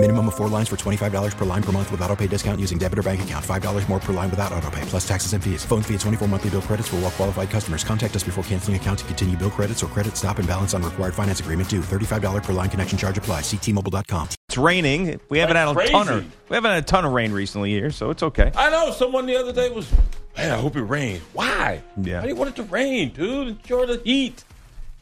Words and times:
Minimum 0.00 0.28
of 0.28 0.36
four 0.36 0.46
lines 0.48 0.68
for 0.68 0.76
$25 0.76 1.36
per 1.36 1.44
line 1.44 1.60
per 1.60 1.72
month 1.72 1.90
with 1.90 2.00
auto 2.02 2.14
pay 2.14 2.28
discount 2.28 2.60
using 2.60 2.78
debit 2.78 3.00
or 3.00 3.02
bank 3.02 3.20
account. 3.20 3.44
$5 3.44 3.88
more 3.88 3.98
per 3.98 4.12
line 4.12 4.30
without 4.30 4.52
auto 4.52 4.70
pay, 4.70 4.80
plus 4.82 5.06
taxes 5.06 5.32
and 5.32 5.42
fees. 5.42 5.64
Phone 5.64 5.82
fee 5.82 5.94
at 5.94 6.00
24 6.00 6.28
monthly 6.28 6.50
bill 6.50 6.62
credits 6.62 6.86
for 6.86 6.94
all 6.96 7.02
well 7.02 7.10
qualified 7.10 7.50
customers. 7.50 7.82
Contact 7.82 8.14
us 8.14 8.22
before 8.22 8.44
canceling 8.44 8.76
account 8.76 9.00
to 9.00 9.04
continue 9.06 9.36
bill 9.36 9.50
credits 9.50 9.82
or 9.82 9.88
credit 9.88 10.16
stop 10.16 10.38
and 10.38 10.46
balance 10.46 10.72
on 10.72 10.84
required 10.84 11.14
finance 11.14 11.40
agreement 11.40 11.68
due. 11.68 11.80
$35 11.80 12.44
per 12.44 12.52
line 12.52 12.70
connection 12.70 12.96
charge 12.96 13.18
apply. 13.18 13.40
Ctmobile.com. 13.40 14.28
It's 14.48 14.56
raining. 14.56 15.20
We 15.30 15.38
haven't 15.40 15.56
Like 15.56 15.76
had 15.76 15.88
a 15.88 15.90
ton 15.90 16.08
of 16.08 16.24
we 16.48 16.54
haven't 16.54 16.70
had 16.70 16.84
a 16.84 16.86
ton 16.86 17.04
of 17.04 17.10
rain 17.10 17.32
recently 17.32 17.70
here, 17.70 17.90
so 17.90 18.10
it's 18.10 18.22
okay. 18.22 18.52
I 18.56 18.70
know. 18.70 18.92
Someone 18.92 19.26
the 19.26 19.36
other 19.36 19.52
day 19.52 19.68
was, 19.68 19.90
man, 20.36 20.52
I 20.52 20.58
hope 20.58 20.76
it 20.76 20.82
rains. 20.82 21.22
Why? 21.32 21.82
Yeah. 22.00 22.18
Why 22.18 22.22
do 22.22 22.28
you 22.28 22.36
want 22.36 22.50
it 22.50 22.56
to 22.56 22.62
rain, 22.62 23.10
dude? 23.10 23.48
Enjoy 23.48 23.84
the 23.86 24.00
heat. 24.04 24.44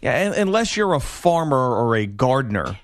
Yeah, 0.01 0.33
unless 0.33 0.75
you're 0.75 0.95
a 0.95 1.01
farmer 1.01 1.57
or 1.59 1.97
a 1.97 2.07
gardener, 2.07 2.79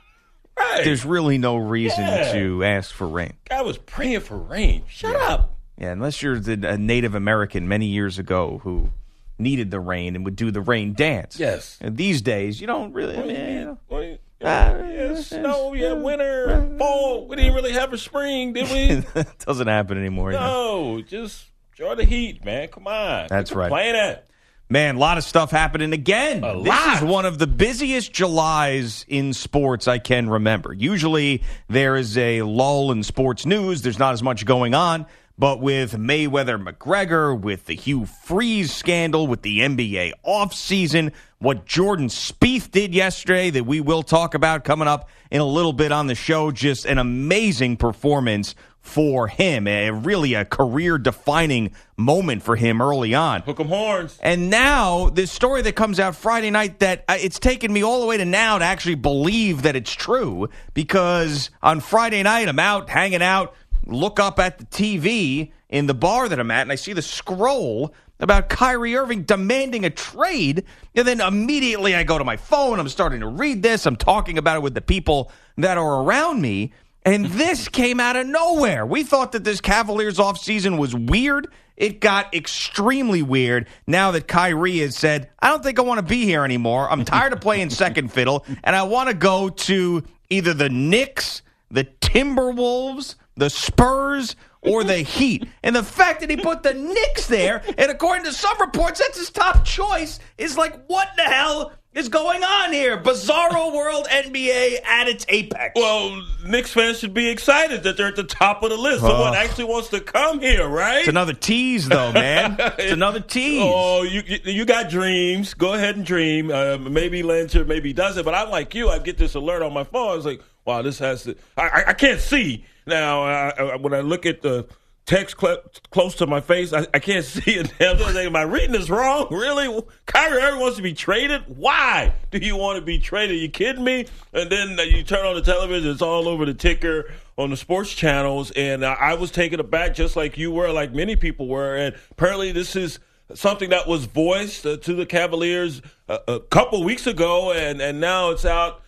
Right. 0.62 0.84
there's 0.84 1.04
really 1.04 1.38
no 1.38 1.56
reason 1.56 2.04
Yeah. 2.04 2.32
to 2.32 2.64
ask 2.64 2.92
for 2.94 3.06
rain. 3.06 3.34
Guy 3.48 3.62
was 3.62 3.78
praying 3.78 4.20
for 4.20 4.36
rain. 4.38 4.84
Shut 4.88 5.16
up. 5.16 5.54
Yeah, 5.78 5.92
unless 5.92 6.22
you're 6.22 6.38
the, 6.38 6.68
a 6.68 6.78
Native 6.78 7.14
American 7.14 7.66
many 7.68 7.86
years 7.86 8.18
ago 8.18 8.60
who 8.62 8.90
needed 9.38 9.70
the 9.70 9.80
rain 9.80 10.14
and 10.14 10.24
would 10.24 10.36
do 10.36 10.50
the 10.50 10.60
rain 10.60 10.94
dance. 10.94 11.38
Yes. 11.40 11.78
And 11.80 11.96
these 11.96 12.22
days, 12.22 12.60
you 12.60 12.66
don't 12.66 12.92
really. 12.92 13.16
I 13.16 13.22
mean, 13.22 13.28
you 13.58 13.78
know, 13.90 14.00
you- 14.00 14.18
Ah, 14.44 14.74
yeah, 14.86 15.14
snow, 15.20 15.72
yeah, 15.72 15.92
winter, 15.92 16.74
fall. 16.76 17.28
We 17.28 17.36
didn't 17.36 17.54
really 17.54 17.72
have 17.74 17.92
a 17.92 17.98
spring, 17.98 18.52
did 18.52 18.68
we? 18.72 19.04
it 19.20 19.26
doesn't 19.46 19.68
happen 19.68 19.96
anymore. 19.96 20.32
you 20.32 20.38
know. 20.38 20.94
no, 20.96 21.02
just 21.02 21.44
enjoy 21.78 21.94
the 21.94 22.04
heat, 22.04 22.44
man. 22.44 22.66
Come 22.66 22.88
on. 22.88 23.28
That's 23.28 23.52
right. 23.52 23.68
Playing 23.68 23.94
it. 23.94 24.26
Man, 24.72 24.96
a 24.96 24.98
lot 24.98 25.18
of 25.18 25.24
stuff 25.24 25.50
happening 25.50 25.92
again. 25.92 26.42
A 26.42 26.56
this 26.56 26.68
lot. 26.68 26.96
is 26.96 27.02
one 27.02 27.26
of 27.26 27.38
the 27.38 27.46
busiest 27.46 28.10
Julys 28.10 29.04
in 29.06 29.34
sports 29.34 29.86
I 29.86 29.98
can 29.98 30.30
remember. 30.30 30.72
Usually 30.72 31.42
there 31.68 31.94
is 31.94 32.16
a 32.16 32.40
lull 32.40 32.90
in 32.90 33.02
sports 33.02 33.44
news, 33.44 33.82
there's 33.82 33.98
not 33.98 34.14
as 34.14 34.22
much 34.22 34.46
going 34.46 34.72
on. 34.72 35.04
But 35.38 35.60
with 35.60 35.92
Mayweather 35.92 36.62
McGregor, 36.62 37.38
with 37.38 37.66
the 37.66 37.74
Hugh 37.74 38.06
Freeze 38.06 38.72
scandal, 38.72 39.26
with 39.26 39.42
the 39.42 39.60
NBA 39.60 40.12
offseason, 40.26 41.12
what 41.38 41.66
Jordan 41.66 42.08
Spieth 42.08 42.70
did 42.70 42.94
yesterday 42.94 43.50
that 43.50 43.64
we 43.64 43.82
will 43.82 44.02
talk 44.02 44.32
about 44.34 44.64
coming 44.64 44.88
up 44.88 45.10
in 45.30 45.42
a 45.42 45.46
little 45.46 45.72
bit 45.74 45.92
on 45.92 46.06
the 46.06 46.14
show, 46.14 46.50
just 46.50 46.86
an 46.86 46.96
amazing 46.96 47.76
performance 47.76 48.54
for 48.82 49.28
him. 49.28 49.66
A, 49.66 49.90
really 49.90 50.34
a 50.34 50.44
career 50.44 50.98
defining 50.98 51.70
moment 51.96 52.42
for 52.42 52.56
him 52.56 52.82
early 52.82 53.14
on. 53.14 53.40
Hook 53.42 53.60
'em 53.60 53.68
horns. 53.68 54.18
And 54.20 54.50
now, 54.50 55.08
this 55.08 55.30
story 55.30 55.62
that 55.62 55.76
comes 55.76 55.98
out 55.98 56.16
Friday 56.16 56.50
night 56.50 56.80
that 56.80 57.04
uh, 57.08 57.16
it's 57.18 57.38
taken 57.38 57.72
me 57.72 57.82
all 57.82 58.00
the 58.00 58.06
way 58.06 58.16
to 58.16 58.24
now 58.24 58.58
to 58.58 58.64
actually 58.64 58.96
believe 58.96 59.62
that 59.62 59.76
it's 59.76 59.92
true 59.92 60.48
because 60.74 61.50
on 61.62 61.80
Friday 61.80 62.22
night, 62.22 62.48
I'm 62.48 62.58
out 62.58 62.90
hanging 62.90 63.22
out, 63.22 63.54
look 63.86 64.20
up 64.20 64.38
at 64.38 64.58
the 64.58 64.64
TV 64.66 65.52
in 65.68 65.86
the 65.86 65.94
bar 65.94 66.28
that 66.28 66.38
I'm 66.38 66.50
at, 66.50 66.62
and 66.62 66.72
I 66.72 66.74
see 66.74 66.92
the 66.92 67.02
scroll 67.02 67.94
about 68.20 68.48
Kyrie 68.48 68.96
Irving 68.96 69.22
demanding 69.22 69.84
a 69.84 69.90
trade. 69.90 70.64
And 70.94 71.06
then 71.06 71.20
immediately 71.20 71.94
I 71.94 72.04
go 72.04 72.18
to 72.18 72.24
my 72.24 72.36
phone, 72.36 72.78
I'm 72.78 72.88
starting 72.88 73.20
to 73.20 73.26
read 73.26 73.62
this, 73.62 73.84
I'm 73.84 73.96
talking 73.96 74.38
about 74.38 74.56
it 74.56 74.62
with 74.62 74.74
the 74.74 74.80
people 74.80 75.30
that 75.56 75.76
are 75.76 76.02
around 76.02 76.40
me. 76.40 76.72
And 77.04 77.26
this 77.26 77.68
came 77.68 77.98
out 77.98 78.16
of 78.16 78.26
nowhere. 78.26 78.86
We 78.86 79.02
thought 79.02 79.32
that 79.32 79.44
this 79.44 79.60
Cavaliers 79.60 80.18
offseason 80.18 80.78
was 80.78 80.94
weird. 80.94 81.48
It 81.76 82.00
got 82.00 82.32
extremely 82.34 83.22
weird 83.22 83.68
now 83.86 84.12
that 84.12 84.28
Kyrie 84.28 84.78
has 84.78 84.96
said, 84.96 85.30
I 85.40 85.48
don't 85.48 85.64
think 85.64 85.78
I 85.78 85.82
want 85.82 85.98
to 85.98 86.06
be 86.06 86.24
here 86.24 86.44
anymore. 86.44 86.88
I'm 86.90 87.04
tired 87.04 87.32
of 87.32 87.40
playing 87.40 87.70
second 87.70 88.12
fiddle, 88.12 88.44
and 88.62 88.76
I 88.76 88.84
want 88.84 89.08
to 89.08 89.14
go 89.14 89.48
to 89.48 90.04
either 90.30 90.54
the 90.54 90.68
Knicks, 90.68 91.42
the 91.70 91.84
Timberwolves, 91.84 93.16
the 93.36 93.50
Spurs, 93.50 94.36
or 94.60 94.84
the 94.84 94.98
Heat. 94.98 95.48
And 95.64 95.74
the 95.74 95.82
fact 95.82 96.20
that 96.20 96.30
he 96.30 96.36
put 96.36 96.62
the 96.62 96.74
Knicks 96.74 97.26
there, 97.26 97.62
and 97.76 97.90
according 97.90 98.26
to 98.26 98.32
some 98.32 98.60
reports, 98.60 99.00
that's 99.00 99.18
his 99.18 99.30
top 99.30 99.64
choice, 99.64 100.20
is 100.38 100.56
like, 100.56 100.84
what 100.86 101.08
the 101.16 101.22
hell 101.22 101.72
is 101.94 102.08
going 102.08 102.42
on 102.42 102.72
here? 102.72 102.96
Bizarro 102.96 103.72
World 103.72 104.06
NBA 104.10 104.82
at 104.84 105.08
its 105.08 105.26
apex. 105.28 105.72
Well, 105.76 106.22
Knicks 106.44 106.72
fans 106.72 106.98
should 107.00 107.12
be 107.14 107.28
excited 107.28 107.82
that 107.82 107.96
they're 107.96 108.08
at 108.08 108.16
the 108.16 108.24
top 108.24 108.62
of 108.62 108.70
the 108.70 108.76
list. 108.76 109.00
Someone 109.00 109.34
actually 109.34 109.64
wants 109.64 109.88
to 109.90 110.00
come 110.00 110.40
here, 110.40 110.66
right? 110.68 111.00
It's 111.00 111.08
another 111.08 111.34
tease, 111.34 111.88
though, 111.88 112.12
man. 112.12 112.56
It's 112.78 112.92
another 112.92 113.20
tease. 113.20 113.62
Oh, 113.64 114.02
you 114.02 114.22
you- 114.26 114.40
you 114.52 114.64
got 114.64 114.88
dreams. 114.90 115.54
Go 115.54 115.74
ahead 115.74 115.96
and 115.96 116.04
dream. 116.06 116.50
Uh, 116.50 116.78
maybe 116.78 117.22
Lancer, 117.22 117.64
maybe 117.64 117.92
doesn't. 117.92 118.24
But 118.24 118.34
I'm 118.34 118.50
like 118.50 118.74
you. 118.74 118.88
I 118.88 118.98
get 118.98 119.18
this 119.18 119.34
alert 119.34 119.62
on 119.62 119.72
my 119.72 119.84
phone. 119.84 120.10
I 120.12 120.14
was 120.16 120.24
like, 120.26 120.40
wow, 120.64 120.82
this 120.82 120.98
has 121.00 121.24
to. 121.24 121.36
I, 121.56 121.62
I, 121.68 121.84
I 121.88 121.92
can't 121.92 122.20
see 122.20 122.64
now. 122.86 123.76
When 123.78 123.92
I 123.94 124.00
look 124.00 124.24
at 124.26 124.42
the 124.42 124.66
text 125.06 125.40
cl- 125.40 125.62
close 125.90 126.14
to 126.16 126.26
my 126.26 126.40
face, 126.40 126.72
I, 126.72 126.86
I 126.94 126.98
can't 126.98 127.24
see 127.24 127.52
it. 127.52 127.72
Am 127.80 128.36
I 128.36 128.42
reading 128.42 128.72
this 128.72 128.90
wrong? 128.90 129.26
Really? 129.30 129.82
Kyrie 130.06 130.42
Irving 130.42 130.60
wants 130.60 130.76
to 130.76 130.82
be 130.82 130.94
traded? 130.94 131.42
Why 131.46 132.12
do 132.30 132.38
you 132.38 132.56
want 132.56 132.78
to 132.78 132.84
be 132.84 132.98
traded? 132.98 133.40
you 133.40 133.48
kidding 133.48 133.84
me? 133.84 134.06
And 134.32 134.50
then 134.50 134.78
uh, 134.78 134.82
you 134.82 135.02
turn 135.02 135.26
on 135.26 135.34
the 135.34 135.42
television, 135.42 135.90
it's 135.90 136.02
all 136.02 136.28
over 136.28 136.44
the 136.44 136.54
ticker 136.54 137.12
on 137.36 137.50
the 137.50 137.56
sports 137.56 137.92
channels. 137.92 138.50
And 138.52 138.84
uh, 138.84 138.96
I 138.98 139.14
was 139.14 139.30
taken 139.30 139.60
aback 139.60 139.94
just 139.94 140.16
like 140.16 140.38
you 140.38 140.50
were, 140.50 140.70
like 140.70 140.92
many 140.92 141.16
people 141.16 141.48
were. 141.48 141.76
And 141.76 141.96
apparently, 142.10 142.52
this 142.52 142.76
is 142.76 142.98
something 143.34 143.70
that 143.70 143.86
was 143.86 144.04
voiced 144.04 144.66
uh, 144.66 144.76
to 144.78 144.94
the 144.94 145.06
Cavaliers 145.06 145.82
uh, 146.08 146.18
a 146.28 146.40
couple 146.40 146.84
weeks 146.84 147.06
ago, 147.06 147.52
and, 147.52 147.80
and 147.80 148.00
now 148.00 148.30
it's 148.30 148.44
out 148.44 148.82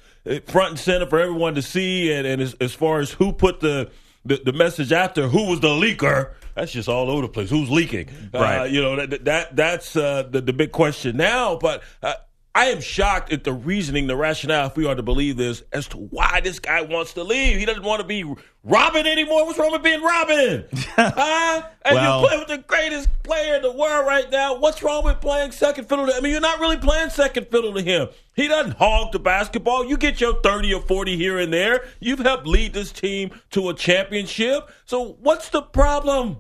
front 0.47 0.70
and 0.70 0.78
center 0.78 1.06
for 1.06 1.19
everyone 1.19 1.54
to 1.54 1.62
see. 1.62 2.12
And, 2.12 2.26
and 2.26 2.41
as, 2.41 2.54
as 2.54 2.72
far 2.74 3.00
as 3.00 3.12
who 3.12 3.32
put 3.32 3.60
the, 3.60 3.91
the, 4.24 4.36
the 4.44 4.52
message 4.52 4.92
after 4.92 5.28
who 5.28 5.44
was 5.48 5.60
the 5.60 5.68
leaker, 5.68 6.32
that's 6.54 6.72
just 6.72 6.88
all 6.88 7.10
over 7.10 7.22
the 7.22 7.28
place. 7.28 7.50
Who's 7.50 7.70
leaking? 7.70 8.08
Uh, 8.32 8.38
Right. 8.38 8.70
you 8.70 8.80
know, 8.80 9.04
that, 9.06 9.24
that 9.24 9.56
that's 9.56 9.96
uh, 9.96 10.22
the, 10.30 10.40
the 10.40 10.52
big 10.52 10.72
question 10.72 11.16
now. 11.16 11.56
But 11.56 11.82
uh, 12.02 12.14
I 12.56 12.66
am 12.66 12.81
shocked 12.81 13.32
at 13.32 13.42
the 13.42 13.53
reasoning, 13.53 14.06
the 14.06 14.15
rationale, 14.16 14.69
if 14.69 14.76
we 14.76 14.87
are 14.87 14.94
to 14.94 15.03
believe 15.03 15.37
this, 15.37 15.65
as 15.72 15.88
to 15.88 15.97
why 15.97 16.41
this 16.41 16.60
guy 16.60 16.82
wants 16.82 17.15
to 17.15 17.25
leave. 17.25 17.59
He 17.59 17.65
doesn't 17.65 17.82
want 17.82 18.00
to 18.00 18.06
be 18.06 18.22
Robin 18.62 19.09
anymore. 19.09 19.44
What's 19.44 19.59
wrong 19.59 19.72
with 19.72 19.82
being 19.82 20.00
Robin? 20.00 20.65
huh? 20.72 21.62
And 21.84 21.94
Well- 21.97 22.22
you 22.22 22.28
play 22.28 22.38
with 22.38 22.47
the 22.48 22.59
greatest 22.59 23.09
player 23.25 23.56
in 23.56 23.62
the 23.62 23.72
world 23.72 24.06
right 24.06 24.31
now. 24.31 24.56
What's 24.56 24.84
wrong 24.84 25.04
with 25.04 25.20
playing 25.20 25.50
second 25.50 25.88
fiddle 25.88 26.06
to 26.06 26.12
him? 26.12 26.19
I 26.19 26.20
mean, 26.20 26.31
you're 26.31 26.41
not 26.41 26.60
really 26.60 26.76
playing 26.76 27.10
second 27.10 27.48
fiddle 27.48 27.75
to 27.75 27.82
him. 27.82 28.06
He 28.37 28.47
doesn't 28.47 28.76
hog 28.76 29.10
the 29.10 29.19
basketball. 29.19 29.84
You 29.84 29.97
get 29.97 30.21
your 30.21 30.41
30 30.41 30.75
or 30.75 30.82
40 30.82 31.16
here 31.16 31.41
and 31.41 31.53
there. 31.53 31.84
You've 31.98 32.21
helped 32.21 32.47
lead 32.47 32.72
this 32.72 32.92
team 32.92 33.32
to 33.50 33.69
a 33.69 33.75
championship. 33.75 34.71
So 34.84 35.16
what's 35.21 35.48
the 35.48 35.62
problem? 35.62 36.36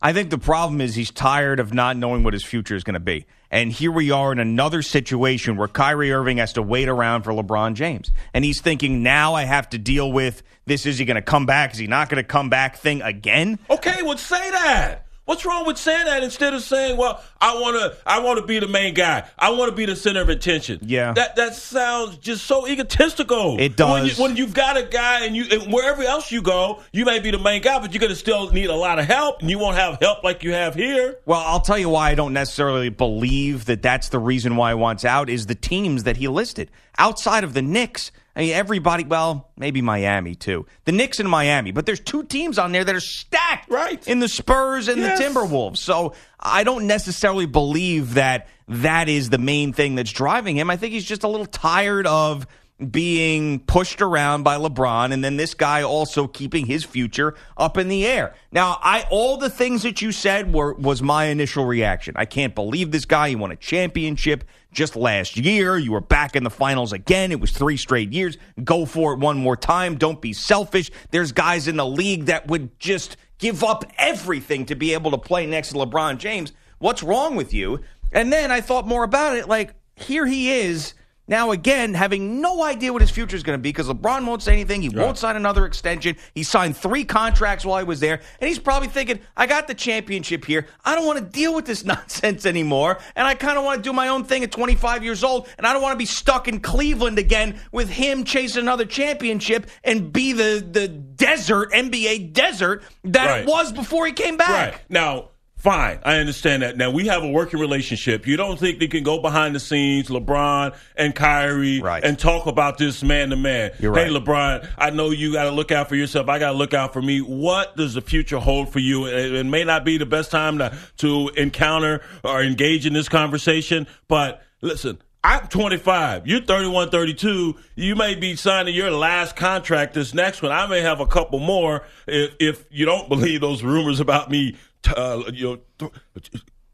I 0.00 0.12
think 0.12 0.30
the 0.30 0.38
problem 0.38 0.80
is 0.80 0.94
he's 0.94 1.10
tired 1.10 1.58
of 1.58 1.74
not 1.74 1.96
knowing 1.96 2.22
what 2.22 2.34
his 2.34 2.44
future 2.44 2.76
is 2.76 2.84
going 2.84 2.94
to 2.94 3.00
be. 3.00 3.26
And 3.50 3.70
here 3.70 3.92
we 3.92 4.10
are 4.10 4.32
in 4.32 4.38
another 4.38 4.82
situation 4.82 5.56
where 5.56 5.68
Kyrie 5.68 6.12
Irving 6.12 6.38
has 6.38 6.54
to 6.54 6.62
wait 6.62 6.88
around 6.88 7.22
for 7.22 7.32
LeBron 7.32 7.74
James. 7.74 8.10
And 8.34 8.44
he's 8.44 8.60
thinking, 8.60 9.02
now 9.02 9.34
I 9.34 9.44
have 9.44 9.70
to 9.70 9.78
deal 9.78 10.10
with 10.10 10.42
this. 10.66 10.84
Is 10.84 10.98
he 10.98 11.04
going 11.04 11.14
to 11.16 11.22
come 11.22 11.46
back? 11.46 11.72
Is 11.72 11.78
he 11.78 11.86
not 11.86 12.08
going 12.08 12.22
to 12.22 12.28
come 12.28 12.50
back 12.50 12.76
thing 12.76 13.02
again? 13.02 13.58
Okay, 13.70 14.02
well 14.02 14.18
say 14.18 14.50
that. 14.50 15.05
What's 15.26 15.44
wrong 15.44 15.66
with 15.66 15.76
saying 15.76 16.06
that 16.06 16.22
instead 16.22 16.54
of 16.54 16.62
saying, 16.62 16.96
"Well, 16.96 17.20
I 17.40 17.54
want 17.60 17.76
to, 17.76 17.98
I 18.06 18.20
want 18.20 18.38
to 18.40 18.46
be 18.46 18.60
the 18.60 18.68
main 18.68 18.94
guy. 18.94 19.24
I 19.36 19.50
want 19.50 19.70
to 19.70 19.76
be 19.76 19.84
the 19.84 19.96
center 19.96 20.20
of 20.20 20.28
attention." 20.28 20.78
Yeah. 20.82 21.12
that 21.14 21.34
that 21.34 21.54
sounds 21.56 22.16
just 22.18 22.46
so 22.46 22.66
egotistical. 22.68 23.58
It 23.58 23.78
When, 23.78 24.04
you, 24.04 24.08
does. 24.10 24.18
when 24.20 24.36
you've 24.36 24.54
got 24.54 24.76
a 24.76 24.84
guy 24.84 25.24
and 25.24 25.36
you 25.36 25.46
and 25.50 25.72
wherever 25.72 26.02
else 26.04 26.30
you 26.30 26.42
go, 26.42 26.80
you 26.92 27.04
may 27.04 27.18
be 27.18 27.32
the 27.32 27.38
main 27.40 27.60
guy, 27.60 27.80
but 27.80 27.92
you're 27.92 28.00
going 28.00 28.10
to 28.12 28.16
still 28.16 28.50
need 28.52 28.70
a 28.70 28.74
lot 28.76 29.00
of 29.00 29.06
help, 29.06 29.40
and 29.40 29.50
you 29.50 29.58
won't 29.58 29.76
have 29.76 29.98
help 30.00 30.22
like 30.22 30.44
you 30.44 30.52
have 30.52 30.76
here. 30.76 31.18
Well, 31.26 31.40
I'll 31.44 31.60
tell 31.60 31.76
you 31.78 31.88
why 31.88 32.10
I 32.10 32.14
don't 32.14 32.32
necessarily 32.32 32.88
believe 32.88 33.64
that 33.64 33.82
that's 33.82 34.08
the 34.10 34.20
reason 34.20 34.54
why 34.54 34.70
he 34.70 34.74
wants 34.76 35.04
out 35.04 35.28
is 35.28 35.46
the 35.46 35.54
teams 35.56 36.04
that 36.04 36.18
he 36.18 36.28
listed. 36.28 36.70
Outside 36.98 37.42
of 37.42 37.52
the 37.52 37.62
Knicks, 37.62 38.12
I 38.36 38.40
mean, 38.40 38.52
everybody, 38.52 39.04
well, 39.04 39.48
maybe 39.56 39.80
Miami 39.80 40.34
too. 40.34 40.66
The 40.84 40.92
Knicks 40.92 41.18
and 41.20 41.28
Miami, 41.28 41.72
but 41.72 41.86
there's 41.86 42.00
two 42.00 42.22
teams 42.22 42.58
on 42.58 42.70
there 42.70 42.84
that 42.84 42.94
are 42.94 43.00
stacked. 43.00 43.70
Right. 43.70 44.06
In 44.06 44.18
the 44.20 44.28
Spurs 44.28 44.88
and 44.88 45.00
Yes. 45.00 45.18
the 45.18 45.24
Timberwolves. 45.24 45.78
So 45.78 46.12
I 46.38 46.62
don't 46.62 46.86
necessarily 46.86 47.46
believe 47.46 48.14
that 48.14 48.48
that 48.68 49.08
is 49.08 49.30
the 49.30 49.38
main 49.38 49.72
thing 49.72 49.94
that's 49.94 50.12
driving 50.12 50.56
him. 50.56 50.68
I 50.70 50.76
think 50.76 50.92
he's 50.92 51.06
just 51.06 51.24
a 51.24 51.28
little 51.28 51.46
tired 51.46 52.06
of 52.06 52.46
being 52.90 53.60
pushed 53.60 54.02
around 54.02 54.42
by 54.42 54.56
LeBron 54.56 55.12
and 55.12 55.24
then 55.24 55.38
this 55.38 55.54
guy 55.54 55.82
also 55.82 56.26
keeping 56.26 56.66
his 56.66 56.84
future 56.84 57.34
up 57.56 57.78
in 57.78 57.88
the 57.88 58.06
air. 58.06 58.34
Now, 58.52 58.78
I 58.82 59.06
all 59.10 59.38
the 59.38 59.48
things 59.48 59.82
that 59.84 60.02
you 60.02 60.12
said 60.12 60.52
were 60.52 60.74
was 60.74 61.00
my 61.00 61.24
initial 61.26 61.64
reaction. 61.64 62.14
I 62.16 62.26
can't 62.26 62.54
believe 62.54 62.90
this 62.90 63.06
guy, 63.06 63.30
he 63.30 63.36
won 63.36 63.50
a 63.50 63.56
championship 63.56 64.44
just 64.72 64.94
last 64.94 65.38
year. 65.38 65.78
You 65.78 65.92
were 65.92 66.02
back 66.02 66.36
in 66.36 66.44
the 66.44 66.50
finals 66.50 66.92
again. 66.92 67.32
It 67.32 67.40
was 67.40 67.50
3 67.52 67.78
straight 67.78 68.12
years. 68.12 68.36
Go 68.62 68.84
for 68.84 69.14
it 69.14 69.20
one 69.20 69.38
more 69.38 69.56
time. 69.56 69.96
Don't 69.96 70.20
be 70.20 70.34
selfish. 70.34 70.90
There's 71.10 71.32
guys 71.32 71.68
in 71.68 71.76
the 71.76 71.86
league 71.86 72.26
that 72.26 72.46
would 72.48 72.78
just 72.78 73.16
give 73.38 73.64
up 73.64 73.84
everything 73.96 74.66
to 74.66 74.74
be 74.74 74.92
able 74.92 75.12
to 75.12 75.18
play 75.18 75.46
next 75.46 75.70
to 75.70 75.76
LeBron 75.76 76.18
James. 76.18 76.52
What's 76.78 77.02
wrong 77.02 77.36
with 77.36 77.54
you? 77.54 77.80
And 78.12 78.30
then 78.30 78.50
I 78.50 78.60
thought 78.60 78.86
more 78.86 79.02
about 79.02 79.36
it 79.36 79.48
like 79.48 79.72
here 79.94 80.26
he 80.26 80.52
is 80.52 80.92
now, 81.28 81.50
again, 81.50 81.94
having 81.94 82.40
no 82.40 82.62
idea 82.62 82.92
what 82.92 83.02
his 83.02 83.10
future 83.10 83.34
is 83.34 83.42
going 83.42 83.58
to 83.58 83.62
be 83.62 83.70
because 83.70 83.88
LeBron 83.88 84.24
won't 84.26 84.42
say 84.42 84.52
anything. 84.52 84.82
He 84.82 84.88
right. 84.88 85.04
won't 85.04 85.18
sign 85.18 85.34
another 85.34 85.66
extension. 85.66 86.16
He 86.34 86.44
signed 86.44 86.76
three 86.76 87.04
contracts 87.04 87.64
while 87.64 87.78
he 87.78 87.84
was 87.84 87.98
there. 87.98 88.20
And 88.40 88.48
he's 88.48 88.60
probably 88.60 88.88
thinking, 88.88 89.18
I 89.36 89.46
got 89.46 89.66
the 89.66 89.74
championship 89.74 90.44
here. 90.44 90.66
I 90.84 90.94
don't 90.94 91.04
want 91.04 91.18
to 91.18 91.24
deal 91.24 91.54
with 91.54 91.66
this 91.66 91.84
nonsense 91.84 92.46
anymore. 92.46 92.98
And 93.16 93.26
I 93.26 93.34
kind 93.34 93.58
of 93.58 93.64
want 93.64 93.82
to 93.82 93.88
do 93.88 93.92
my 93.92 94.08
own 94.08 94.24
thing 94.24 94.44
at 94.44 94.52
25 94.52 95.02
years 95.02 95.24
old. 95.24 95.48
And 95.58 95.66
I 95.66 95.72
don't 95.72 95.82
want 95.82 95.94
to 95.94 95.98
be 95.98 96.06
stuck 96.06 96.46
in 96.46 96.60
Cleveland 96.60 97.18
again 97.18 97.58
with 97.72 97.90
him 97.90 98.22
chasing 98.24 98.62
another 98.62 98.84
championship 98.84 99.66
and 99.82 100.12
be 100.12 100.32
the, 100.32 100.64
the 100.68 100.86
desert, 100.86 101.72
NBA 101.72 102.32
desert 102.34 102.84
that 103.04 103.26
right. 103.26 103.40
it 103.40 103.48
was 103.48 103.72
before 103.72 104.06
he 104.06 104.12
came 104.12 104.36
back. 104.36 104.72
Right. 104.72 104.80
Now, 104.88 105.30
Fine, 105.56 106.00
I 106.04 106.18
understand 106.18 106.62
that. 106.62 106.76
Now 106.76 106.90
we 106.90 107.06
have 107.06 107.24
a 107.24 107.28
working 107.28 107.58
relationship. 107.58 108.26
You 108.26 108.36
don't 108.36 108.58
think 108.58 108.78
they 108.78 108.88
can 108.88 109.02
go 109.02 109.20
behind 109.20 109.54
the 109.54 109.60
scenes, 109.60 110.08
LeBron 110.08 110.76
and 110.96 111.14
Kyrie, 111.14 111.80
right. 111.80 112.04
and 112.04 112.18
talk 112.18 112.46
about 112.46 112.76
this 112.76 113.02
man 113.02 113.30
to 113.30 113.36
man? 113.36 113.72
Hey, 113.78 113.86
right. 113.86 114.10
LeBron, 114.10 114.68
I 114.76 114.90
know 114.90 115.10
you 115.10 115.32
got 115.32 115.44
to 115.44 115.50
look 115.50 115.72
out 115.72 115.88
for 115.88 115.96
yourself. 115.96 116.28
I 116.28 116.38
got 116.38 116.52
to 116.52 116.58
look 116.58 116.74
out 116.74 116.92
for 116.92 117.00
me. 117.00 117.20
What 117.20 117.74
does 117.74 117.94
the 117.94 118.02
future 118.02 118.38
hold 118.38 118.68
for 118.68 118.80
you? 118.80 119.06
It, 119.06 119.34
it 119.34 119.46
may 119.46 119.64
not 119.64 119.84
be 119.84 119.96
the 119.96 120.06
best 120.06 120.30
time 120.30 120.58
to 120.58 120.76
to 120.98 121.30
encounter 121.36 122.02
or 122.22 122.42
engage 122.42 122.84
in 122.84 122.92
this 122.92 123.08
conversation, 123.08 123.86
but 124.08 124.42
listen, 124.60 124.98
I'm 125.24 125.48
25. 125.48 126.28
You're 126.28 126.42
31, 126.42 126.90
32. 126.90 127.56
You 127.74 127.96
may 127.96 128.14
be 128.14 128.36
signing 128.36 128.74
your 128.74 128.92
last 128.92 129.34
contract 129.34 129.94
this 129.94 130.14
next 130.14 130.40
one. 130.40 130.52
I 130.52 130.68
may 130.68 130.82
have 130.82 131.00
a 131.00 131.06
couple 131.06 131.40
more 131.40 131.82
if, 132.06 132.36
if 132.38 132.64
you 132.70 132.86
don't 132.86 133.08
believe 133.08 133.40
those 133.40 133.64
rumors 133.64 133.98
about 133.98 134.30
me 134.30 134.56
uh, 134.88 135.22
you 135.32 135.60
know, 135.80 135.90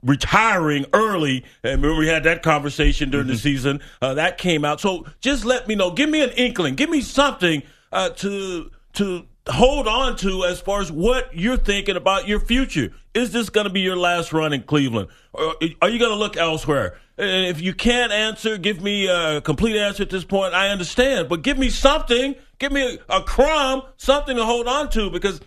retiring 0.02 0.86
early. 0.92 1.44
And 1.62 1.82
remember, 1.82 1.98
we 1.98 2.08
had 2.08 2.24
that 2.24 2.42
conversation 2.42 3.10
during 3.10 3.26
mm-hmm. 3.26 3.34
the 3.34 3.40
season. 3.40 3.80
Uh, 4.00 4.14
that 4.14 4.38
came 4.38 4.64
out. 4.64 4.80
So 4.80 5.06
just 5.20 5.44
let 5.44 5.68
me 5.68 5.74
know. 5.74 5.90
Give 5.90 6.10
me 6.10 6.22
an 6.22 6.30
inkling. 6.30 6.74
Give 6.74 6.90
me 6.90 7.00
something 7.00 7.62
uh, 7.92 8.10
to 8.10 8.70
to 8.94 9.26
hold 9.48 9.88
on 9.88 10.16
to 10.16 10.44
as 10.44 10.60
far 10.60 10.80
as 10.80 10.92
what 10.92 11.36
you're 11.36 11.56
thinking 11.56 11.96
about 11.96 12.28
your 12.28 12.40
future. 12.40 12.92
Is 13.14 13.32
this 13.32 13.50
going 13.50 13.66
to 13.66 13.72
be 13.72 13.80
your 13.80 13.96
last 13.96 14.32
run 14.32 14.52
in 14.52 14.62
Cleveland? 14.62 15.08
Or 15.32 15.54
are 15.80 15.88
you 15.88 15.98
going 15.98 16.12
to 16.12 16.16
look 16.16 16.36
elsewhere? 16.36 16.98
And 17.18 17.46
if 17.46 17.60
you 17.60 17.74
can't 17.74 18.12
answer, 18.12 18.56
give 18.56 18.80
me 18.80 19.08
a 19.08 19.40
complete 19.40 19.76
answer 19.76 20.02
at 20.02 20.10
this 20.10 20.24
point. 20.24 20.54
I 20.54 20.68
understand, 20.68 21.28
but 21.28 21.42
give 21.42 21.58
me 21.58 21.68
something. 21.68 22.34
Give 22.58 22.72
me 22.72 22.98
a, 23.08 23.18
a 23.18 23.22
crumb, 23.22 23.82
something 23.96 24.36
to 24.36 24.44
hold 24.44 24.66
on 24.66 24.88
to, 24.90 25.10
because 25.10 25.40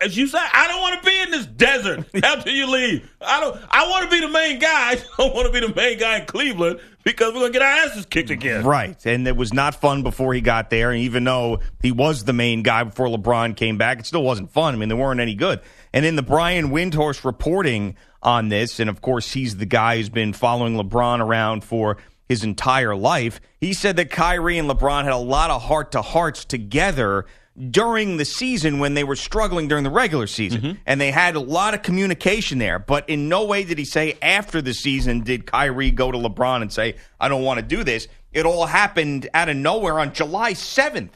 as 0.00 0.16
you 0.16 0.26
say, 0.28 0.38
I 0.38 0.68
don't 0.68 0.80
want 0.80 1.02
to 1.02 1.06
be 1.06 1.20
in 1.20 1.30
this 1.30 1.46
desert 1.46 2.06
after 2.24 2.50
you 2.50 2.70
leave. 2.70 3.10
I 3.20 3.40
don't. 3.40 3.60
I 3.70 3.88
want 3.88 4.04
to 4.04 4.10
be 4.10 4.20
the 4.20 4.32
main 4.32 4.58
guy. 4.58 4.92
I 4.92 4.98
don't 5.18 5.34
want 5.34 5.46
to 5.46 5.52
be 5.52 5.66
the 5.66 5.74
main 5.74 5.98
guy 5.98 6.20
in 6.20 6.26
Cleveland 6.26 6.80
because 7.02 7.34
we're 7.34 7.40
gonna 7.40 7.52
get 7.52 7.62
our 7.62 7.68
asses 7.68 8.06
kicked 8.06 8.30
again. 8.30 8.64
Right, 8.64 9.04
and 9.06 9.26
it 9.26 9.36
was 9.36 9.52
not 9.52 9.74
fun 9.74 10.02
before 10.02 10.34
he 10.34 10.40
got 10.40 10.70
there. 10.70 10.90
And 10.90 11.00
even 11.00 11.24
though 11.24 11.60
he 11.82 11.90
was 11.90 12.24
the 12.24 12.32
main 12.32 12.62
guy 12.62 12.84
before 12.84 13.08
LeBron 13.08 13.56
came 13.56 13.76
back, 13.76 14.00
it 14.00 14.06
still 14.06 14.22
wasn't 14.22 14.50
fun. 14.50 14.74
I 14.74 14.76
mean, 14.76 14.88
they 14.88 14.94
weren't 14.94 15.20
any 15.20 15.34
good. 15.34 15.60
And 15.92 16.04
in 16.04 16.16
the 16.16 16.22
Brian 16.22 16.70
Windhorst 16.70 17.24
reporting 17.24 17.96
on 18.22 18.50
this, 18.50 18.78
and 18.78 18.90
of 18.90 19.00
course, 19.00 19.32
he's 19.32 19.56
the 19.56 19.66
guy 19.66 19.96
who's 19.96 20.08
been 20.08 20.32
following 20.32 20.76
LeBron 20.76 21.20
around 21.20 21.64
for 21.64 21.96
his 22.28 22.44
entire 22.44 22.94
life. 22.94 23.40
He 23.60 23.72
said 23.72 23.96
that 23.96 24.10
Kyrie 24.10 24.58
and 24.58 24.68
LeBron 24.68 25.04
had 25.04 25.12
a 25.12 25.16
lot 25.16 25.50
of 25.50 25.62
heart 25.62 25.92
to 25.92 26.02
hearts 26.02 26.44
together 26.44 27.24
during 27.70 28.16
the 28.16 28.24
season 28.24 28.78
when 28.78 28.94
they 28.94 29.04
were 29.04 29.16
struggling 29.16 29.68
during 29.68 29.84
the 29.84 29.90
regular 29.90 30.26
season. 30.26 30.60
Mm-hmm. 30.60 30.80
And 30.86 31.00
they 31.00 31.10
had 31.10 31.34
a 31.34 31.40
lot 31.40 31.74
of 31.74 31.82
communication 31.82 32.58
there. 32.58 32.78
But 32.78 33.08
in 33.08 33.28
no 33.28 33.44
way 33.44 33.64
did 33.64 33.78
he 33.78 33.84
say 33.84 34.16
after 34.22 34.62
the 34.62 34.72
season 34.72 35.22
did 35.22 35.46
Kyrie 35.46 35.90
go 35.90 36.12
to 36.12 36.18
LeBron 36.18 36.62
and 36.62 36.72
say, 36.72 36.96
I 37.20 37.28
don't 37.28 37.42
want 37.42 37.58
to 37.58 37.66
do 37.66 37.82
this. 37.82 38.06
It 38.32 38.46
all 38.46 38.66
happened 38.66 39.28
out 39.34 39.48
of 39.48 39.56
nowhere 39.56 39.98
on 39.98 40.12
July 40.12 40.52
7th. 40.52 41.10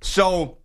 So 0.00 0.58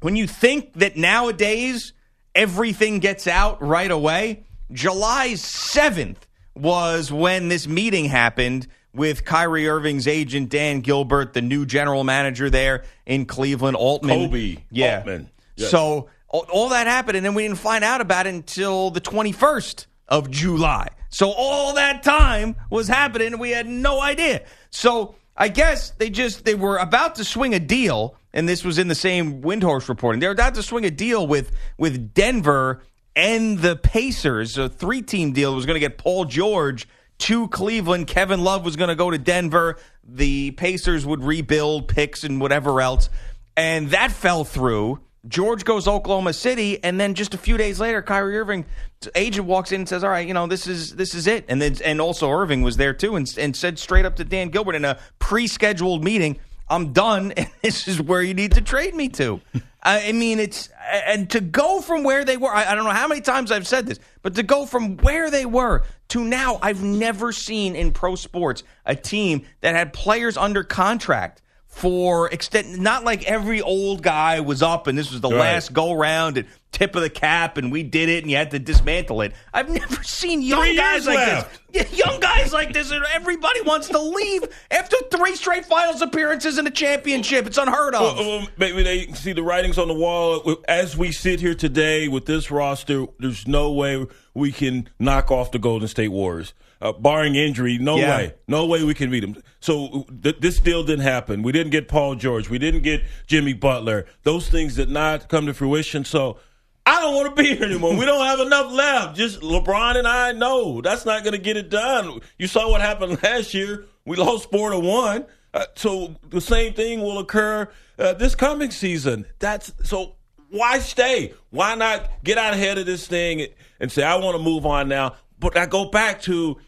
when 0.00 0.16
you 0.16 0.26
think 0.26 0.74
that 0.74 0.96
nowadays 0.96 1.92
everything 2.34 2.98
gets 2.98 3.26
out 3.26 3.62
right 3.62 3.90
away, 3.90 4.44
July 4.72 5.30
7th 5.30 6.16
was 6.56 7.12
when 7.12 7.48
this 7.48 7.66
meeting 7.68 8.06
happened 8.06 8.66
with 8.94 9.24
Kyrie 9.24 9.68
Irving's 9.68 10.06
agent 10.06 10.48
Dan 10.48 10.80
Gilbert, 10.80 11.32
the 11.32 11.42
new 11.42 11.66
general 11.66 12.04
manager 12.04 12.48
there 12.48 12.84
in 13.04 13.26
Cleveland, 13.26 13.76
Altman. 13.76 14.30
Koby, 14.30 14.62
yeah. 14.70 14.98
Altman. 14.98 15.30
Yes. 15.56 15.70
So 15.70 16.08
all, 16.28 16.46
all 16.50 16.68
that 16.70 16.86
happened, 16.86 17.16
and 17.16 17.26
then 17.26 17.34
we 17.34 17.42
didn't 17.42 17.58
find 17.58 17.84
out 17.84 18.00
about 18.00 18.26
it 18.26 18.34
until 18.34 18.90
the 18.90 19.00
21st 19.00 19.86
of 20.08 20.30
July. 20.30 20.88
So 21.10 21.30
all 21.30 21.74
that 21.74 22.02
time 22.02 22.56
was 22.70 22.88
happening, 22.88 23.28
and 23.28 23.40
we 23.40 23.50
had 23.50 23.66
no 23.66 24.00
idea. 24.00 24.42
So 24.70 25.14
I 25.36 25.48
guess 25.48 25.90
they 25.90 26.10
just 26.10 26.44
they 26.44 26.54
were 26.54 26.76
about 26.76 27.16
to 27.16 27.24
swing 27.24 27.54
a 27.54 27.60
deal, 27.60 28.16
and 28.32 28.48
this 28.48 28.64
was 28.64 28.78
in 28.78 28.88
the 28.88 28.94
same 28.94 29.42
Windhorst 29.42 29.88
reporting. 29.88 30.20
They 30.20 30.26
were 30.26 30.32
about 30.32 30.54
to 30.54 30.62
swing 30.62 30.84
a 30.84 30.90
deal 30.90 31.26
with 31.26 31.52
with 31.78 32.14
Denver 32.14 32.82
and 33.16 33.58
the 33.58 33.76
Pacers, 33.76 34.58
a 34.58 34.68
three 34.68 35.02
team 35.02 35.32
deal. 35.32 35.54
was 35.54 35.66
going 35.66 35.74
to 35.74 35.80
get 35.80 35.98
Paul 35.98 36.24
George 36.24 36.88
to 37.18 37.48
Cleveland. 37.48 38.06
Kevin 38.06 38.42
Love 38.42 38.64
was 38.64 38.76
going 38.76 38.88
to 38.88 38.94
go 38.94 39.10
to 39.10 39.18
Denver. 39.18 39.78
The 40.02 40.52
Pacers 40.52 41.06
would 41.06 41.22
rebuild 41.22 41.88
picks 41.88 42.24
and 42.24 42.40
whatever 42.40 42.80
else. 42.80 43.08
And 43.56 43.90
that 43.90 44.12
fell 44.12 44.44
through. 44.44 45.00
George 45.26 45.64
goes 45.64 45.88
Oklahoma 45.88 46.34
City, 46.34 46.82
and 46.84 47.00
then 47.00 47.14
just 47.14 47.32
a 47.32 47.38
few 47.38 47.56
days 47.56 47.80
later, 47.80 48.02
Kyrie 48.02 48.36
Irving 48.36 48.66
agent 49.14 49.46
walks 49.46 49.72
in 49.72 49.82
and 49.82 49.88
says, 49.88 50.04
"All 50.04 50.10
right, 50.10 50.26
you 50.26 50.34
know 50.34 50.46
this 50.46 50.66
is 50.66 50.96
this 50.96 51.14
is 51.14 51.26
it." 51.26 51.46
And 51.48 51.62
then 51.62 51.76
and 51.82 52.00
also 52.00 52.30
Irving 52.30 52.60
was 52.60 52.76
there 52.76 52.92
too, 52.92 53.16
and, 53.16 53.32
and 53.38 53.56
said 53.56 53.78
straight 53.78 54.04
up 54.04 54.16
to 54.16 54.24
Dan 54.24 54.48
Gilbert 54.48 54.74
in 54.74 54.84
a 54.84 54.98
pre-scheduled 55.18 56.04
meeting, 56.04 56.38
"I'm 56.68 56.92
done, 56.92 57.32
and 57.36 57.48
this 57.62 57.88
is 57.88 58.00
where 58.00 58.22
you 58.22 58.34
need 58.34 58.52
to 58.52 58.60
trade 58.60 58.94
me 58.94 59.08
to." 59.10 59.40
I 59.86 60.12
mean, 60.12 60.40
it's 60.40 60.70
and 61.06 61.28
to 61.30 61.40
go 61.42 61.82
from 61.82 62.04
where 62.04 62.24
they 62.24 62.38
were. 62.38 62.48
I, 62.48 62.72
I 62.72 62.74
don't 62.74 62.84
know 62.84 62.90
how 62.90 63.06
many 63.06 63.20
times 63.20 63.52
I've 63.52 63.66
said 63.66 63.86
this, 63.86 64.00
but 64.22 64.34
to 64.36 64.42
go 64.42 64.64
from 64.64 64.96
where 64.96 65.30
they 65.30 65.44
were 65.44 65.82
to 66.08 66.24
now, 66.24 66.58
I've 66.62 66.82
never 66.82 67.32
seen 67.32 67.76
in 67.76 67.92
pro 67.92 68.14
sports 68.14 68.62
a 68.86 68.96
team 68.96 69.44
that 69.60 69.74
had 69.74 69.92
players 69.92 70.38
under 70.38 70.64
contract 70.64 71.42
for 71.74 72.30
extent 72.30 72.78
not 72.78 73.04
like 73.04 73.24
every 73.24 73.60
old 73.60 74.00
guy 74.00 74.38
was 74.38 74.62
up 74.62 74.86
and 74.86 74.96
this 74.96 75.10
was 75.10 75.20
the 75.20 75.28
right. 75.28 75.38
last 75.38 75.72
go 75.72 75.92
round 75.92 76.38
and 76.38 76.46
tip 76.74 76.96
of 76.96 77.02
the 77.02 77.08
cap 77.08 77.56
and 77.56 77.70
we 77.70 77.82
did 77.82 78.08
it 78.08 78.24
and 78.24 78.30
you 78.30 78.36
had 78.36 78.50
to 78.50 78.58
dismantle 78.58 79.22
it. 79.22 79.32
I've 79.52 79.70
never 79.70 80.02
seen 80.02 80.42
young 80.42 80.60
three 80.60 80.76
guys 80.76 81.06
like 81.06 81.16
left. 81.16 81.60
this. 81.72 81.96
Young 81.96 82.20
guys 82.20 82.52
like 82.52 82.72
this 82.72 82.90
and 82.90 83.04
everybody 83.12 83.62
wants 83.62 83.88
to 83.88 83.98
leave 83.98 84.42
after 84.70 84.96
three 85.10 85.36
straight 85.36 85.64
finals 85.64 86.02
appearances 86.02 86.58
in 86.58 86.66
a 86.66 86.70
championship. 86.70 87.46
It's 87.46 87.58
unheard 87.58 87.94
of. 87.94 88.18
Well, 88.18 88.38
well, 88.38 88.48
maybe 88.58 88.82
they 88.82 89.06
see 89.12 89.32
the 89.32 89.42
writings 89.42 89.78
on 89.78 89.88
the 89.88 89.94
wall 89.94 90.56
as 90.68 90.96
we 90.96 91.12
sit 91.12 91.40
here 91.40 91.54
today 91.54 92.08
with 92.08 92.26
this 92.26 92.50
roster. 92.50 93.06
There's 93.20 93.46
no 93.46 93.72
way 93.72 94.04
we 94.34 94.50
can 94.50 94.88
knock 94.98 95.30
off 95.30 95.52
the 95.52 95.60
Golden 95.60 95.86
State 95.86 96.08
Warriors 96.08 96.54
uh, 96.84 96.92
barring 96.92 97.34
injury, 97.34 97.78
no 97.78 97.96
yeah. 97.96 98.16
way, 98.16 98.34
no 98.46 98.66
way 98.66 98.84
we 98.84 98.92
can 98.92 99.10
beat 99.10 99.20
them. 99.20 99.42
So 99.58 100.06
th- 100.22 100.40
this 100.40 100.60
deal 100.60 100.84
didn't 100.84 101.04
happen. 101.04 101.42
We 101.42 101.50
didn't 101.50 101.70
get 101.70 101.88
Paul 101.88 102.14
George. 102.14 102.50
We 102.50 102.58
didn't 102.58 102.82
get 102.82 103.02
Jimmy 103.26 103.54
Butler. 103.54 104.04
Those 104.22 104.50
things 104.50 104.76
did 104.76 104.90
not 104.90 105.30
come 105.30 105.46
to 105.46 105.54
fruition. 105.54 106.04
So 106.04 106.36
I 106.86 107.00
don't 107.00 107.14
want 107.14 107.34
to 107.34 107.42
be 107.42 107.54
here 107.54 107.64
anymore. 107.64 107.96
We 107.96 108.04
don't 108.04 108.24
have 108.24 108.40
enough 108.40 108.70
left. 108.70 109.16
Just 109.16 109.40
LeBron 109.40 109.96
and 109.96 110.06
I 110.06 110.32
know 110.32 110.82
that's 110.82 111.06
not 111.06 111.24
going 111.24 111.32
to 111.32 111.40
get 111.40 111.56
it 111.56 111.70
done. 111.70 112.20
You 112.38 112.46
saw 112.46 112.70
what 112.70 112.82
happened 112.82 113.20
last 113.22 113.54
year. 113.54 113.86
We 114.04 114.16
lost 114.16 114.50
four 114.50 114.70
to 114.70 114.78
one. 114.78 115.26
Uh, 115.54 115.66
so 115.76 116.16
the 116.28 116.40
same 116.40 116.74
thing 116.74 117.00
will 117.00 117.18
occur 117.18 117.68
uh, 117.98 118.12
this 118.14 118.34
coming 118.34 118.70
season. 118.70 119.24
That's 119.38 119.72
so. 119.84 120.16
Why 120.50 120.78
stay? 120.78 121.34
Why 121.50 121.74
not 121.74 122.08
get 122.22 122.38
out 122.38 122.54
ahead 122.54 122.78
of 122.78 122.86
this 122.86 123.08
thing 123.08 123.46
and 123.80 123.90
say 123.90 124.04
I 124.04 124.16
want 124.16 124.36
to 124.36 124.42
move 124.42 124.66
on 124.66 124.88
now? 124.88 125.16
But 125.40 125.56
I 125.56 125.66
go 125.66 125.90
back 125.90 126.22
to 126.22 126.58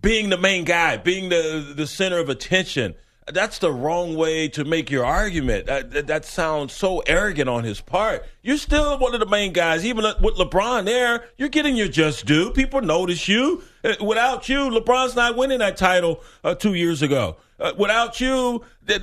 being 0.00 0.30
the 0.30 0.38
main 0.38 0.64
guy, 0.64 0.96
being 0.96 1.28
the 1.28 1.74
the 1.76 1.86
center 1.86 2.18
of 2.18 2.28
attention. 2.28 2.94
That's 3.32 3.58
the 3.58 3.72
wrong 3.72 4.14
way 4.14 4.46
to 4.50 4.64
make 4.64 4.88
your 4.88 5.04
argument. 5.04 5.66
That, 5.66 6.06
that, 6.06 6.24
sounds 6.24 6.72
so 6.72 7.00
arrogant 7.00 7.48
on 7.48 7.64
his 7.64 7.80
part. 7.80 8.24
You're 8.42 8.56
still 8.56 8.96
one 8.98 9.14
of 9.14 9.20
the 9.20 9.26
main 9.26 9.52
guys. 9.52 9.84
Even 9.84 10.04
with 10.20 10.36
LeBron 10.36 10.84
there, 10.84 11.24
you're 11.36 11.48
getting 11.48 11.74
your 11.74 11.88
just 11.88 12.24
due. 12.24 12.52
People 12.52 12.82
notice 12.82 13.26
you. 13.26 13.64
Uh, 13.82 13.94
Without 14.00 14.48
you, 14.48 14.70
LeBron's 14.70 15.16
not 15.16 15.36
winning 15.36 15.58
that 15.58 15.76
title 15.76 16.22
uh, 16.44 16.54
two 16.54 16.74
years 16.74 17.02
ago. 17.02 17.36
Uh, 17.58 17.72
without 17.76 18.20
you- 18.20 18.62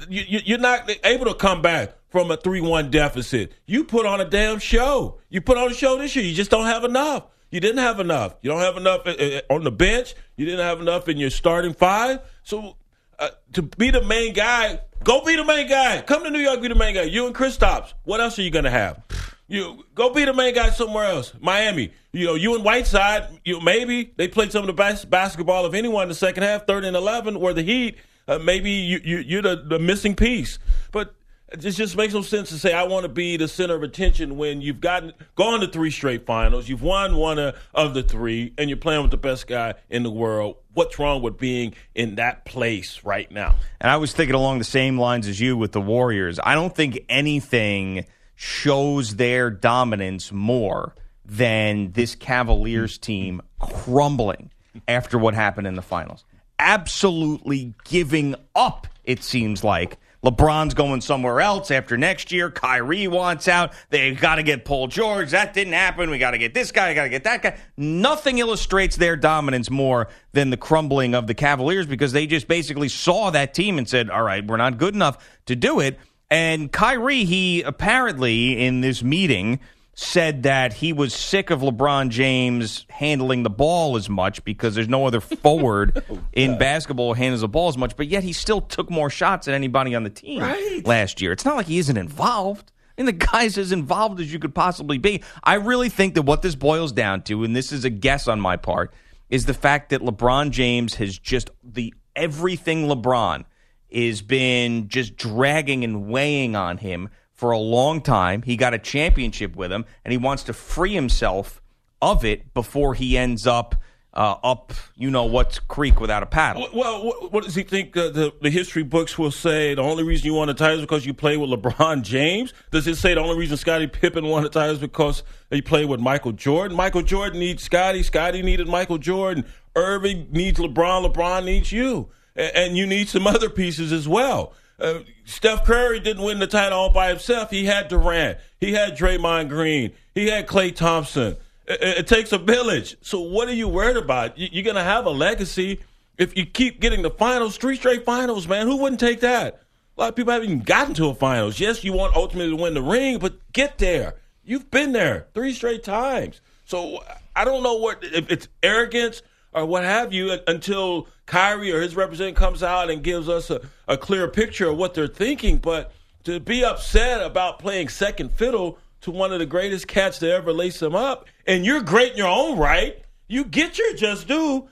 you're 0.09 0.57
not 0.59 0.89
able 1.03 1.25
to 1.25 1.33
come 1.33 1.61
back 1.61 1.93
from 2.09 2.29
a 2.31 2.37
three-one 2.37 2.91
deficit. 2.91 3.51
You 3.65 3.83
put 3.83 4.05
on 4.05 4.21
a 4.21 4.25
damn 4.25 4.59
show. 4.59 5.19
You 5.29 5.41
put 5.41 5.57
on 5.57 5.71
a 5.71 5.73
show 5.73 5.97
this 5.97 6.15
year. 6.15 6.23
You 6.23 6.35
just 6.35 6.51
don't 6.51 6.67
have 6.67 6.83
enough. 6.83 7.23
You 7.49 7.59
didn't 7.59 7.79
have 7.81 7.99
enough. 7.99 8.35
You 8.41 8.51
don't 8.51 8.61
have 8.61 8.77
enough 8.77 9.01
uh, 9.05 9.11
uh, 9.11 9.41
on 9.49 9.63
the 9.63 9.71
bench. 9.71 10.15
You 10.37 10.45
didn't 10.45 10.65
have 10.65 10.79
enough 10.79 11.09
in 11.09 11.17
your 11.17 11.29
starting 11.29 11.73
five. 11.73 12.19
So 12.43 12.77
uh, 13.19 13.29
to 13.53 13.61
be 13.61 13.91
the 13.91 14.03
main 14.03 14.33
guy, 14.33 14.79
go 15.03 15.23
be 15.23 15.35
the 15.35 15.45
main 15.45 15.67
guy. 15.67 16.01
Come 16.01 16.23
to 16.23 16.29
New 16.29 16.39
York, 16.39 16.61
be 16.61 16.67
the 16.67 16.75
main 16.75 16.95
guy. 16.95 17.03
You 17.03 17.27
and 17.27 17.35
Kristaps. 17.35 17.93
What 18.03 18.21
else 18.21 18.37
are 18.39 18.41
you 18.41 18.51
gonna 18.51 18.69
have? 18.69 19.01
You 19.47 19.83
go 19.93 20.09
be 20.09 20.25
the 20.25 20.33
main 20.33 20.55
guy 20.55 20.69
somewhere 20.69 21.05
else. 21.05 21.33
Miami. 21.39 21.91
You 22.11 22.25
know, 22.27 22.35
you 22.35 22.55
and 22.55 22.63
Whiteside. 22.63 23.39
You 23.43 23.59
maybe 23.59 24.13
they 24.15 24.27
played 24.27 24.51
some 24.51 24.61
of 24.61 24.67
the 24.67 24.73
best 24.73 25.09
basketball 25.09 25.65
of 25.65 25.75
anyone 25.75 26.03
in 26.03 26.09
the 26.09 26.15
second 26.15 26.43
half, 26.43 26.65
third 26.65 26.85
and 26.85 26.95
eleven. 26.95 27.39
Where 27.39 27.53
the 27.53 27.61
Heat, 27.61 27.97
uh, 28.27 28.39
maybe 28.39 28.71
you, 28.71 29.01
you 29.03 29.17
you're 29.17 29.41
the, 29.41 29.63
the 29.67 29.79
missing 29.79 30.15
piece. 30.15 30.59
But 30.91 31.13
it 31.51 31.59
just 31.59 31.95
makes 31.95 32.13
no 32.15 32.23
sense 32.23 32.49
to 32.49 32.57
say 32.57 32.73
I 32.73 32.83
want 32.83 33.03
to 33.03 33.09
be 33.09 33.37
the 33.37 33.47
center 33.47 33.75
of 33.75 33.83
attention 33.83 34.37
when 34.37 34.61
you've 34.61 34.81
gotten 34.81 35.13
gone 35.35 35.59
to 35.59 35.67
three 35.67 35.91
straight 35.91 36.25
finals. 36.25 36.67
You've 36.67 36.81
won 36.81 37.15
one 37.15 37.37
of, 37.37 37.55
of 37.75 37.93
the 37.93 38.01
three, 38.01 38.53
and 38.57 38.69
you're 38.69 38.77
playing 38.77 39.03
with 39.03 39.11
the 39.11 39.17
best 39.17 39.45
guy 39.45 39.75
in 39.89 40.01
the 40.01 40.09
world. 40.09 40.55
What's 40.73 40.97
wrong 40.97 41.21
with 41.21 41.37
being 41.37 41.75
in 41.93 42.15
that 42.15 42.45
place 42.45 43.03
right 43.03 43.31
now? 43.31 43.55
And 43.79 43.91
I 43.91 43.97
was 43.97 44.13
thinking 44.13 44.35
along 44.35 44.59
the 44.59 44.65
same 44.65 44.97
lines 44.97 45.27
as 45.27 45.39
you 45.39 45.55
with 45.55 45.71
the 45.71 45.81
Warriors. 45.81 46.39
I 46.43 46.55
don't 46.55 46.75
think 46.75 47.05
anything 47.09 48.05
shows 48.35 49.15
their 49.15 49.49
dominance 49.51 50.31
more 50.31 50.95
than 51.25 51.91
this 51.91 52.15
Cavaliers 52.15 52.97
team 52.97 53.41
crumbling 53.59 54.51
after 54.87 55.17
what 55.17 55.33
happened 55.33 55.67
in 55.67 55.75
the 55.75 55.81
finals. 55.81 56.25
Absolutely 56.59 57.73
giving 57.83 58.35
up, 58.55 58.87
it 59.03 59.23
seems 59.23 59.63
like. 59.63 59.97
LeBron's 60.23 60.73
going 60.73 61.01
somewhere 61.01 61.41
else 61.41 61.69
after 61.69 61.97
next 61.97 62.31
year. 62.31 62.49
Kyrie 62.49 63.07
wants 63.07 63.47
out. 63.47 63.73
They 63.89 64.13
got 64.13 64.35
to 64.35 64.43
get 64.43 64.63
Paul 64.63 64.87
George. 64.87 65.31
That 65.31 65.53
didn't 65.53 65.73
happen. 65.73 66.09
We 66.09 66.17
got 66.17 66.31
to 66.31 66.37
get 66.37 66.53
this 66.53 66.71
guy. 66.71 66.93
Got 66.93 67.03
to 67.03 67.09
get 67.09 67.25
that 67.25 67.41
guy. 67.41 67.57
Nothing 67.75 68.37
illustrates 68.37 68.95
their 68.95 69.17
dominance 69.17 69.69
more 69.69 70.07
than 70.31 70.49
the 70.49 70.57
crumbling 70.57 71.13
of 71.13 71.27
the 71.27 71.33
Cavaliers 71.33 71.85
because 71.85 72.13
they 72.13 72.25
just 72.25 72.47
basically 72.47 72.89
saw 72.89 73.29
that 73.31 73.53
team 73.53 73.77
and 73.77 73.87
said, 73.87 74.09
"All 74.09 74.23
right, 74.23 74.45
we're 74.45 74.57
not 74.57 74.77
good 74.77 74.95
enough 74.95 75.17
to 75.47 75.55
do 75.55 75.79
it." 75.79 75.99
And 76.31 76.71
Kyrie, 76.71 77.25
he 77.25 77.61
apparently 77.61 78.65
in 78.65 78.81
this 78.81 79.03
meeting 79.03 79.59
said 79.95 80.43
that 80.43 80.73
he 80.73 80.91
was 80.91 81.13
sick 81.13 81.49
of 81.49 81.61
LeBron 81.61 82.09
James 82.09 82.85
handling 82.89 83.43
the 83.43 83.49
ball 83.49 83.95
as 83.95 84.09
much 84.09 84.43
because 84.43 84.73
there's 84.73 84.89
no 84.89 85.05
other 85.05 85.21
forward 85.21 86.03
oh, 86.09 86.19
in 86.33 86.57
basketball 86.57 87.13
who 87.13 87.21
handles 87.21 87.41
the 87.41 87.47
ball 87.47 87.69
as 87.69 87.77
much, 87.77 87.95
but 87.95 88.07
yet 88.07 88.23
he 88.23 88.33
still 88.33 88.61
took 88.61 88.89
more 88.89 89.09
shots 89.09 89.45
than 89.45 89.55
anybody 89.55 89.93
on 89.93 90.03
the 90.03 90.09
team 90.09 90.41
last 90.85 91.21
year. 91.21 91.31
It's 91.31 91.45
not 91.45 91.55
like 91.55 91.67
he 91.67 91.77
isn't 91.77 91.97
involved. 91.97 92.71
And 92.95 93.07
the 93.07 93.11
guy's 93.11 93.57
as 93.57 93.71
involved 93.71 94.19
as 94.19 94.31
you 94.31 94.37
could 94.37 94.53
possibly 94.53 94.99
be. 94.99 95.23
I 95.43 95.55
really 95.55 95.89
think 95.89 96.13
that 96.13 96.21
what 96.21 96.43
this 96.43 96.53
boils 96.53 96.91
down 96.91 97.23
to, 97.23 97.43
and 97.43 97.55
this 97.55 97.71
is 97.71 97.85
a 97.85 97.89
guess 97.89 98.27
on 98.27 98.39
my 98.39 98.55
part, 98.55 98.93
is 99.31 99.47
the 99.47 99.53
fact 99.55 99.89
that 99.89 100.01
LeBron 100.01 100.51
James 100.51 100.93
has 100.95 101.17
just 101.17 101.49
the 101.63 101.91
everything 102.15 102.85
LeBron 102.85 103.45
is 103.89 104.21
been 104.21 104.89
just 104.89 105.15
dragging 105.15 105.83
and 105.83 106.07
weighing 106.07 106.55
on 106.55 106.77
him 106.77 107.09
for 107.33 107.51
a 107.51 107.57
long 107.57 108.01
time. 108.01 108.41
He 108.41 108.55
got 108.55 108.73
a 108.73 108.79
championship 108.79 109.55
with 109.55 109.71
him, 109.71 109.85
and 110.05 110.11
he 110.11 110.17
wants 110.17 110.43
to 110.43 110.53
free 110.53 110.93
himself 110.93 111.61
of 112.01 112.25
it 112.25 112.53
before 112.53 112.93
he 112.93 113.17
ends 113.17 113.47
up 113.47 113.75
uh, 114.13 114.35
up, 114.43 114.73
you 114.95 115.09
know 115.09 115.25
what, 115.25 115.59
creek 115.67 115.99
without 115.99 116.21
a 116.21 116.25
paddle. 116.25 116.67
Well, 116.73 117.03
what, 117.03 117.33
what 117.33 117.43
does 117.43 117.55
he 117.55 117.63
think 117.63 117.97
uh, 117.97 118.09
the, 118.09 118.33
the 118.41 118.49
history 118.49 118.83
books 118.83 119.17
will 119.17 119.31
say? 119.31 119.73
The 119.73 119.81
only 119.81 120.03
reason 120.03 120.27
you 120.27 120.35
won 120.35 120.47
the 120.47 120.53
title 120.53 120.77
is 120.77 120.81
because 120.81 121.05
you 121.05 121.13
played 121.13 121.37
with 121.37 121.49
LeBron 121.49 122.03
James? 122.03 122.53
Does 122.71 122.85
it 122.87 122.95
say 122.97 123.15
the 123.15 123.21
only 123.21 123.37
reason 123.37 123.57
Scottie 123.57 123.87
Pippen 123.87 124.27
won 124.27 124.43
the 124.43 124.49
title 124.49 124.75
is 124.75 124.79
because 124.79 125.23
he 125.49 125.61
played 125.61 125.89
with 125.89 125.99
Michael 125.99 126.31
Jordan? 126.31 126.77
Michael 126.77 127.01
Jordan 127.01 127.39
needs 127.39 127.63
Scottie. 127.63 128.03
Scottie 128.03 128.43
needed 128.43 128.67
Michael 128.67 128.99
Jordan. 128.99 129.45
Irving 129.75 130.27
needs 130.31 130.59
LeBron. 130.59 131.11
LeBron 131.11 131.45
needs 131.45 131.71
you. 131.71 132.09
And 132.35 132.77
you 132.77 132.85
need 132.85 133.09
some 133.09 133.25
other 133.27 133.49
pieces 133.49 133.91
as 133.91 134.07
well. 134.07 134.53
Uh, 134.79 134.99
Steph 135.25 135.65
Curry 135.65 135.99
didn't 135.99 136.23
win 136.23 136.39
the 136.39 136.47
title 136.47 136.77
all 136.79 136.89
by 136.89 137.09
himself. 137.09 137.49
He 137.51 137.65
had 137.65 137.87
Durant. 137.87 138.37
He 138.59 138.73
had 138.73 138.97
Draymond 138.97 139.49
Green. 139.49 139.91
He 140.15 140.27
had 140.27 140.47
Klay 140.47 140.75
Thompson. 140.75 141.37
It, 141.67 141.81
it- 141.99 142.07
takes 142.07 142.31
a 142.31 142.37
village. 142.37 142.97
So 143.01 143.21
what 143.21 143.47
are 143.47 143.53
you 143.53 143.67
worried 143.67 143.97
about? 143.97 144.37
You, 144.37 144.49
you're 144.51 144.63
going 144.63 144.75
to 144.75 144.83
have 144.83 145.05
a 145.05 145.11
legacy 145.11 145.79
if 146.17 146.37
you 146.37 146.45
keep 146.45 146.79
getting 146.79 147.01
the 147.01 147.09
finals, 147.09 147.57
three 147.57 147.75
straight 147.75 148.05
finals, 148.05 148.47
man. 148.47 148.67
Who 148.67 148.77
wouldn't 148.77 148.99
take 148.99 149.21
that? 149.21 149.61
A 149.97 150.01
lot 150.01 150.09
of 150.09 150.15
people 150.15 150.33
haven't 150.33 150.49
even 150.49 150.63
gotten 150.63 150.93
to 150.95 151.07
a 151.07 151.15
finals. 151.15 151.59
Yes, 151.59 151.83
you 151.83 151.93
want 151.93 152.15
ultimately 152.15 152.55
to 152.55 152.61
win 152.61 152.73
the 152.73 152.81
ring, 152.81 153.19
but 153.19 153.35
get 153.53 153.77
there. 153.77 154.15
You've 154.43 154.69
been 154.71 154.91
there 154.91 155.27
three 155.33 155.53
straight 155.53 155.83
times. 155.83 156.41
So 156.65 157.03
I 157.35 157.45
don't 157.45 157.63
know 157.63 157.75
what 157.75 158.03
if 158.03 158.29
it's 158.31 158.47
arrogance 158.61 159.21
or 159.53 159.65
what 159.65 159.83
have 159.83 160.13
you 160.13 160.37
until 160.47 161.07
Kyrie 161.25 161.71
or 161.71 161.81
his 161.81 161.95
representative 161.95 162.37
comes 162.37 162.63
out 162.63 162.89
and 162.89 163.03
gives 163.03 163.29
us 163.29 163.49
a, 163.49 163.61
a 163.87 163.97
clear 163.97 164.27
picture 164.27 164.69
of 164.69 164.77
what 164.77 164.93
they're 164.93 165.07
thinking. 165.07 165.57
But 165.57 165.91
to 166.23 166.39
be 166.39 166.63
upset 166.63 167.21
about 167.21 167.59
playing 167.59 167.89
second 167.89 168.31
fiddle 168.31 168.79
to 169.01 169.11
one 169.11 169.33
of 169.33 169.39
the 169.39 169.45
greatest 169.45 169.87
cats 169.87 170.19
to 170.19 170.31
ever 170.31 170.53
lace 170.53 170.79
them 170.79 170.95
up, 170.95 171.27
and 171.45 171.65
you're 171.65 171.81
great 171.81 172.13
in 172.13 172.17
your 172.17 172.27
own 172.27 172.57
right, 172.57 173.03
you 173.27 173.43
get 173.43 173.77
your 173.77 173.93
just 173.95 174.27
due. 174.27 174.69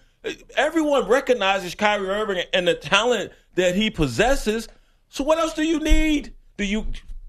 Everyone 0.55 1.07
recognizes 1.07 1.75
Kyrie 1.75 2.09
Irving 2.09 2.43
and 2.53 2.67
the 2.67 2.75
talent 2.75 3.31
that 3.55 3.75
he 3.75 3.89
possesses. 3.89 4.67
So 5.09 5.23
what 5.23 5.39
else 5.39 5.53
do 5.53 5.63
you 5.63 5.79
need? 5.79 6.33
Do 6.57 6.63
you 6.63 6.85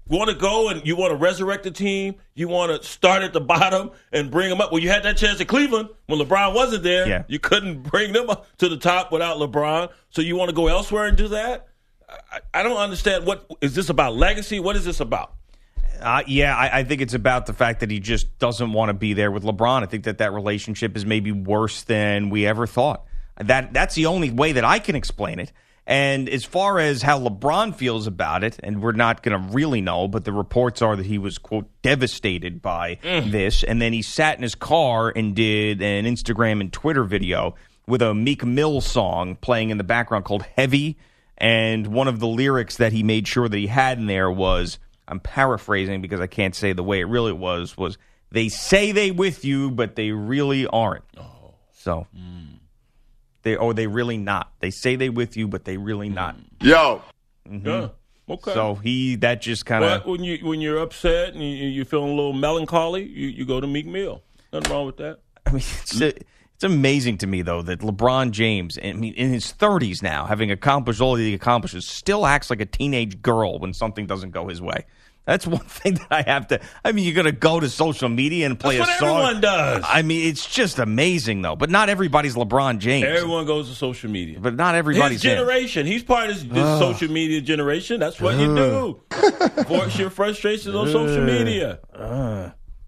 want 0.07 0.29
to 0.29 0.35
go 0.35 0.69
and 0.69 0.85
you 0.85 0.95
want 0.95 1.11
to 1.11 1.17
resurrect 1.17 1.63
the 1.63 1.71
team? 1.71 2.15
You 2.33 2.47
want 2.47 2.71
to 2.71 2.87
start 2.87 3.23
at 3.23 3.33
the 3.33 3.41
bottom 3.41 3.91
and 4.11 4.29
bring 4.29 4.49
them 4.49 4.61
up? 4.61 4.71
Well, 4.71 4.81
you 4.81 4.89
had 4.89 5.03
that 5.03 5.17
chance 5.17 5.39
at 5.39 5.47
Cleveland 5.47 5.89
when 6.07 6.19
LeBron 6.19 6.53
wasn't 6.53 6.83
there. 6.83 7.07
Yeah. 7.07 7.23
You 7.27 7.39
couldn't 7.39 7.83
bring 7.83 8.13
them 8.13 8.29
up 8.29 8.45
to 8.57 8.69
the 8.69 8.77
top 8.77 9.11
without 9.11 9.37
LeBron. 9.37 9.89
So 10.09 10.21
you 10.21 10.35
want 10.35 10.49
to 10.49 10.55
go 10.55 10.67
elsewhere 10.67 11.05
and 11.05 11.17
do 11.17 11.29
that? 11.29 11.67
I, 12.09 12.39
I 12.53 12.63
don't 12.63 12.77
understand. 12.77 13.25
What 13.25 13.49
is 13.61 13.75
this 13.75 13.89
about? 13.89 14.15
Legacy? 14.15 14.59
What 14.59 14.75
is 14.75 14.85
this 14.85 14.99
about? 14.99 15.33
Uh, 16.01 16.21
yeah, 16.27 16.55
I, 16.55 16.79
I 16.79 16.83
think 16.83 17.01
it's 17.01 17.13
about 17.13 17.45
the 17.45 17.53
fact 17.53 17.79
that 17.79 17.89
he 17.89 17.99
just 17.99 18.37
doesn't 18.37 18.73
want 18.73 18.89
to 18.89 18.93
be 18.93 19.13
there 19.13 19.31
with 19.31 19.43
LeBron. 19.43 19.83
I 19.83 19.85
think 19.85 20.03
that 20.03 20.17
that 20.17 20.33
relationship 20.33 20.97
is 20.97 21.05
maybe 21.05 21.31
worse 21.31 21.83
than 21.83 22.29
we 22.29 22.45
ever 22.45 22.67
thought. 22.67 23.05
That 23.37 23.73
that's 23.73 23.95
the 23.95 24.05
only 24.07 24.29
way 24.29 24.51
that 24.51 24.65
I 24.65 24.79
can 24.79 24.95
explain 24.95 25.39
it. 25.39 25.51
And 25.85 26.29
as 26.29 26.45
far 26.45 26.79
as 26.79 27.01
how 27.01 27.19
LeBron 27.19 27.75
feels 27.75 28.07
about 28.07 28.43
it, 28.43 28.57
and 28.63 28.81
we're 28.81 28.93
not 28.93 29.21
going 29.21 29.41
to 29.41 29.53
really 29.53 29.81
know, 29.81 30.07
but 30.07 30.23
the 30.23 30.31
reports 30.31 30.81
are 30.81 30.95
that 30.95 31.05
he 31.05 31.17
was 31.17 31.37
quote 31.37 31.67
devastated 31.81 32.61
by 32.61 32.99
mm. 33.03 33.31
this, 33.31 33.63
and 33.63 33.81
then 33.81 33.91
he 33.91 34.01
sat 34.01 34.37
in 34.37 34.43
his 34.43 34.55
car 34.55 35.11
and 35.13 35.35
did 35.35 35.81
an 35.81 36.05
Instagram 36.05 36.61
and 36.61 36.71
Twitter 36.71 37.03
video 37.03 37.55
with 37.85 38.01
a 38.01 38.13
Meek 38.13 38.45
Mill 38.45 38.79
song 38.79 39.35
playing 39.35 39.71
in 39.71 39.77
the 39.77 39.83
background 39.83 40.23
called 40.23 40.43
"Heavy." 40.55 40.97
And 41.37 41.87
one 41.87 42.07
of 42.07 42.19
the 42.19 42.27
lyrics 42.27 42.77
that 42.77 42.93
he 42.93 43.03
made 43.03 43.27
sure 43.27 43.49
that 43.49 43.57
he 43.57 43.67
had 43.67 43.97
in 43.97 44.05
there 44.05 44.31
was, 44.31 44.79
I'm 45.07 45.19
paraphrasing 45.19 46.01
because 46.01 46.21
I 46.21 46.27
can't 46.27 46.55
say 46.55 46.71
the 46.71 46.83
way 46.83 47.01
it 47.01 47.05
really 47.05 47.33
was, 47.33 47.75
was 47.75 47.97
they 48.31 48.47
say 48.47 48.93
they 48.93 49.11
with 49.11 49.43
you, 49.43 49.69
but 49.69 49.95
they 49.95 50.11
really 50.11 50.65
aren't. 50.65 51.03
Oh. 51.17 51.55
So 51.73 52.07
mm. 52.15 52.59
They 53.43 53.55
or 53.55 53.73
they 53.73 53.87
really 53.87 54.17
not. 54.17 54.51
They 54.59 54.71
say 54.71 54.95
they 54.95 55.09
with 55.09 55.37
you, 55.37 55.47
but 55.47 55.65
they 55.65 55.77
really 55.77 56.09
mm. 56.09 56.15
not. 56.15 56.35
Yo. 56.61 57.01
Mm-hmm. 57.47 57.67
Yeah. 57.67 57.87
Okay. 58.29 58.53
So 58.53 58.75
he 58.75 59.15
that 59.17 59.41
just 59.41 59.65
kind 59.65 59.83
of 59.83 60.05
when 60.05 60.23
you 60.23 60.39
when 60.45 60.61
you're 60.61 60.77
upset 60.77 61.33
and 61.33 61.43
you, 61.43 61.67
you're 61.67 61.85
feeling 61.85 62.11
a 62.11 62.15
little 62.15 62.33
melancholy, 62.33 63.03
you, 63.03 63.27
you 63.27 63.45
go 63.45 63.59
to 63.59 63.67
Meek 63.67 63.85
Mill. 63.85 64.23
Nothing 64.51 64.71
wrong 64.71 64.85
with 64.85 64.97
that. 64.97 65.19
I 65.45 65.51
mean, 65.51 65.57
it's, 65.59 66.01
it's 66.63 66.63
amazing 66.63 67.17
to 67.19 67.27
me 67.27 67.41
though 67.41 67.61
that 67.61 67.79
LeBron 67.79 68.31
James, 68.31 68.79
I 68.81 68.93
mean, 68.93 69.13
in 69.15 69.33
his 69.33 69.51
30s 69.51 70.01
now, 70.01 70.25
having 70.25 70.51
accomplished 70.51 71.01
all 71.01 71.15
that 71.15 71.21
he 71.21 71.33
accomplishes, 71.33 71.85
still 71.85 72.25
acts 72.25 72.49
like 72.49 72.61
a 72.61 72.65
teenage 72.65 73.21
girl 73.21 73.59
when 73.59 73.73
something 73.73 74.05
doesn't 74.07 74.31
go 74.31 74.47
his 74.47 74.61
way. 74.61 74.85
That's 75.25 75.47
one 75.47 75.59
thing 75.65 75.93
that 75.95 76.07
I 76.11 76.21
have 76.29 76.47
to. 76.47 76.59
I 76.83 76.91
mean, 76.91 77.05
you're 77.05 77.13
going 77.13 77.25
to 77.25 77.31
go 77.31 77.59
to 77.59 77.69
social 77.69 78.09
media 78.09 78.45
and 78.45 78.59
play 78.59 78.77
That's 78.77 78.89
a 78.89 78.91
what 78.91 78.99
song. 78.99 79.21
everyone 79.21 79.41
does. 79.41 79.85
I 79.87 80.01
mean, 80.01 80.27
it's 80.27 80.45
just 80.45 80.79
amazing 80.79 81.41
though. 81.41 81.55
But 81.55 81.69
not 81.69 81.87
everybody's 81.89 82.35
LeBron 82.35 82.79
James. 82.79 83.05
Everyone 83.05 83.45
goes 83.45 83.69
to 83.69 83.75
social 83.75 84.09
media. 84.09 84.39
but 84.41 84.55
not 84.55 84.75
everybody's 84.75 85.21
His 85.21 85.31
generation. 85.31 85.85
He's 85.85 86.03
part 86.03 86.29
of 86.29 86.35
this, 86.35 86.43
this 86.43 86.79
social 86.79 87.09
media 87.09 87.39
generation. 87.41 87.99
That's 87.99 88.19
what 88.19 88.37
you 88.37 88.53
do. 88.55 89.01
Voice 89.63 89.97
your 89.97 90.09
frustrations 90.09 90.75
on 90.75 90.87
social 90.87 91.23
media. 91.23 91.79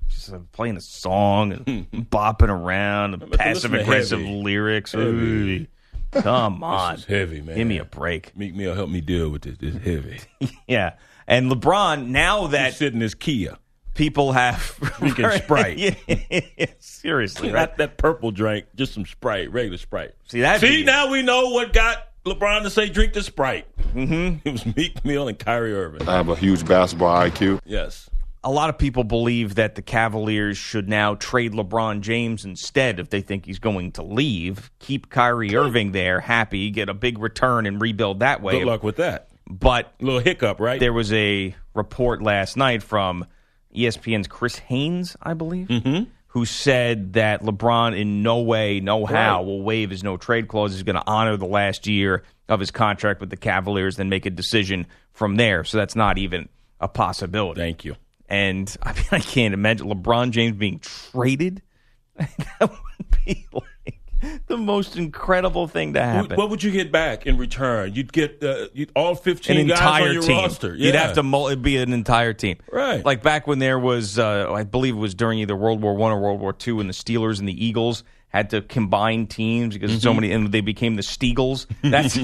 Just 0.09 0.33
uh, 0.33 0.39
playing 0.51 0.77
a 0.77 0.81
song 0.81 1.51
and 1.53 1.89
bopping 2.09 2.49
around 2.49 3.13
and 3.15 3.31
passive 3.31 3.73
aggressive 3.73 4.19
Heavy. 4.19 4.43
lyrics. 4.43 4.91
Heavy. 4.91 5.67
Come 6.11 6.63
on, 6.63 6.93
It's 6.95 7.03
heavy, 7.05 7.41
man. 7.41 7.57
give 7.57 7.67
me 7.67 7.77
a 7.77 7.83
break. 7.85 8.35
Meek 8.37 8.55
Mill 8.55 8.73
help 8.73 8.89
me 8.89 9.01
deal 9.01 9.29
with 9.29 9.41
this. 9.41 9.57
It's 9.61 9.85
heavy. 9.85 10.19
Yeah, 10.67 10.93
and 11.27 11.51
LeBron 11.51 12.07
now 12.07 12.47
that 12.47 12.67
He's 12.71 12.77
sitting 12.77 12.97
in 12.97 13.01
his 13.01 13.15
Kia. 13.15 13.57
people 13.93 14.31
have 14.33 14.77
Drinking 14.99 15.29
Sprite. 15.37 15.77
yeah, 15.77 16.65
seriously, 16.79 17.51
right? 17.51 17.61
Not 17.61 17.77
that 17.77 17.97
purple 17.97 18.31
drink, 18.31 18.65
just 18.75 18.93
some 18.93 19.05
Sprite, 19.05 19.51
regular 19.51 19.77
Sprite. 19.77 20.13
See, 20.27 20.41
that'd 20.41 20.61
See, 20.67 20.77
be- 20.77 20.83
now 20.83 21.09
we 21.11 21.21
know 21.21 21.49
what 21.49 21.73
got 21.73 22.09
LeBron 22.25 22.63
to 22.63 22.69
say 22.69 22.89
drink 22.89 23.13
the 23.13 23.23
Sprite. 23.23 23.65
Mm-hmm. 23.93 24.37
It 24.47 24.51
was 24.51 24.65
Meek 24.75 25.03
Mill 25.05 25.27
and 25.27 25.37
Kyrie 25.39 25.73
Irving. 25.73 26.07
I 26.07 26.13
have 26.13 26.29
a 26.29 26.35
huge 26.35 26.65
basketball 26.65 27.15
IQ. 27.17 27.59
Yes. 27.65 28.09
a 28.43 28.51
lot 28.51 28.69
of 28.69 28.77
people 28.77 29.03
believe 29.03 29.55
that 29.55 29.75
the 29.75 29.81
Cavaliers 29.81 30.57
should 30.57 30.87
now 30.89 31.15
trade 31.15 31.53
LeBron 31.53 32.01
James 32.01 32.43
instead 32.45 32.99
if 32.99 33.09
they 33.09 33.21
think 33.21 33.45
he's 33.45 33.57
going 33.59 33.91
to 33.93 34.03
leave. 34.03 34.69
Keep 34.79 35.09
Kyrie 35.09 35.55
Irving 35.55 35.93
there, 35.93 36.19
happy, 36.19 36.69
get 36.71 36.89
a 36.89 36.93
big 36.93 37.17
return 37.19 37.65
and 37.65 37.81
rebuild 37.81 38.19
that 38.19 38.41
way. 38.41 38.59
Good 38.59 38.67
luck 38.67 38.83
with 38.83 38.97
that. 38.97 39.29
But 39.47 39.93
Little 40.01 40.19
hiccup, 40.19 40.59
right? 40.59 40.79
there 40.79 40.93
was 40.93 41.13
a 41.13 41.55
report 41.73 42.21
last 42.21 42.57
night 42.57 42.81
from 42.81 43.25
ESPN's 43.75 44.27
Chris 44.27 44.57
Haynes, 44.59 45.15
I 45.21 45.33
believe, 45.33 45.67
mm-hmm. 45.67 46.09
who 46.27 46.45
said 46.45 47.13
that 47.13 47.41
LeBron 47.41 47.99
in 47.99 48.23
no 48.23 48.39
way, 48.41 48.79
no 48.79 49.05
how 49.05 49.37
Right. 49.37 49.45
will 49.45 49.61
waive 49.61 49.89
his 49.91 50.03
no 50.03 50.17
trade 50.17 50.47
clause. 50.47 50.73
He's 50.73 50.83
going 50.83 50.95
to 50.95 51.03
honor 51.05 51.37
the 51.37 51.45
last 51.45 51.85
year 51.87 52.23
of 52.49 52.59
his 52.59 52.71
contract 52.71 53.19
with 53.19 53.29
the 53.29 53.37
Cavaliers, 53.37 53.97
then 53.97 54.09
make 54.09 54.25
a 54.25 54.29
decision 54.29 54.87
from 55.13 55.35
there. 55.35 55.63
So 55.63 55.77
that's 55.77 55.95
not 55.95 56.17
even 56.17 56.49
a 56.79 56.87
possibility. 56.87 57.59
Thank 57.61 57.85
you. 57.85 57.95
And 58.27 58.75
I 58.83 58.93
mean, 58.93 59.05
I 59.11 59.19
can't 59.19 59.53
imagine 59.53 59.87
LeBron 59.87 60.31
James 60.31 60.55
being 60.57 60.79
traded. 60.79 61.61
that 62.17 62.29
would 62.61 63.15
be 63.25 63.45
like 63.51 63.63
the 64.47 64.57
most 64.57 64.95
incredible 64.97 65.67
thing 65.67 65.93
to 65.93 66.01
happen. 66.01 66.37
What 66.37 66.49
would 66.49 66.63
you 66.63 66.71
get 66.71 66.91
back 66.91 67.25
in 67.25 67.37
return? 67.37 67.93
You'd 67.93 68.11
get 68.13 68.43
uh, 68.43 68.67
you'd, 68.73 68.91
all 68.95 69.11
an 69.11 69.17
15 69.17 69.67
guys 69.67 69.77
entire 69.79 70.19
team. 70.21 70.37
roster. 70.37 70.75
You'd 70.75 70.95
have 70.95 71.13
to 71.13 71.23
mul- 71.23 71.47
it'd 71.47 71.61
be 71.61 71.77
an 71.77 71.93
entire 71.93 72.33
team, 72.33 72.57
Right. 72.71 73.03
Like 73.05 73.21
back 73.23 73.47
when 73.47 73.59
there 73.59 73.79
was, 73.79 74.17
uh, 74.19 74.51
I 74.51 74.63
believe 74.63 74.95
it 74.95 74.99
was 74.99 75.15
during 75.15 75.39
either 75.39 75.55
World 75.55 75.81
War 75.81 75.93
One 75.95 76.11
or 76.11 76.19
World 76.19 76.39
War 76.39 76.53
Two, 76.53 76.79
and 76.79 76.89
the 76.89 76.93
Steelers 76.93 77.39
and 77.39 77.47
the 77.47 77.65
Eagles 77.65 78.03
had 78.29 78.49
to 78.49 78.61
combine 78.61 79.27
teams 79.27 79.75
because 79.75 80.01
so 80.01 80.09
Mm-hmm. 80.09 80.19
many, 80.19 80.33
and 80.33 80.51
they 80.51 80.59
became 80.59 80.97
the 80.97 81.01
Steagles. 81.01 81.67
That's 81.83 82.15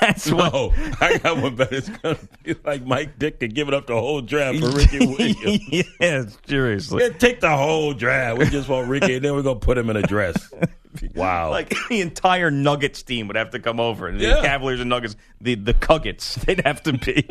that's 0.00 0.32
what. 0.32 0.54
I 1.02 1.18
got 1.18 1.36
one 1.42 1.54
better. 1.54 1.74
It's 1.76 1.90
going 1.90 2.16
to 2.16 2.28
be 2.42 2.54
like 2.64 2.86
Mike 2.86 3.18
Ditka 3.18 3.52
giving 3.52 3.74
up 3.74 3.86
the 3.86 3.92
whole 3.94 4.22
draft 4.22 4.60
for 4.60 4.70
Ricky 4.70 4.98
Williams. 5.06 5.86
yes, 6.00 6.38
seriously. 6.46 7.02
Yeah, 7.02 7.10
take 7.10 7.40
the 7.40 7.54
whole 7.54 7.92
draft. 7.92 8.38
We 8.38 8.46
just 8.46 8.70
want 8.70 8.88
Ricky, 8.88 9.16
and 9.16 9.24
then 9.24 9.34
we're 9.34 9.42
going 9.42 9.60
to 9.60 9.64
put 9.66 9.76
him 9.76 9.90
in 9.90 9.96
a 9.96 10.02
dress. 10.02 10.50
Wow. 11.14 11.50
Like 11.50 11.74
the 11.88 12.00
entire 12.00 12.50
Nuggets 12.50 13.02
team 13.02 13.26
would 13.28 13.36
have 13.36 13.50
to 13.50 13.58
come 13.60 13.80
over, 13.80 14.06
and 14.08 14.20
Yeah. 14.20 14.36
the 14.36 14.42
Cavaliers 14.42 14.80
and 14.80 14.88
Nuggets, 14.90 15.16
the 15.40 15.54
the 15.54 15.74
Cuggets, 15.74 16.34
they'd 16.44 16.62
have 16.64 16.82
to 16.84 16.92
be. 16.92 17.22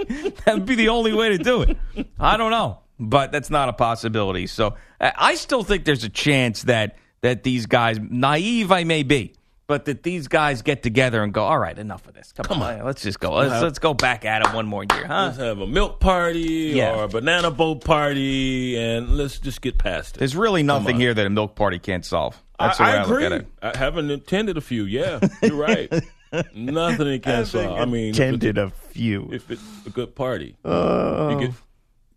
that 0.45 0.53
would 0.55 0.65
be 0.65 0.75
the 0.75 0.89
only 0.89 1.13
way 1.13 1.29
to 1.29 1.37
do 1.37 1.61
it. 1.63 1.77
I 2.19 2.37
don't 2.37 2.51
know, 2.51 2.79
but 2.99 3.31
that's 3.31 3.49
not 3.49 3.69
a 3.69 3.73
possibility. 3.73 4.47
So 4.47 4.75
I 4.99 5.35
still 5.35 5.63
think 5.63 5.85
there's 5.85 6.03
a 6.03 6.09
chance 6.09 6.63
that 6.63 6.97
that 7.21 7.43
these 7.43 7.65
guys, 7.65 7.99
naive 8.01 8.71
I 8.71 8.83
may 8.83 9.03
be, 9.03 9.33
but 9.65 9.85
that 9.85 10.03
these 10.03 10.27
guys 10.27 10.61
get 10.61 10.83
together 10.83 11.23
and 11.23 11.33
go, 11.33 11.43
all 11.45 11.57
right, 11.57 11.77
enough 11.79 12.05
of 12.05 12.13
this. 12.13 12.33
Come, 12.33 12.61
on, 12.61 12.83
let's 12.83 13.01
just 13.01 13.17
go. 13.21 13.33
Let's, 13.33 13.63
let's 13.63 13.79
go 13.79 13.93
back 13.93 14.25
at 14.25 14.41
it 14.45 14.53
one 14.53 14.65
more 14.67 14.83
year, 14.83 15.07
huh? 15.07 15.27
let's 15.27 15.37
have 15.37 15.59
a 15.59 15.65
milk 15.67 16.01
party 16.01 16.73
Yeah. 16.75 16.95
or 16.97 17.05
a 17.05 17.07
banana 17.07 17.49
boat 17.49 17.83
party, 17.85 18.77
and 18.77 19.15
let's 19.17 19.39
just 19.39 19.61
get 19.61 19.77
past 19.77 20.17
it. 20.17 20.19
There's 20.19 20.35
really 20.35 20.63
nothing 20.63 20.99
here 20.99 21.13
that 21.13 21.25
a 21.25 21.29
milk 21.29 21.55
party 21.55 21.79
can't 21.79 22.05
solve. 22.05 22.41
That's 22.67 22.77
the 22.79 22.83
I, 22.83 22.87
way 22.91 22.93
I 22.97 22.99
I, 22.99 23.03
agree. 23.03 23.23
look 23.23 23.31
at 23.33 23.41
it. 23.41 23.47
I 23.61 23.77
haven't 23.77 24.09
attended 24.11 24.57
a 24.57 24.61
few. 24.61 24.83
Yeah, 24.85 25.19
you're 25.41 25.55
right. 25.55 25.91
Nothing 26.55 27.07
it 27.07 27.23
can 27.23 27.45
solve. 27.45 27.79
I 27.79 27.85
mean, 27.85 28.09
if 28.09 28.15
Attended 28.15 28.57
a 28.57 28.69
few. 28.71 29.29
if 29.31 29.51
it's 29.51 29.61
a 29.85 29.89
good 29.91 30.15
party, 30.15 30.55
Oh. 30.65 31.29
you 31.29 31.39
get 31.47 31.55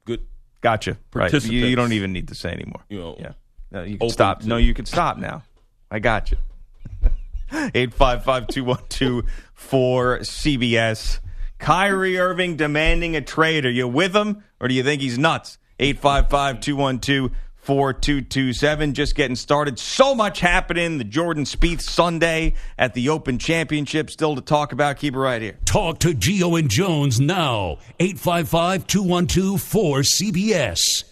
good. 0.06 0.20
Gotcha. 0.62 0.96
Right. 1.12 1.30
You, 1.32 1.66
you 1.66 1.76
don't 1.76 1.92
even 1.92 2.12
need 2.14 2.28
to 2.28 2.34
say 2.34 2.50
anymore. 2.50 2.80
You 2.88 2.98
know, 2.98 3.16
Yeah. 3.20 3.32
No, 3.70 3.82
you 3.82 3.98
can 3.98 4.08
stop. 4.10 4.40
to- 4.40 4.48
No, 4.48 4.56
you 4.56 4.72
can 4.74 4.86
stop 4.86 5.18
now. 5.18 5.42
I 5.90 5.98
got 5.98 6.30
you. 6.30 6.38
855-212-4CBS. 9.92 11.20
Kyrie 11.58 12.18
Irving 12.18 12.56
demanding 12.56 13.16
a 13.16 13.20
trade. 13.20 13.64
Are 13.64 13.70
you 13.70 13.88
with 13.88 14.14
him 14.14 14.42
or 14.60 14.68
do 14.68 14.74
you 14.74 14.82
think 14.82 15.00
he's 15.02 15.18
nuts? 15.18 15.58
855-212-4227. 17.66 18.92
Just 18.92 19.14
getting 19.14 19.36
started. 19.36 19.78
So 19.78 20.14
much 20.14 20.40
happening. 20.40 20.98
The 20.98 21.04
Jordan 21.04 21.44
Spieth 21.44 21.80
Sunday 21.80 22.54
at 22.78 22.94
the 22.94 23.08
Open 23.08 23.38
Championship 23.38 24.10
still 24.10 24.34
to 24.36 24.40
talk 24.40 24.72
about. 24.72 24.96
Keep 24.98 25.14
it 25.14 25.18
right 25.18 25.42
here. 25.42 25.58
Talk 25.64 25.98
to 26.00 26.08
Gio 26.08 26.58
and 26.58 26.70
Jones 26.70 27.20
now. 27.20 27.78
855 27.98 28.86
212 28.86 29.60
4CBS. 29.60 31.04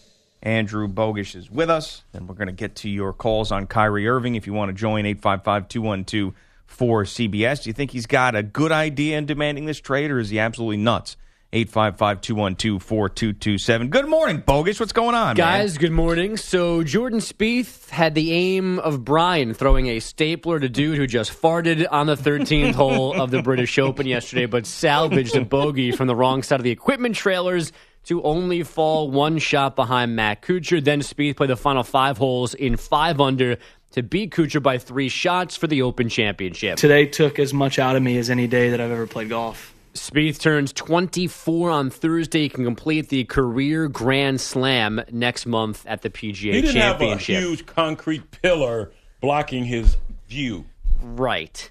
Andrew 0.43 0.87
Bogish 0.89 1.35
is 1.35 1.51
with 1.51 1.71
us, 1.71 2.03
and 2.13 2.29
we're 2.29 2.35
going 2.35 2.49
to 2.49 2.53
get 2.53 2.77
to 2.77 2.91
your 2.91 3.15
calls 3.15 3.51
on 3.51 3.67
Kyrie 3.67 4.07
Irving. 4.07 4.35
If 4.35 4.47
you 4.47 4.53
want 4.53 4.69
to 4.69 4.75
join, 4.75 5.07
855 5.07 5.69
212 5.69 6.35
4CBS. 6.69 7.63
Do 7.63 7.71
you 7.71 7.73
think 7.73 7.93
he's 7.93 8.07
got 8.07 8.35
a 8.37 8.43
good 8.43 8.71
idea 8.71 9.17
in 9.17 9.25
demanding 9.25 9.65
this 9.65 9.81
trade, 9.81 10.11
or 10.11 10.19
is 10.19 10.29
he 10.29 10.39
absolutely 10.39 10.77
nuts? 10.77 11.17
855 11.55 12.21
212 12.21 12.83
4227. 12.83 13.89
Good 13.89 14.09
morning, 14.09 14.43
Bogus. 14.45 14.81
What's 14.81 14.93
going 14.93 15.15
on, 15.15 15.29
man? 15.29 15.37
Guys, 15.37 15.79
good 15.79 15.93
morning. 15.93 16.37
So 16.37 16.83
Jordan 16.83 17.21
Spieth 17.21 17.91
had 17.91 18.17
the 18.17 18.33
aim 18.33 18.81
of 18.81 19.05
Brian 19.05 19.55
throwing 19.55 19.87
a 19.87 20.01
stapler 20.01 20.59
to 20.59 20.69
dude 20.69 20.99
who 20.99 21.07
just 21.07 21.31
farted 21.31 21.87
on 21.93 22.09
the 22.09 22.17
13th 22.17 22.75
hole 22.75 23.21
of 23.21 23.31
the 23.31 23.41
British 23.41 23.79
Open 23.79 24.05
yesterday, 24.05 24.47
but 24.47 24.67
salvaged 24.67 25.37
a 25.37 25.45
bogey 25.45 25.93
from 25.93 26.09
the 26.09 26.17
wrong 26.17 26.43
side 26.43 26.59
of 26.59 26.65
the 26.65 26.73
equipment 26.73 27.15
trailers 27.15 27.71
to 28.07 28.21
only 28.25 28.65
fall 28.65 29.11
one 29.11 29.39
shot 29.39 29.77
behind 29.77 30.17
Matt 30.17 30.43
Kuchar. 30.43 30.83
Then 30.83 31.03
Spieth 31.03 31.37
played 31.37 31.51
the 31.51 31.57
final 31.57 31.85
five 31.85 32.19
holes 32.19 32.55
in 32.55 32.77
five 32.77 33.21
under 33.21 33.59
to 33.93 34.03
beat 34.03 34.33
Kuchar 34.33 34.61
by 34.61 34.79
three 34.79 35.09
shots 35.09 35.57
for 35.57 35.69
the 35.69 35.83
Open 35.83 36.09
Championship. 36.09 36.79
Today 36.79 37.07
took 37.07 37.39
as 37.39 37.55
much 37.55 37.79
out 37.79 37.95
of 37.95 38.03
me 38.03 38.19
as 38.19 38.29
any 38.29 38.49
day 38.49 38.71
that 38.71 38.81
I've 38.81 38.91
ever 38.91 39.07
played 39.07 39.29
golf. 39.29 39.74
Spieth 39.95 40.41
turns 40.41 40.73
24 40.73 41.71
on 41.71 41.89
Thursday. 41.91 42.43
He 42.43 42.49
can 42.49 42.65
complete 42.65 43.09
the 43.11 43.25
career 43.25 43.89
Grand 43.89 44.41
Slam 44.41 45.01
next 45.13 45.47
month 45.47 45.87
at 45.87 46.03
the 46.03 46.11
PGA 46.11 46.53
he 46.53 46.63
didn't 46.63 46.77
have 46.77 46.97
a 46.97 46.99
Championship. 46.99 47.41
huge 47.41 47.67
concrete 47.67 48.31
pillar 48.43 48.93
blocking 49.21 49.65
his 49.65 49.97
view. 50.29 50.65
Right. 51.01 51.71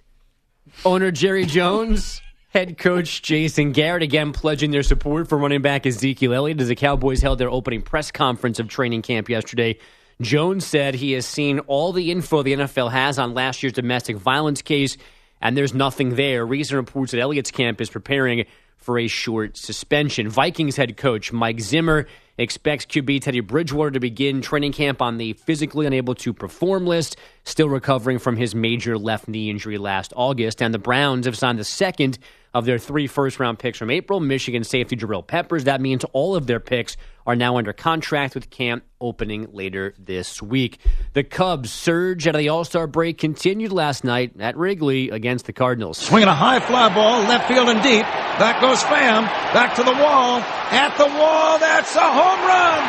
Owner 0.85 1.11
Jerry 1.11 1.45
Jones, 1.45 2.21
head 2.49 2.77
coach 2.77 3.21
Jason 3.21 3.73
Garrett 3.73 4.03
again 4.03 4.31
pledging 4.31 4.71
their 4.71 4.83
support 4.83 5.27
for 5.27 5.37
running 5.37 5.61
back 5.61 5.85
Ezekiel 5.85 6.33
Elliott 6.33 6.61
as 6.61 6.69
the 6.69 6.75
Cowboys 6.75 7.21
held 7.21 7.39
their 7.39 7.49
opening 7.49 7.81
press 7.81 8.09
conference 8.09 8.57
of 8.57 8.69
training 8.69 9.01
camp 9.01 9.27
yesterday. 9.27 9.77
Jones 10.21 10.65
said 10.65 10.95
he 10.95 11.11
has 11.11 11.25
seen 11.25 11.59
all 11.59 11.91
the 11.91 12.09
info 12.11 12.41
the 12.41 12.53
NFL 12.53 12.91
has 12.91 13.19
on 13.19 13.33
last 13.33 13.61
year's 13.61 13.73
domestic 13.73 14.15
violence 14.15 14.61
case, 14.61 14.95
and 15.43 15.57
there's 15.57 15.73
nothing 15.73 16.15
there. 16.15 16.45
Recent 16.45 16.77
reports 16.77 17.11
that 17.11 17.19
Elliott's 17.19 17.51
camp 17.51 17.81
is 17.81 17.89
preparing 17.89 18.45
for 18.77 18.97
a 18.97 19.07
short 19.07 19.57
suspension. 19.57 20.29
Vikings 20.29 20.77
head 20.77 20.95
coach 20.97 21.31
Mike 21.31 21.59
Zimmer 21.59 22.07
expects 22.37 22.85
QB 22.85 23.21
Teddy 23.21 23.41
Bridgewater 23.41 23.91
to 23.91 23.99
begin 23.99 24.41
training 24.41 24.71
camp 24.71 25.01
on 25.01 25.17
the 25.17 25.33
physically 25.33 25.85
unable 25.85 26.15
to 26.15 26.33
perform 26.33 26.87
list, 26.87 27.17
still 27.43 27.69
recovering 27.69 28.19
from 28.19 28.37
his 28.37 28.55
major 28.55 28.97
left 28.97 29.27
knee 29.27 29.49
injury 29.49 29.77
last 29.77 30.13
August. 30.15 30.61
And 30.61 30.73
the 30.73 30.79
Browns 30.79 31.25
have 31.25 31.37
signed 31.37 31.59
the 31.59 31.65
second 31.65 32.17
of 32.53 32.65
their 32.65 32.77
three 32.77 33.07
first 33.07 33.39
round 33.39 33.59
picks 33.59 33.77
from 33.77 33.89
April, 33.89 34.19
Michigan 34.19 34.63
safety 34.63 34.95
Jabrill 34.95 35.25
Peppers. 35.25 35.63
That 35.63 35.81
means 35.81 36.03
all 36.13 36.35
of 36.35 36.45
their 36.45 36.59
picks 36.59 36.97
are 37.25 37.35
now 37.35 37.57
under 37.57 37.73
contract 37.73 38.35
with 38.35 38.49
camp 38.49 38.83
opening 39.01 39.47
later 39.53 39.93
this 39.97 40.41
week. 40.41 40.79
The 41.13 41.23
Cubs' 41.23 41.71
surge 41.71 42.27
out 42.27 42.35
of 42.35 42.39
the 42.39 42.49
All 42.49 42.63
Star 42.63 42.85
break 42.85 43.17
continued 43.17 43.71
last 43.71 44.03
night 44.03 44.33
at 44.39 44.57
Wrigley 44.57 45.09
against 45.09 45.45
the 45.45 45.53
Cardinals. 45.53 45.97
Swinging 45.97 46.27
a 46.27 46.35
high 46.35 46.59
fly 46.59 46.93
ball, 46.93 47.21
left 47.21 47.47
field 47.47 47.69
and 47.69 47.81
deep. 47.81 48.03
Back 48.03 48.61
goes 48.61 48.81
Pham. 48.83 49.23
Back 49.53 49.75
to 49.75 49.83
the 49.83 49.93
wall. 49.93 50.39
At 50.39 50.97
the 50.97 51.05
wall, 51.05 51.59
that's 51.59 51.95
a 51.95 51.99
home 51.99 52.41
run. 52.45 52.83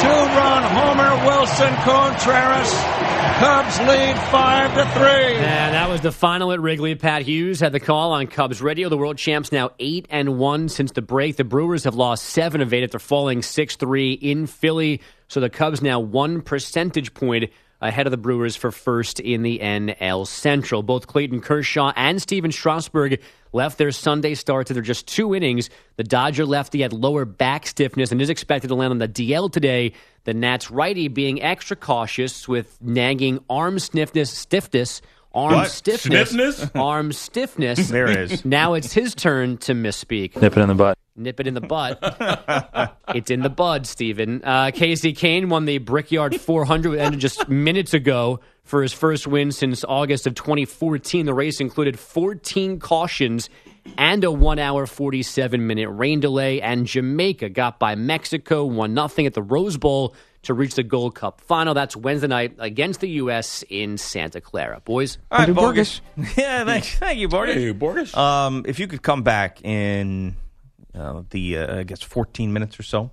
Two-run 0.00 0.62
homer, 0.62 1.10
Willson 1.26 1.74
Contreras. 1.84 3.09
Cubs 3.38 3.78
lead 3.80 4.16
five 4.30 4.74
to 4.74 4.84
three. 4.98 5.36
And 5.36 5.74
that 5.74 5.88
was 5.88 6.00
the 6.00 6.12
final 6.12 6.52
at 6.52 6.60
Wrigley. 6.60 6.94
Pat 6.94 7.22
Hughes 7.22 7.60
had 7.60 7.72
the 7.72 7.80
call 7.80 8.12
on 8.12 8.26
Cubs 8.26 8.60
radio. 8.62 8.88
The 8.88 8.96
world 8.96 9.18
champs 9.18 9.52
now 9.52 9.70
eight 9.78 10.06
and 10.10 10.38
one 10.38 10.68
since 10.68 10.92
the 10.92 11.02
break. 11.02 11.36
The 11.36 11.44
Brewers 11.44 11.84
have 11.84 11.94
lost 11.94 12.24
seven 12.24 12.60
of 12.60 12.72
eight 12.72 12.84
after 12.84 12.98
falling 12.98 13.42
six 13.42 13.76
three 13.76 14.12
in 14.12 14.46
Philly. 14.46 15.00
So 15.28 15.40
the 15.40 15.50
Cubs 15.50 15.82
now 15.82 16.00
one 16.00 16.42
percentage 16.42 17.14
point 17.14 17.50
ahead 17.80 18.06
of 18.06 18.10
the 18.10 18.16
Brewers 18.16 18.56
for 18.56 18.70
first 18.70 19.20
in 19.20 19.42
the 19.42 19.58
NL 19.60 20.26
Central. 20.26 20.82
Both 20.82 21.06
Clayton 21.06 21.40
Kershaw 21.40 21.92
and 21.96 22.20
Stephen 22.20 22.52
Strasburg 22.52 23.20
left 23.52 23.78
their 23.78 23.90
Sunday 23.90 24.34
starts 24.34 24.70
after 24.70 24.82
just 24.82 25.06
two 25.08 25.34
innings. 25.34 25.70
The 25.96 26.04
Dodger 26.04 26.44
lefty 26.46 26.82
had 26.82 26.92
lower 26.92 27.24
back 27.24 27.66
stiffness 27.66 28.12
and 28.12 28.20
is 28.20 28.30
expected 28.30 28.68
to 28.68 28.74
land 28.74 28.90
on 28.90 28.98
the 28.98 29.08
DL 29.08 29.50
today. 29.50 29.92
The 30.24 30.34
Nats 30.34 30.70
righty 30.70 31.08
being 31.08 31.42
extra 31.42 31.76
cautious 31.76 32.46
with 32.46 32.76
nagging 32.82 33.38
arm 33.48 33.78
stiffness, 33.78 34.30
stiffness, 34.30 35.00
arm 35.32 35.54
What? 35.54 35.70
stiffness, 35.70 36.30
Stiffness? 36.30 36.70
arm 36.74 37.12
stiffness. 37.12 37.90
There 37.90 38.06
it 38.08 38.16
is. 38.30 38.44
Now 38.44 38.74
it's 38.74 38.92
his 38.92 39.14
turn 39.14 39.56
to 39.58 39.72
misspeak. 39.72 40.40
Nip 40.40 40.56
it 40.56 40.60
in 40.60 40.68
the 40.68 40.74
butt. 40.74 40.98
Nip 41.20 41.38
it 41.40 41.46
in 41.46 41.54
the 41.54 41.60
butt. 41.60 41.98
it's 43.14 43.30
in 43.30 43.42
the 43.42 43.50
bud, 43.50 43.86
Steven. 43.86 44.42
Uh, 44.42 44.70
Kasey 44.74 45.14
Kahne 45.14 45.48
won 45.48 45.66
the 45.66 45.78
Brickyard 45.78 46.40
400, 46.40 46.98
ended 46.98 47.20
just 47.20 47.48
minutes 47.48 47.94
ago 47.94 48.40
for 48.64 48.82
his 48.82 48.92
first 48.92 49.26
win 49.26 49.52
since 49.52 49.84
August 49.84 50.26
of 50.26 50.34
2014. 50.34 51.26
The 51.26 51.34
race 51.34 51.60
included 51.60 51.98
14 51.98 52.78
cautions 52.78 53.50
and 53.98 54.24
a 54.24 54.30
1 54.30 54.58
hour 54.58 54.86
47 54.86 55.66
minute 55.66 55.88
rain 55.90 56.20
delay. 56.20 56.60
And 56.60 56.86
Jamaica 56.86 57.50
got 57.50 57.78
by 57.78 57.94
Mexico 57.94 58.64
1 58.64 58.94
nothing 58.94 59.26
at 59.26 59.34
the 59.34 59.42
Rose 59.42 59.76
Bowl 59.76 60.14
to 60.42 60.54
reach 60.54 60.74
the 60.74 60.82
Gold 60.82 61.14
Cup 61.14 61.40
final. 61.40 61.74
That's 61.74 61.96
Wednesday 61.96 62.28
night 62.28 62.54
against 62.58 63.00
the 63.00 63.08
U.S. 63.10 63.62
in 63.68 63.98
Santa 63.98 64.40
Clara. 64.40 64.80
Boys, 64.80 65.18
All 65.30 65.38
right, 65.38 65.54
Borges. 65.54 66.00
yeah, 66.36 66.64
thank, 66.64 66.84
thank 66.84 67.18
you, 67.18 67.28
Borges. 67.28 67.56
Hey, 67.56 67.72
Borges. 67.72 68.14
Um, 68.14 68.64
if 68.66 68.78
you 68.78 68.86
could 68.86 69.02
come 69.02 69.22
back 69.22 69.62
in 69.64 70.36
uh, 70.94 71.22
the, 71.30 71.58
uh, 71.58 71.78
I 71.78 71.82
guess, 71.84 72.02
14 72.02 72.52
minutes 72.52 72.78
or 72.78 72.82
so 72.82 73.10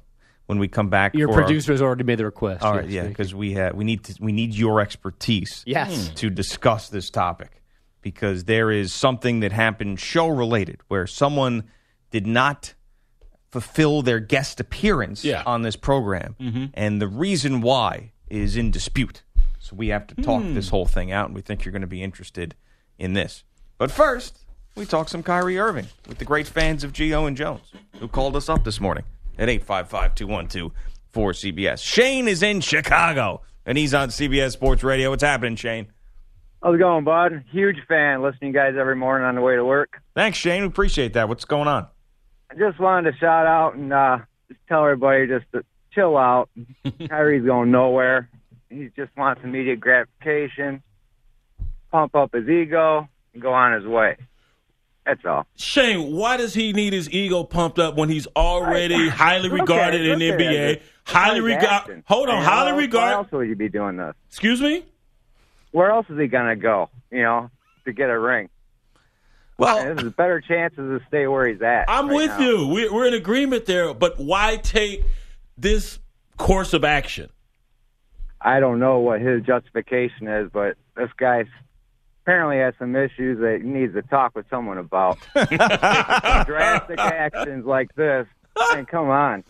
when 0.48 0.60
we 0.60 0.68
come 0.68 0.90
back. 0.90 1.13
your 1.13 1.28
for 1.28 1.36
our- 1.36 1.42
producer 1.44 1.72
has 1.74 1.82
already 1.82 2.04
made 2.04 2.20
the 2.20 2.26
request. 2.26 2.63
All 2.63 2.74
right, 2.74 2.86
Yes, 2.86 2.94
yeah, 3.04 3.08
because 3.08 3.34
we 3.36 3.54
have 3.54 3.76
we 3.76 3.84
need 3.84 4.04
to 4.06 4.16
we 4.20 4.32
need 4.32 4.54
your 4.56 4.82
expertise. 4.82 5.63
Yes. 5.66 6.10
to 6.16 6.30
discuss 6.30 6.90
this 6.90 7.10
topic 7.10 7.62
because 8.02 8.46
there 8.46 8.72
is 8.72 8.94
something 8.94 9.42
that 9.42 9.52
happened 9.52 10.00
show 10.00 10.28
related 10.28 10.80
where 10.88 11.06
someone 11.08 11.63
did 12.12 12.26
not 12.26 12.74
fulfill 13.52 14.02
their 14.02 14.20
guest 14.20 14.60
appearance 14.60 15.24
Yeah. 15.24 15.44
on 15.46 15.62
this 15.62 15.76
program, 15.76 16.36
Mhm. 16.40 16.72
and 16.74 17.02
the 17.02 17.08
reason 17.08 17.62
why 17.62 18.12
is 18.30 18.56
in 18.58 18.72
dispute. 18.72 19.24
So 19.60 19.76
we 19.76 19.88
have 19.90 20.06
to 20.08 20.16
talk 20.16 20.44
Hmm. 20.44 20.54
this 20.54 20.70
whole 20.70 20.86
thing 20.86 21.12
out, 21.12 21.28
and 21.28 21.36
we 21.36 21.42
think 21.42 21.63
you're 21.66 21.72
going 21.72 21.82
to 21.82 21.88
be 21.88 22.04
interested 22.04 22.56
in 23.00 23.13
this. 23.13 23.44
But 23.78 23.92
first, 23.92 24.46
we 24.78 24.86
talk 24.86 25.10
some 25.10 25.24
Kyrie 25.24 25.58
Irving 25.58 25.88
with 26.08 26.20
the 26.20 26.26
great 26.26 26.46
fans 26.48 26.84
of 26.84 26.94
Gio 26.94 27.28
and 27.28 27.36
Jones 27.36 27.72
who 28.00 28.08
called 28.08 28.36
us 28.36 28.48
up 28.48 28.63
this 28.63 28.80
morning 28.80 29.04
at 29.40 29.50
855-212-4CBS. 29.50 31.82
Shane 31.82 32.28
is 32.28 32.44
in 32.44 32.62
Chicago, 32.62 33.42
and 33.66 33.76
he's 33.78 33.94
on 33.96 34.10
CBS 34.10 34.52
Sports 34.52 34.84
Radio. 34.84 35.10
What's 35.10 35.24
happening, 35.24 35.56
Shane? 35.56 35.88
How's 36.62 36.76
it 36.76 36.78
going, 36.78 37.04
bud? 37.04 37.44
Huge 37.52 37.78
fan, 37.88 38.22
listening 38.22 38.54
to 38.54 38.60
you 38.60 38.66
guys 38.66 38.76
every 38.80 38.96
morning 38.96 39.26
on 39.26 39.34
the 39.36 39.42
way 39.42 39.56
to 39.56 39.66
work. 39.66 40.00
Thanks, 40.16 40.38
Shane. 40.38 40.62
We 40.62 40.68
appreciate 40.68 41.13
that. 41.13 41.28
What's 41.28 41.46
going 41.46 41.68
on? 41.68 41.88
I 42.52 42.56
just 42.56 42.80
wanted 42.80 43.12
to 43.12 43.18
shout 43.18 43.48
out 43.48 43.74
and 43.76 43.92
uh, 43.92 44.20
just 44.48 44.60
tell 44.68 44.84
everybody 44.84 45.26
just 45.28 45.46
to 45.54 45.63
chill 45.92 46.18
out. 46.18 46.50
Kyrie's 47.10 47.46
going 47.46 47.72
nowhere. 47.72 48.30
He 48.70 48.92
just 48.96 49.10
wants 49.18 49.42
immediate 49.44 49.80
gratification, 49.80 50.84
pump 51.92 52.16
up 52.16 52.34
his 52.34 52.48
ego, 52.48 53.08
and 53.34 53.42
go 53.42 53.54
on 53.54 53.74
his 53.74 53.86
way. 53.86 54.18
That's 55.08 55.26
all. 55.26 55.48
Shane, 55.56 56.12
why 56.13 56.36
does 56.36 56.54
he 56.54 56.74
need 56.74 56.91
his 56.91 57.10
ego 57.10 57.46
pumped 57.46 57.80
up 57.80 57.96
when 57.96 58.10
he's 58.10 58.28
already 58.36 59.08
highly 59.08 59.48
regarded 59.62 60.06
in 60.06 60.20
the 60.20 60.30
NBA? 60.32 60.82
Highly 61.06 61.36
He's 61.36 61.56
regard. 61.56 62.04
Hold 62.08 62.28
on, 62.28 62.36
And 62.39 62.46
highly 62.46 62.65
where 62.65 62.74
else- 62.74 62.82
regard. 62.82 63.06
Where 63.06 63.13
else 63.20 63.32
would 63.32 63.48
you 63.48 63.56
be 63.56 63.70
doing 63.70 63.96
this? 63.96 64.13
Excuse 64.28 64.62
me. 64.62 64.84
Where 65.72 65.89
else 65.91 66.06
is 66.10 66.20
he 66.20 66.28
gonna 66.28 66.58
go? 66.58 66.89
You 67.10 67.22
know, 67.24 67.50
to 67.86 67.93
get 67.93 68.10
a 68.10 68.20
ring. 68.20 68.50
Well, 69.58 69.96
there's 69.96 70.12
better 70.13 70.41
chances 70.41 70.78
to 70.78 71.00
stay 71.08 71.26
where 71.28 71.48
he's 71.48 71.62
at. 71.62 71.86
I'm 71.88 72.08
right 72.10 72.15
with 72.15 72.30
now. 72.32 72.39
you. 72.41 72.67
We, 72.67 72.89
we're 72.89 73.08
in 73.08 73.13
agreement 73.13 73.65
there. 73.65 73.93
But 73.93 74.20
why 74.20 74.58
take 74.58 75.04
this 75.58 76.00
course 76.38 76.74
of 76.74 76.84
action? 76.84 77.30
I 78.41 78.60
don't 78.60 78.80
know 78.80 79.00
what 79.00 79.20
his 79.22 79.41
justification 79.43 80.28
is, 80.28 80.50
but 80.54 80.76
this 80.96 81.10
guy 81.17 81.46
apparently 82.28 82.58
has 82.58 82.74
some 82.78 82.94
issues 82.94 83.40
that 83.40 83.62
he 83.63 83.68
needs 83.70 83.94
to 83.94 84.02
talk 84.02 84.36
with 84.36 84.46
someone 84.50 84.78
about. 84.78 85.18
Drastic 85.34 87.00
actions 87.00 87.66
like 87.66 87.96
this, 87.96 88.28
and 88.74 88.86
come 88.86 89.10
on. 89.10 89.46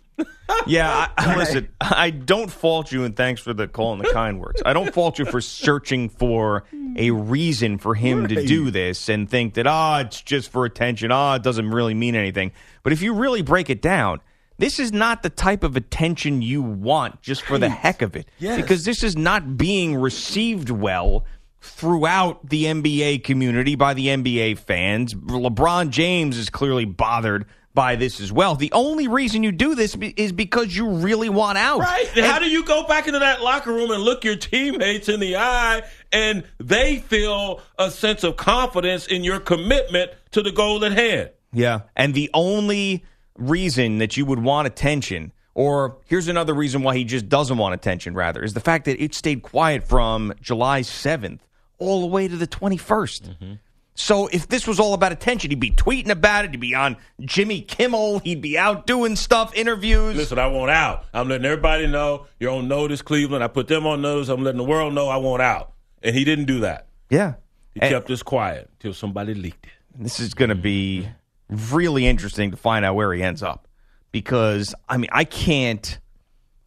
Yeah, 0.67 1.09
I, 1.17 1.35
listen, 1.35 1.69
I 1.81 2.11
don't 2.11 2.51
fault 2.51 2.91
you, 2.91 3.03
and 3.03 3.15
thanks 3.15 3.41
for 3.41 3.53
the 3.53 3.67
call 3.67 3.93
and 3.93 4.01
the 4.03 4.09
kind 4.09 4.39
words. 4.39 4.61
I 4.63 4.73
don't 4.73 4.93
fault 4.93 5.17
you 5.17 5.25
for 5.25 5.41
searching 5.41 6.09
for 6.09 6.65
a 6.95 7.09
reason 7.09 7.79
for 7.79 7.95
him 7.95 8.27
to 8.27 8.45
do 8.45 8.69
this 8.69 9.09
and 9.09 9.27
think 9.27 9.55
that, 9.55 9.65
ah, 9.65 10.01
it's 10.01 10.21
just 10.21 10.51
for 10.51 10.63
attention. 10.65 11.11
Ah, 11.11 11.35
it 11.35 11.43
doesn't 11.43 11.69
really 11.69 11.95
mean 11.95 12.15
anything. 12.15 12.51
But 12.83 12.93
if 12.93 13.01
you 13.01 13.13
really 13.13 13.41
break 13.41 13.71
it 13.71 13.81
down, 13.81 14.21
this 14.59 14.79
is 14.79 14.91
not 14.91 15.23
the 15.23 15.29
type 15.29 15.63
of 15.63 15.75
attention 15.75 16.41
you 16.41 16.61
want 16.61 17.21
just 17.21 17.43
for 17.43 17.57
the 17.57 17.69
heck 17.69 18.01
of 18.01 18.15
it. 18.15 18.27
Yes. 18.39 18.59
Because 18.59 18.85
this 18.85 19.03
is 19.03 19.15
not 19.15 19.57
being 19.57 19.95
received 19.95 20.69
well 20.69 21.25
throughout 21.61 22.47
the 22.49 22.65
NBA 22.65 23.23
community 23.23 23.75
by 23.75 23.93
the 23.93 24.07
NBA 24.07 24.57
fans. 24.59 25.13
LeBron 25.13 25.89
James 25.89 26.37
is 26.37 26.49
clearly 26.49 26.85
bothered 26.85 27.45
by 27.73 27.95
this 27.95 28.19
as 28.19 28.31
well. 28.31 28.55
The 28.55 28.71
only 28.71 29.07
reason 29.07 29.43
you 29.43 29.51
do 29.51 29.75
this 29.75 29.95
be- 29.95 30.13
is 30.17 30.31
because 30.31 30.75
you 30.75 30.89
really 30.89 31.29
want 31.29 31.59
out. 31.59 31.79
Right. 31.79 32.09
And- 32.15 32.25
How 32.25 32.39
do 32.39 32.49
you 32.49 32.63
go 32.63 32.87
back 32.87 33.05
into 33.05 33.19
that 33.19 33.41
locker 33.43 33.71
room 33.71 33.91
and 33.91 34.01
look 34.01 34.23
your 34.23 34.35
teammates 34.35 35.09
in 35.09 35.19
the 35.19 35.35
eye 35.37 35.83
and 36.11 36.43
they 36.59 36.97
feel 36.97 37.61
a 37.77 37.91
sense 37.91 38.23
of 38.23 38.35
confidence 38.35 39.05
in 39.05 39.23
your 39.23 39.39
commitment 39.39 40.11
to 40.31 40.41
the 40.41 40.51
goal 40.51 40.83
at 40.85 40.93
hand? 40.93 41.29
Yeah. 41.53 41.81
And 41.95 42.15
the 42.15 42.31
only 42.33 43.05
reason 43.37 43.99
that 43.99 44.17
you 44.17 44.25
would 44.25 44.39
want 44.39 44.65
attention, 44.65 45.31
or 45.53 45.97
here's 46.07 46.27
another 46.27 46.55
reason 46.55 46.81
why 46.81 46.95
he 46.97 47.03
just 47.03 47.29
doesn't 47.29 47.57
want 47.59 47.75
attention, 47.75 48.15
rather, 48.15 48.43
is 48.43 48.55
the 48.55 48.59
fact 48.59 48.85
that 48.85 48.99
it 48.99 49.13
stayed 49.13 49.43
quiet 49.43 49.83
from 49.87 50.33
July 50.41 50.81
7th 50.81 51.41
all 51.79 52.01
the 52.01 52.07
way 52.07 52.27
to 52.27 52.35
the 52.35 52.47
21st. 52.47 53.21
Mm-hmm. 53.29 53.53
So 53.95 54.27
if 54.27 54.47
this 54.47 54.67
was 54.67 54.79
all 54.79 54.93
about 54.93 55.11
attention, 55.11 55.49
he'd 55.49 55.59
be 55.59 55.71
tweeting 55.71 56.09
about 56.09 56.45
it. 56.45 56.51
He'd 56.51 56.59
be 56.59 56.75
on 56.75 56.97
Jimmy 57.21 57.61
Kimmel. 57.61 58.19
He'd 58.19 58.41
be 58.41 58.55
out 58.57 58.85
doing 58.85 59.15
stuff, 59.15 59.55
interviews. 59.55 60.15
Listen, 60.15 60.37
I 60.37 60.47
want 60.47 60.69
out. 60.69 61.05
I'm 61.15 61.27
letting 61.27 61.45
everybody 61.45 61.87
know 61.87 62.27
you're 62.39 62.51
on 62.51 62.67
notice, 62.67 63.01
Cleveland. 63.01 63.43
I 63.43 63.47
put 63.47 63.67
them 63.67 63.87
on 63.87 64.03
notice. 64.03 64.29
I'm 64.29 64.43
letting 64.43 64.59
the 64.59 64.63
world 64.63 64.93
know 64.93 65.07
I 65.09 65.17
want 65.17 65.41
out. 65.41 65.73
And 66.03 66.15
he 66.15 66.23
didn't 66.23 66.45
do 66.45 66.59
that. 66.59 66.89
Yeah. 67.09 67.33
He 67.73 67.81
And- 67.81 67.89
kept 67.91 68.07
this 68.07 68.21
quiet 68.21 68.69
until 68.73 68.93
somebody 68.93 69.33
leaked 69.33 69.65
it. 69.65 69.71
This 69.99 70.19
is 70.19 70.35
going 70.35 70.49
to 70.49 70.55
be 70.55 71.07
really 71.49 72.05
interesting 72.05 72.51
to 72.51 72.57
find 72.57 72.85
out 72.85 72.93
where 72.95 73.11
he 73.13 73.23
ends 73.23 73.41
up 73.41 73.67
because 74.11 74.75
I 74.87 74.97
mean 74.97 75.09
I 75.11 75.23
can't 75.23 75.97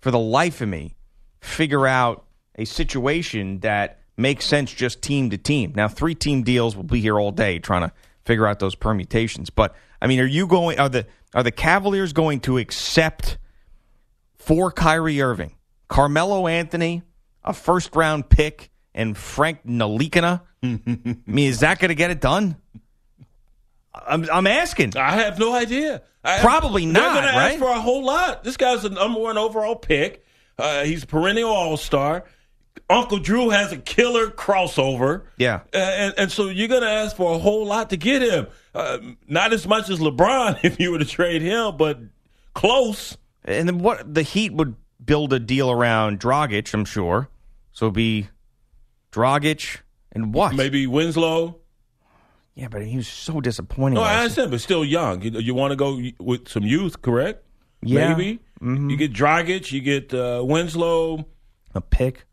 for 0.00 0.10
the 0.10 0.18
life 0.18 0.60
of 0.62 0.68
me 0.68 0.96
figure 1.40 1.86
out 1.86 2.24
a 2.56 2.64
situation 2.64 3.60
that 3.60 3.99
makes 4.20 4.46
sense 4.46 4.72
just 4.72 5.02
team 5.02 5.30
to 5.30 5.38
team. 5.38 5.72
Now 5.74 5.88
three 5.88 6.14
team 6.14 6.42
deals 6.42 6.76
will 6.76 6.84
be 6.84 7.00
here 7.00 7.18
all 7.18 7.32
day 7.32 7.58
trying 7.58 7.88
to 7.88 7.92
figure 8.24 8.46
out 8.46 8.58
those 8.58 8.74
permutations. 8.74 9.50
But 9.50 9.74
I 10.00 10.06
mean 10.06 10.20
are 10.20 10.26
you 10.26 10.46
going 10.46 10.78
are 10.78 10.88
the 10.88 11.06
are 11.34 11.42
the 11.42 11.50
Cavaliers 11.50 12.12
going 12.12 12.40
to 12.40 12.58
accept 12.58 13.38
for 14.36 14.70
Kyrie 14.70 15.20
Irving, 15.20 15.54
Carmelo 15.88 16.46
Anthony, 16.46 17.02
a 17.44 17.52
first 17.52 17.94
round 17.96 18.28
pick 18.28 18.70
and 18.94 19.16
Frank 19.16 19.64
Ntilikina? 19.66 20.42
I 20.62 20.78
mean 21.26 21.48
is 21.48 21.60
that 21.60 21.78
going 21.78 21.88
to 21.88 21.94
get 21.94 22.10
it 22.10 22.20
done? 22.20 22.56
I'm, 23.92 24.28
I'm 24.30 24.46
asking. 24.46 24.96
I 24.96 25.16
have 25.16 25.38
no 25.38 25.52
idea. 25.54 26.02
I, 26.22 26.38
Probably 26.40 26.84
They're 26.84 26.92
not, 26.92 27.14
going 27.14 27.26
to 27.32 27.38
right? 27.38 27.50
ask 27.52 27.58
for 27.58 27.68
a 27.68 27.80
whole 27.80 28.04
lot. 28.04 28.44
This 28.44 28.56
guy's 28.56 28.82
the 28.82 28.90
number 28.90 29.18
one 29.18 29.36
overall 29.38 29.74
pick. 29.74 30.24
Uh, 30.58 30.84
he's 30.84 31.02
a 31.02 31.06
perennial 31.06 31.50
All 31.50 31.76
Star. 31.76 32.24
Uncle 32.88 33.18
Drew 33.18 33.50
has 33.50 33.72
a 33.72 33.76
killer 33.76 34.28
crossover. 34.30 35.22
Yeah. 35.38 35.60
Uh, 35.72 35.78
and, 35.78 36.14
and 36.18 36.32
so 36.32 36.48
you're 36.48 36.68
going 36.68 36.82
to 36.82 36.90
ask 36.90 37.16
for 37.16 37.34
a 37.34 37.38
whole 37.38 37.64
lot 37.64 37.90
to 37.90 37.96
get 37.96 38.20
him. 38.22 38.48
Uh, 38.74 38.98
not 39.28 39.52
as 39.52 39.66
much 39.66 39.88
as 39.88 40.00
LeBron 40.00 40.58
if 40.64 40.80
you 40.80 40.90
were 40.90 40.98
to 40.98 41.04
trade 41.04 41.42
him, 41.42 41.76
but 41.76 41.98
close. 42.54 43.16
And 43.44 43.68
then 43.68 43.78
what? 43.78 44.12
The 44.12 44.22
Heat 44.22 44.52
would 44.52 44.74
build 45.04 45.32
a 45.32 45.38
deal 45.38 45.70
around 45.70 46.20
Dragic, 46.20 46.72
I'm 46.74 46.84
sure. 46.84 47.28
So 47.72 47.86
it'd 47.86 47.94
be 47.94 48.28
Dragic 49.12 49.78
and 50.12 50.34
what? 50.34 50.54
Maybe 50.54 50.86
Winslow. 50.86 51.56
Yeah, 52.54 52.68
but 52.68 52.82
he 52.82 52.96
was 52.96 53.08
so 53.08 53.40
disappointing. 53.40 53.94
No, 53.94 54.02
I 54.02 54.16
understand, 54.16 54.50
but 54.50 54.60
still 54.60 54.84
young. 54.84 55.22
You, 55.22 55.30
you 55.38 55.54
want 55.54 55.70
to 55.70 55.76
go 55.76 56.00
with 56.18 56.48
some 56.48 56.64
youth, 56.64 57.00
correct? 57.00 57.44
Yeah. 57.82 58.14
Maybe. 58.14 58.40
You 58.60 58.96
get 58.96 59.12
Dragic, 59.12 59.72
you 59.72 59.80
get 59.80 60.12
uh, 60.12 60.42
Winslow, 60.44 61.24
a 61.74 61.80
pick. 61.80 62.26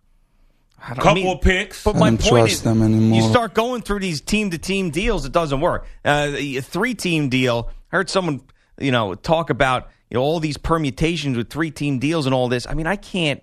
I 0.79 0.89
don't- 0.89 0.97
couple 0.97 1.09
I 1.09 1.13
mean, 1.15 1.27
of 1.35 1.41
picks. 1.41 1.83
But 1.83 1.95
my 1.95 2.15
point 2.15 2.49
is, 2.49 2.63
you 2.63 3.21
start 3.29 3.53
going 3.53 3.81
through 3.81 3.99
these 3.99 4.21
team 4.21 4.51
to 4.51 4.57
team 4.57 4.89
deals, 4.91 5.25
it 5.25 5.31
doesn't 5.31 5.59
work. 5.59 5.87
Uh, 6.05 6.31
a 6.35 6.61
three 6.61 6.93
team 6.93 7.29
deal. 7.29 7.69
I 7.91 7.95
heard 7.97 8.09
someone, 8.09 8.41
you 8.77 8.91
know, 8.91 9.15
talk 9.15 9.49
about 9.49 9.89
you 10.09 10.15
know 10.15 10.21
all 10.21 10.39
these 10.39 10.57
permutations 10.57 11.35
with 11.35 11.49
three 11.49 11.71
team 11.71 11.99
deals 11.99 12.25
and 12.25 12.35
all 12.35 12.47
this. 12.47 12.67
I 12.67 12.73
mean, 12.73 12.87
I 12.87 12.95
can't. 12.95 13.41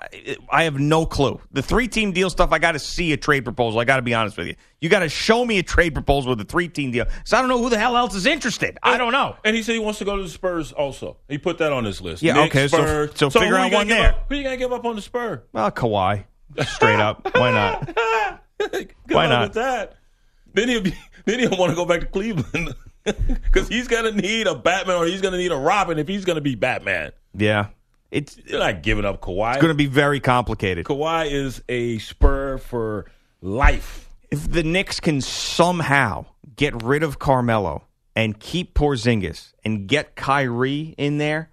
I, 0.00 0.36
I 0.50 0.62
have 0.64 0.78
no 0.78 1.06
clue. 1.06 1.40
The 1.50 1.62
three 1.62 1.88
team 1.88 2.12
deal 2.12 2.30
stuff, 2.30 2.52
I 2.52 2.58
got 2.60 2.72
to 2.72 2.78
see 2.78 3.12
a 3.12 3.16
trade 3.16 3.42
proposal. 3.42 3.80
I 3.80 3.84
got 3.84 3.96
to 3.96 4.02
be 4.02 4.14
honest 4.14 4.36
with 4.36 4.46
you. 4.46 4.54
You 4.80 4.88
got 4.88 5.00
to 5.00 5.08
show 5.08 5.44
me 5.44 5.58
a 5.58 5.62
trade 5.64 5.92
proposal 5.94 6.30
with 6.30 6.40
a 6.40 6.44
three 6.44 6.68
team 6.68 6.92
deal. 6.92 7.06
So 7.24 7.36
I 7.36 7.40
don't 7.40 7.48
know 7.48 7.60
who 7.60 7.68
the 7.68 7.78
hell 7.78 7.96
else 7.96 8.14
is 8.14 8.24
interested. 8.26 8.78
I 8.82 8.96
don't 8.96 9.10
know. 9.10 9.34
And 9.44 9.56
he 9.56 9.62
said 9.64 9.72
he 9.72 9.80
wants 9.80 9.98
to 9.98 10.04
go 10.04 10.16
to 10.16 10.22
the 10.22 10.28
Spurs 10.28 10.70
also. 10.70 11.16
He 11.28 11.38
put 11.38 11.58
that 11.58 11.72
on 11.72 11.84
his 11.84 12.00
list. 12.00 12.22
Yeah, 12.22 12.44
okay, 12.44 12.68
so- 12.68 12.76
Spurs. 12.76 13.10
so 13.16 13.30
figure 13.30 13.56
out 13.56 13.72
one 13.72 13.88
there. 13.88 14.10
Up, 14.10 14.26
who 14.28 14.36
you 14.36 14.44
going 14.44 14.56
to 14.56 14.64
give 14.64 14.72
up 14.72 14.84
on 14.84 14.94
the 14.94 15.02
Spurs? 15.02 15.40
Well, 15.52 15.70
Kawhi, 15.72 16.24
straight 16.66 17.00
up. 17.00 17.28
Why 17.34 17.50
not? 17.50 17.96
Why 19.08 19.28
not? 19.28 19.52
That. 19.54 19.96
Then 20.54 20.68
he'll 20.68 20.80
be. 20.82 20.94
Then 21.24 21.40
he'll 21.40 21.58
want 21.58 21.70
to 21.70 21.76
go 21.76 21.84
back 21.84 22.00
to 22.00 22.06
Cleveland. 22.06 22.74
because 23.04 23.68
he's 23.68 23.88
gonna 23.88 24.12
need 24.12 24.46
a 24.46 24.54
Batman 24.54 24.96
or 24.96 25.06
he's 25.06 25.20
gonna 25.20 25.36
need 25.38 25.52
a 25.52 25.56
Robin 25.56 25.98
if 25.98 26.08
he's 26.08 26.24
gonna 26.24 26.40
be 26.40 26.54
Batman. 26.54 27.12
Yeah. 27.34 27.68
It's 28.10 28.36
They're 28.36 28.58
not 28.58 28.82
giving 28.82 29.04
up 29.04 29.20
Kawhi. 29.20 29.52
it's 29.52 29.62
going 29.62 29.72
to 29.72 29.76
be 29.76 29.86
very 29.86 30.18
complicated. 30.18 30.86
Kawhi 30.86 31.30
is 31.30 31.62
a 31.68 31.98
spur 31.98 32.56
for 32.56 33.04
life. 33.42 34.08
If 34.30 34.50
the 34.50 34.62
Knicks 34.62 34.98
can 34.98 35.20
somehow 35.20 36.24
get 36.56 36.82
rid 36.82 37.02
of 37.02 37.18
Carmelo 37.18 37.84
and 38.16 38.38
keep 38.38 38.72
Porzingis 38.74 39.52
and 39.62 39.86
get 39.86 40.16
Kyrie 40.16 40.94
in 40.96 41.18
there, 41.18 41.50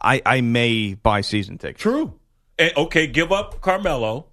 I, 0.00 0.22
I 0.24 0.40
may 0.40 0.94
buy 0.94 1.20
season 1.20 1.58
tickets. 1.58 1.82
True. 1.82 2.14
And 2.62 2.76
okay, 2.76 3.08
give 3.08 3.32
up 3.32 3.60
Carmelo 3.60 4.26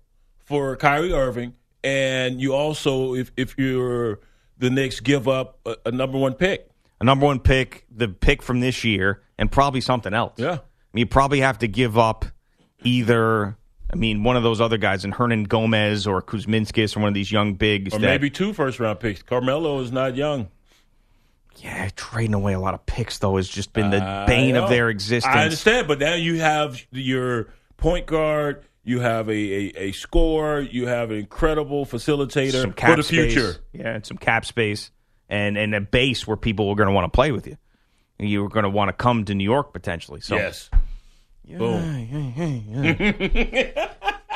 for 0.45 0.75
Kyrie 0.75 1.13
Irving, 1.13 1.55
and 1.83 2.39
you 2.39 2.53
also, 2.53 3.15
if 3.15 3.31
if 3.35 3.57
you're 3.57 4.19
the 4.59 4.69
Knicks, 4.69 4.99
give 4.99 5.27
up 5.27 5.57
a, 5.65 5.77
a 5.87 5.91
number 5.91 6.15
one 6.15 6.35
pick. 6.35 6.69
A 7.01 7.03
number 7.05 7.25
one 7.25 7.39
pick, 7.39 7.87
the 7.89 8.07
pick 8.07 8.43
from 8.43 8.59
this 8.59 8.83
year, 8.83 9.23
and 9.39 9.51
probably 9.51 9.81
something 9.81 10.13
else. 10.13 10.33
Yeah. 10.37 10.51
I 10.51 10.59
mean, 10.93 10.99
you 10.99 11.05
probably 11.07 11.39
have 11.39 11.57
to 11.59 11.67
give 11.67 11.97
up 11.97 12.25
either, 12.83 13.57
I 13.91 13.95
mean, 13.95 14.23
one 14.23 14.37
of 14.37 14.43
those 14.43 14.61
other 14.61 14.77
guys 14.77 15.05
in 15.05 15.11
Hernangomez 15.11 16.05
or 16.05 16.21
Kuzminskas 16.21 16.95
or 16.95 16.99
one 16.99 17.07
of 17.07 17.15
these 17.15 17.31
young 17.31 17.55
bigs. 17.55 17.95
Or 17.95 17.99
that, 17.99 18.05
maybe 18.05 18.29
two 18.29 18.53
first 18.53 18.79
round 18.79 18.99
picks. 18.99 19.23
Carmelo 19.23 19.79
is 19.79 19.91
not 19.91 20.15
young. 20.15 20.49
Yeah, 21.55 21.89
trading 21.95 22.35
away 22.35 22.53
a 22.53 22.59
lot 22.59 22.75
of 22.75 22.85
picks, 22.85 23.17
though, 23.17 23.37
has 23.37 23.49
just 23.49 23.73
been 23.73 23.89
the 23.89 24.03
I 24.03 24.27
bane 24.27 24.55
of 24.55 24.69
their 24.69 24.89
existence. 24.89 25.35
I 25.35 25.45
understand, 25.45 25.87
but 25.87 25.97
now 25.97 26.13
you 26.13 26.39
have 26.41 26.79
your 26.91 27.47
point 27.79 28.05
guard, 28.05 28.63
you 28.83 28.99
have 28.99 29.29
a, 29.29 29.33
a, 29.33 29.73
a 29.77 29.91
scorer, 29.91 30.61
you 30.61 30.87
have 30.87 31.11
an 31.11 31.17
incredible 31.17 31.85
facilitator 31.85 32.61
some 32.61 32.73
cap 32.73 32.91
for 32.91 32.95
the 32.97 33.03
space. 33.03 33.33
future. 33.33 33.57
Yeah, 33.73 33.95
and 33.95 34.05
some 34.05 34.17
cap 34.17 34.45
space 34.45 34.91
and, 35.29 35.57
and 35.57 35.75
a 35.75 35.81
base 35.81 36.27
where 36.27 36.37
people 36.37 36.69
are 36.69 36.75
going 36.75 36.87
to 36.87 36.93
want 36.93 37.05
to 37.05 37.15
play 37.15 37.31
with 37.31 37.47
you. 37.47 37.57
You're 38.17 38.49
going 38.49 38.63
to 38.63 38.69
want 38.69 38.89
to 38.89 38.93
come 38.93 39.25
to 39.25 39.33
New 39.33 39.43
York 39.43 39.71
potentially. 39.71 40.21
So 40.21 40.35
yes. 40.35 40.69
Boom. 41.47 42.05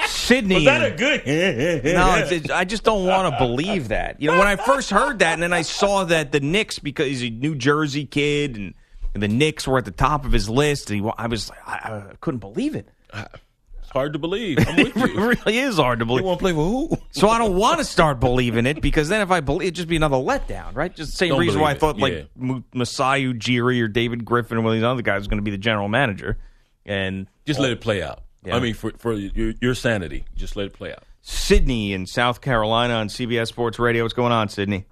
Sydney. 0.07 0.55
Was 0.55 0.63
that 0.65 0.85
a 0.85 0.91
good? 0.91 1.25
no, 1.83 2.15
it's, 2.15 2.31
it's, 2.31 2.49
I 2.49 2.63
just 2.63 2.83
don't 2.83 3.05
want 3.05 3.33
to 3.33 3.37
believe 3.39 3.89
that. 3.89 4.21
You 4.21 4.31
know, 4.31 4.37
when 4.37 4.47
I 4.47 4.55
first 4.55 4.89
heard 4.89 5.19
that, 5.19 5.33
and 5.33 5.43
then 5.43 5.53
I 5.53 5.63
saw 5.63 6.05
that 6.05 6.31
the 6.31 6.39
Knicks, 6.39 6.79
because 6.79 7.07
he's 7.07 7.23
a 7.23 7.29
New 7.29 7.55
Jersey 7.55 8.05
kid, 8.05 8.55
and, 8.55 8.73
and 9.13 9.21
the 9.21 9.27
Knicks 9.27 9.67
were 9.67 9.77
at 9.77 9.85
the 9.85 9.91
top 9.91 10.25
of 10.25 10.31
his 10.31 10.49
list, 10.49 10.89
and 10.89 11.01
he, 11.01 11.11
I 11.17 11.27
was, 11.27 11.51
I, 11.65 11.73
I 11.73 12.15
couldn't 12.21 12.39
believe 12.39 12.75
it. 12.75 12.87
It's 13.13 13.89
hard 13.91 14.13
to 14.13 14.19
believe. 14.19 14.57
I'm 14.67 14.75
with 14.77 14.95
It 14.97 15.15
really 15.15 15.57
is 15.59 15.75
hard 15.77 15.99
to 15.99 16.03
You 16.03 16.07
believe. 16.07 16.25
want 16.25 16.39
to 16.39 16.43
play 16.43 16.51
for 16.53 16.65
who? 16.65 16.97
So 17.11 17.29
I 17.29 17.37
don't 17.37 17.55
want 17.55 17.79
to 17.79 17.85
start 17.85 18.19
believing 18.19 18.65
it 18.65 18.81
because 18.81 19.09
then 19.09 19.21
if 19.21 19.29
I 19.31 19.39
believe, 19.39 19.63
it'd 19.67 19.75
just 19.75 19.87
be 19.87 19.95
another 19.95 20.17
letdown, 20.17 20.75
right? 20.75 20.93
Just 20.95 21.11
the 21.11 21.17
same 21.17 21.29
Don't 21.29 21.39
reason 21.39 21.61
why 21.61 21.71
I 21.71 21.73
believe 21.73 21.77
it, 21.77 21.79
thought 21.79 21.99
like 21.99 22.13
yeah. 22.13 22.51
M- 22.55 22.65
Masai 22.73 23.25
Ujiri 23.33 23.81
or 23.81 23.87
David 23.87 24.25
Griffin 24.25 24.57
or 24.57 24.61
one 24.61 24.71
of 24.73 24.77
these 24.77 24.83
other 24.83 25.01
guys 25.01 25.19
was 25.19 25.27
going 25.27 25.37
to 25.39 25.43
be 25.43 25.51
the 25.51 25.57
general 25.57 25.87
manager, 25.89 26.37
and 26.85 27.27
Just 27.45 27.59
let 27.59 27.71
it 27.71 27.81
play 27.81 28.01
out. 28.01 28.23
Yeah. 28.45 28.55
I 28.55 28.59
mean, 28.59 28.73
for 28.73 28.91
for 28.97 29.13
your, 29.13 29.53
your 29.61 29.75
sanity, 29.75 30.25
just 30.35 30.55
let 30.55 30.65
it 30.65 30.73
play 30.73 30.91
out. 30.91 31.03
Sydney 31.21 31.93
in 31.93 32.05
South 32.05 32.41
Carolina 32.41 32.95
on 32.95 33.07
CBS 33.07 33.47
Sports 33.47 33.79
Radio. 33.79 34.03
What's 34.03 34.13
going 34.13 34.31
on, 34.33 34.49
Sydney? 34.49 34.85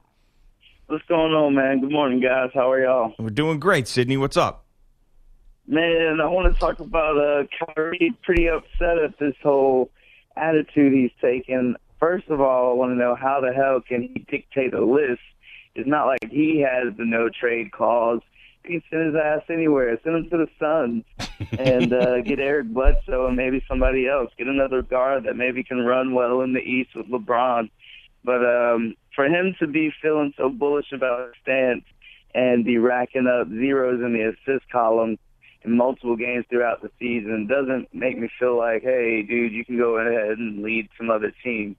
What's 0.88 1.04
going 1.06 1.34
on, 1.34 1.56
man? 1.56 1.82
Good 1.82 1.92
morning, 1.92 2.22
guys. 2.22 2.52
How 2.54 2.72
are 2.72 2.82
y'all? 2.82 3.14
We're 3.20 3.30
doing 3.30 3.60
great, 3.60 3.88
Sydney. 3.88 4.16
What's 4.18 4.38
up? 4.38 4.61
Man, 5.68 6.20
I 6.22 6.28
want 6.28 6.54
to 6.54 6.60
talk 6.60 6.80
about 6.80 7.18
uh, 7.18 7.44
Kyrie. 7.76 8.14
Pretty 8.24 8.50
upset 8.50 8.98
at 8.98 9.18
this 9.20 9.36
whole 9.44 9.90
attitude 10.36 10.94
he's 10.94 11.12
taken. 11.22 11.76
First 12.00 12.30
of 12.30 12.42
all, 12.42 12.72
I 12.72 12.74
want 12.74 12.92
to 12.92 12.96
know 12.96 13.16
how 13.16 13.42
the 13.42 13.54
hell 13.54 13.80
can 13.80 14.02
he 14.02 14.26
dictate 14.30 14.74
a 14.74 14.84
list? 14.84 15.22
It's 15.76 15.88
not 15.88 16.08
like 16.08 16.30
he 16.30 16.60
has 16.68 16.96
the 16.98 17.06
no 17.06 17.30
trade 17.30 17.72
clause. 17.72 18.22
He 18.64 18.74
can 18.74 18.84
send 18.90 19.06
his 19.08 19.16
ass 19.16 19.44
anywhere. 19.50 19.98
Send 20.04 20.16
him 20.16 20.30
to 20.32 20.38
the 20.38 20.48
Suns 20.60 21.04
and 21.58 21.94
uh, 21.94 22.22
get 22.26 22.40
Eric 22.40 22.68
Bledsoe 22.68 23.28
and 23.28 23.38
maybe 23.38 23.64
somebody 23.68 24.08
else. 24.08 24.32
Get 24.38 24.48
another 24.48 24.82
guard 24.82 25.26
that 25.26 25.36
maybe 25.36 25.64
can 25.64 25.80
run 25.80 26.14
well 26.14 26.42
in 26.42 26.54
the 26.54 26.60
East 26.60 26.96
with 26.96 27.08
LeBron. 27.08 27.70
But 28.24 28.46
um, 28.46 28.96
for 29.16 29.26
him 29.26 29.56
to 29.60 29.68
be 29.68 29.92
feeling 30.02 30.34
so 30.38 30.50
bullish 30.50 30.92
about 30.92 31.28
his 31.28 31.36
stance 31.42 31.86
and 32.34 32.66
be 32.66 32.78
racking 32.78 33.28
up 33.28 33.48
zeros 33.50 34.02
in 34.02 34.14
the 34.14 34.34
assist 34.34 34.70
column 34.72 35.18
in 35.64 35.78
multiple 35.78 36.16
games 36.16 36.46
throughout 36.50 36.82
the 36.82 36.90
season 37.00 37.48
doesn't 37.48 37.94
make 37.94 38.18
me 38.18 38.30
feel 38.40 38.58
like, 38.58 38.84
hey, 38.84 39.24
dude, 39.24 39.52
you 39.52 39.64
can 39.64 39.78
go 39.78 39.98
ahead 39.98 40.38
and 40.38 40.64
lead 40.64 40.90
some 40.98 41.10
other 41.10 41.34
team. 41.44 41.76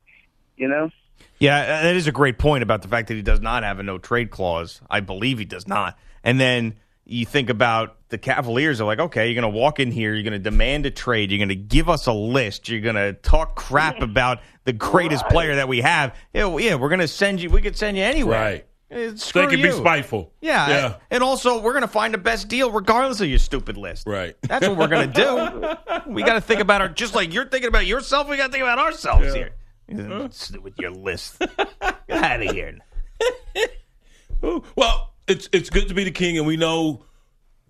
You 0.56 0.68
know? 0.68 0.90
Yeah, 1.38 1.60
uh, 1.60 1.82
that 1.82 1.96
is 1.96 2.06
a 2.06 2.12
great 2.12 2.38
point 2.38 2.62
about 2.62 2.82
the 2.82 2.88
fact 2.88 3.08
that 3.08 3.14
he 3.14 3.22
does 3.22 3.40
not 3.40 3.62
have 3.62 3.78
a 3.78 3.82
no 3.82 3.98
trade 3.98 4.30
clause. 4.30 4.80
I 4.88 5.00
believe 5.00 5.38
he 5.38 5.44
does 5.44 5.66
not. 5.66 5.98
And 6.22 6.38
then 6.38 6.76
you 7.04 7.26
think 7.26 7.50
about 7.50 7.96
the 8.08 8.18
Cavaliers 8.18 8.80
are 8.80 8.84
like, 8.84 9.00
okay, 9.00 9.26
you're 9.26 9.40
going 9.40 9.52
to 9.52 9.58
walk 9.58 9.80
in 9.80 9.90
here, 9.90 10.14
you're 10.14 10.22
going 10.22 10.32
to 10.32 10.38
demand 10.38 10.86
a 10.86 10.90
trade, 10.90 11.30
you're 11.30 11.38
going 11.38 11.48
to 11.48 11.56
give 11.56 11.88
us 11.88 12.06
a 12.06 12.12
list, 12.12 12.68
you're 12.68 12.80
going 12.80 12.94
to 12.94 13.12
talk 13.12 13.56
crap 13.56 14.02
about 14.02 14.40
the 14.64 14.72
greatest 14.72 15.26
player 15.28 15.56
that 15.56 15.68
we 15.68 15.80
have. 15.80 16.14
Yeah, 16.32 16.56
yeah 16.58 16.74
we're 16.76 16.88
going 16.88 17.00
to 17.00 17.08
send 17.08 17.40
you. 17.40 17.50
We 17.50 17.62
could 17.62 17.76
send 17.76 17.96
you 17.96 18.04
anywhere. 18.04 18.40
Right. 18.40 18.66
Screw 19.16 19.42
they 19.42 19.48
can 19.48 19.58
you. 19.58 19.66
be 19.66 19.72
spiteful. 19.72 20.32
Yeah, 20.40 20.68
Yeah. 20.68 20.94
and 21.10 21.22
also 21.22 21.60
we're 21.62 21.72
going 21.72 21.82
to 21.82 21.88
find 21.88 22.12
the 22.12 22.18
best 22.18 22.48
deal 22.48 22.70
regardless 22.70 23.20
of 23.20 23.28
your 23.28 23.38
stupid 23.38 23.76
list. 23.76 24.06
Right. 24.06 24.36
That's 24.42 24.66
what 24.68 24.76
we're 24.76 24.88
going 24.88 25.10
to 25.12 25.14
do. 26.06 26.10
we 26.12 26.22
got 26.22 26.34
to 26.34 26.40
think 26.40 26.60
about 26.60 26.80
our 26.82 26.88
just 26.88 27.14
like 27.14 27.32
you're 27.32 27.46
thinking 27.48 27.68
about 27.68 27.86
yourself. 27.86 28.28
We 28.28 28.36
got 28.36 28.46
to 28.46 28.52
think 28.52 28.62
about 28.62 28.78
ourselves 28.78 29.32
here. 29.34 29.52
With 29.88 30.74
your 30.78 30.90
list, 30.90 31.38
get 31.38 32.10
out 32.10 32.42
of 32.42 32.50
here. 32.50 32.78
Well, 34.74 35.12
it's 35.28 35.48
it's 35.52 35.70
good 35.70 35.88
to 35.88 35.94
be 35.94 36.04
the 36.04 36.10
king, 36.10 36.36
and 36.36 36.46
we 36.46 36.56
know 36.56 37.04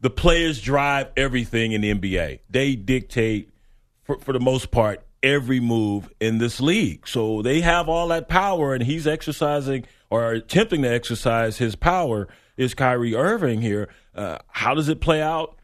the 0.00 0.10
players 0.10 0.60
drive 0.60 1.08
everything 1.16 1.72
in 1.72 1.80
the 1.82 1.92
NBA. 1.94 2.40
They 2.48 2.76
dictate, 2.76 3.50
for, 4.04 4.18
for 4.18 4.32
the 4.32 4.40
most 4.40 4.70
part, 4.70 5.04
every 5.22 5.60
move 5.60 6.10
in 6.18 6.38
this 6.38 6.60
league. 6.60 7.06
So 7.06 7.42
they 7.42 7.60
have 7.60 7.88
all 7.88 8.08
that 8.08 8.28
power, 8.28 8.74
and 8.74 8.82
he's 8.82 9.06
exercising 9.06 9.84
or 10.12 10.32
attempting 10.32 10.82
to 10.82 10.88
exercise 10.88 11.56
his 11.56 11.74
power. 11.74 12.28
Is 12.58 12.74
Kyrie 12.74 13.16
Irving 13.16 13.62
here? 13.62 13.88
Uh, 14.14 14.36
how 14.46 14.74
does 14.74 14.90
it 14.90 15.00
play 15.00 15.22
out? 15.22 15.56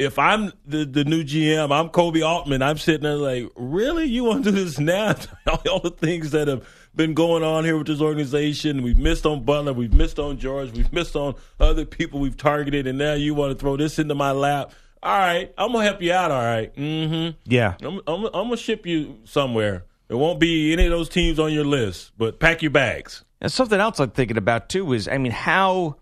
If 0.00 0.18
I'm 0.18 0.52
the, 0.66 0.84
the 0.84 1.04
new 1.04 1.22
GM, 1.22 1.70
I'm 1.70 1.90
Koby 1.90 2.28
Altman. 2.28 2.60
I'm 2.60 2.76
sitting 2.76 3.04
there 3.04 3.14
like, 3.14 3.52
really? 3.54 4.06
You 4.06 4.24
want 4.24 4.42
to 4.44 4.50
do 4.50 4.64
this 4.64 4.80
now? 4.80 5.14
all 5.70 5.78
the 5.78 5.94
things 5.96 6.32
that 6.32 6.48
have 6.48 6.68
been 6.96 7.14
going 7.14 7.44
on 7.44 7.64
here 7.64 7.78
with 7.78 7.86
this 7.86 8.00
organization. 8.00 8.82
We've 8.82 8.98
missed 8.98 9.26
on 9.26 9.44
Butler. 9.44 9.72
We've 9.72 9.94
missed 9.94 10.18
on 10.18 10.38
George. 10.38 10.72
We've 10.72 10.92
missed 10.92 11.14
on 11.14 11.36
other 11.60 11.84
people 11.84 12.18
we've 12.18 12.36
targeted. 12.36 12.88
And 12.88 12.98
now 12.98 13.14
you 13.14 13.32
want 13.32 13.52
to 13.52 13.56
throw 13.56 13.76
this 13.76 14.00
into 14.00 14.16
my 14.16 14.32
lap. 14.32 14.72
All 15.04 15.16
right. 15.16 15.54
I'm 15.56 15.70
going 15.70 15.84
to 15.84 15.90
help 15.90 16.02
you 16.02 16.12
out. 16.12 16.32
All 16.32 16.42
right. 16.42 16.74
Mm-hmm. 16.74 17.38
Yeah. 17.44 17.74
I'm, 17.80 18.00
I'm, 18.08 18.24
I'm 18.24 18.32
going 18.32 18.50
to 18.50 18.56
ship 18.56 18.86
you 18.86 19.20
somewhere. 19.22 19.84
It 20.08 20.16
won't 20.16 20.40
be 20.40 20.72
any 20.72 20.84
of 20.86 20.90
those 20.90 21.08
teams 21.08 21.38
on 21.38 21.52
your 21.52 21.64
list, 21.64 22.10
but 22.18 22.40
pack 22.40 22.60
your 22.60 22.72
bags. 22.72 23.23
And 23.44 23.52
something 23.52 23.78
else 23.78 24.00
I'm 24.00 24.10
thinking 24.10 24.38
about 24.38 24.70
too 24.70 24.94
is, 24.94 25.06
I 25.06 25.18
mean, 25.18 25.30
how 25.30 25.96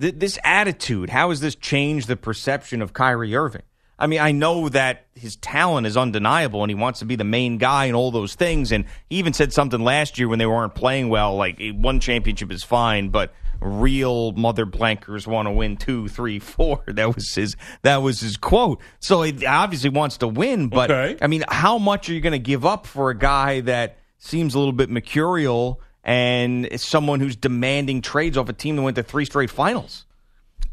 th- 0.00 0.14
this 0.16 0.38
attitude, 0.44 1.10
how 1.10 1.30
has 1.30 1.40
this 1.40 1.56
changed 1.56 2.06
the 2.06 2.16
perception 2.16 2.80
of 2.80 2.92
Kyrie 2.92 3.34
Irving? 3.34 3.64
I 3.98 4.06
mean, 4.06 4.20
I 4.20 4.30
know 4.30 4.68
that 4.68 5.06
his 5.12 5.34
talent 5.34 5.88
is 5.88 5.96
undeniable 5.96 6.62
and 6.62 6.70
he 6.70 6.76
wants 6.76 7.00
to 7.00 7.04
be 7.04 7.16
the 7.16 7.24
main 7.24 7.58
guy 7.58 7.86
and 7.86 7.96
all 7.96 8.12
those 8.12 8.36
things. 8.36 8.70
And 8.70 8.84
he 9.10 9.16
even 9.16 9.32
said 9.32 9.52
something 9.52 9.80
last 9.82 10.20
year 10.20 10.28
when 10.28 10.38
they 10.38 10.46
weren't 10.46 10.76
playing 10.76 11.08
well, 11.08 11.34
like 11.34 11.60
one 11.72 11.98
championship 11.98 12.52
is 12.52 12.62
fine, 12.62 13.08
but 13.08 13.34
real 13.60 14.30
mother 14.30 14.64
blankers 14.64 15.26
want 15.26 15.46
to 15.46 15.50
win 15.50 15.76
two, 15.76 16.06
three, 16.06 16.38
four. 16.38 16.84
That 16.86 17.16
was 17.16 17.34
his 17.34 17.56
that 17.82 18.02
was 18.02 18.20
his 18.20 18.36
quote. 18.36 18.80
So 19.00 19.22
he 19.22 19.44
obviously 19.44 19.90
wants 19.90 20.18
to 20.18 20.28
win, 20.28 20.68
but 20.68 20.92
Okay. 20.92 21.18
I 21.20 21.26
mean, 21.26 21.42
how 21.48 21.76
much 21.76 22.08
are 22.08 22.12
you 22.12 22.20
going 22.20 22.34
to 22.34 22.38
give 22.38 22.64
up 22.64 22.86
for 22.86 23.10
a 23.10 23.18
guy 23.18 23.62
that 23.62 23.98
seems 24.18 24.54
a 24.54 24.60
little 24.60 24.72
bit 24.72 24.90
mercurial 24.90 25.80
and 26.04 26.68
someone 26.80 27.20
who's 27.20 27.36
demanding 27.36 28.02
trades 28.02 28.36
off 28.36 28.48
a 28.48 28.52
team 28.52 28.76
that 28.76 28.82
went 28.82 28.96
to 28.96 29.02
three 29.02 29.24
straight 29.24 29.50
finals? 29.50 30.06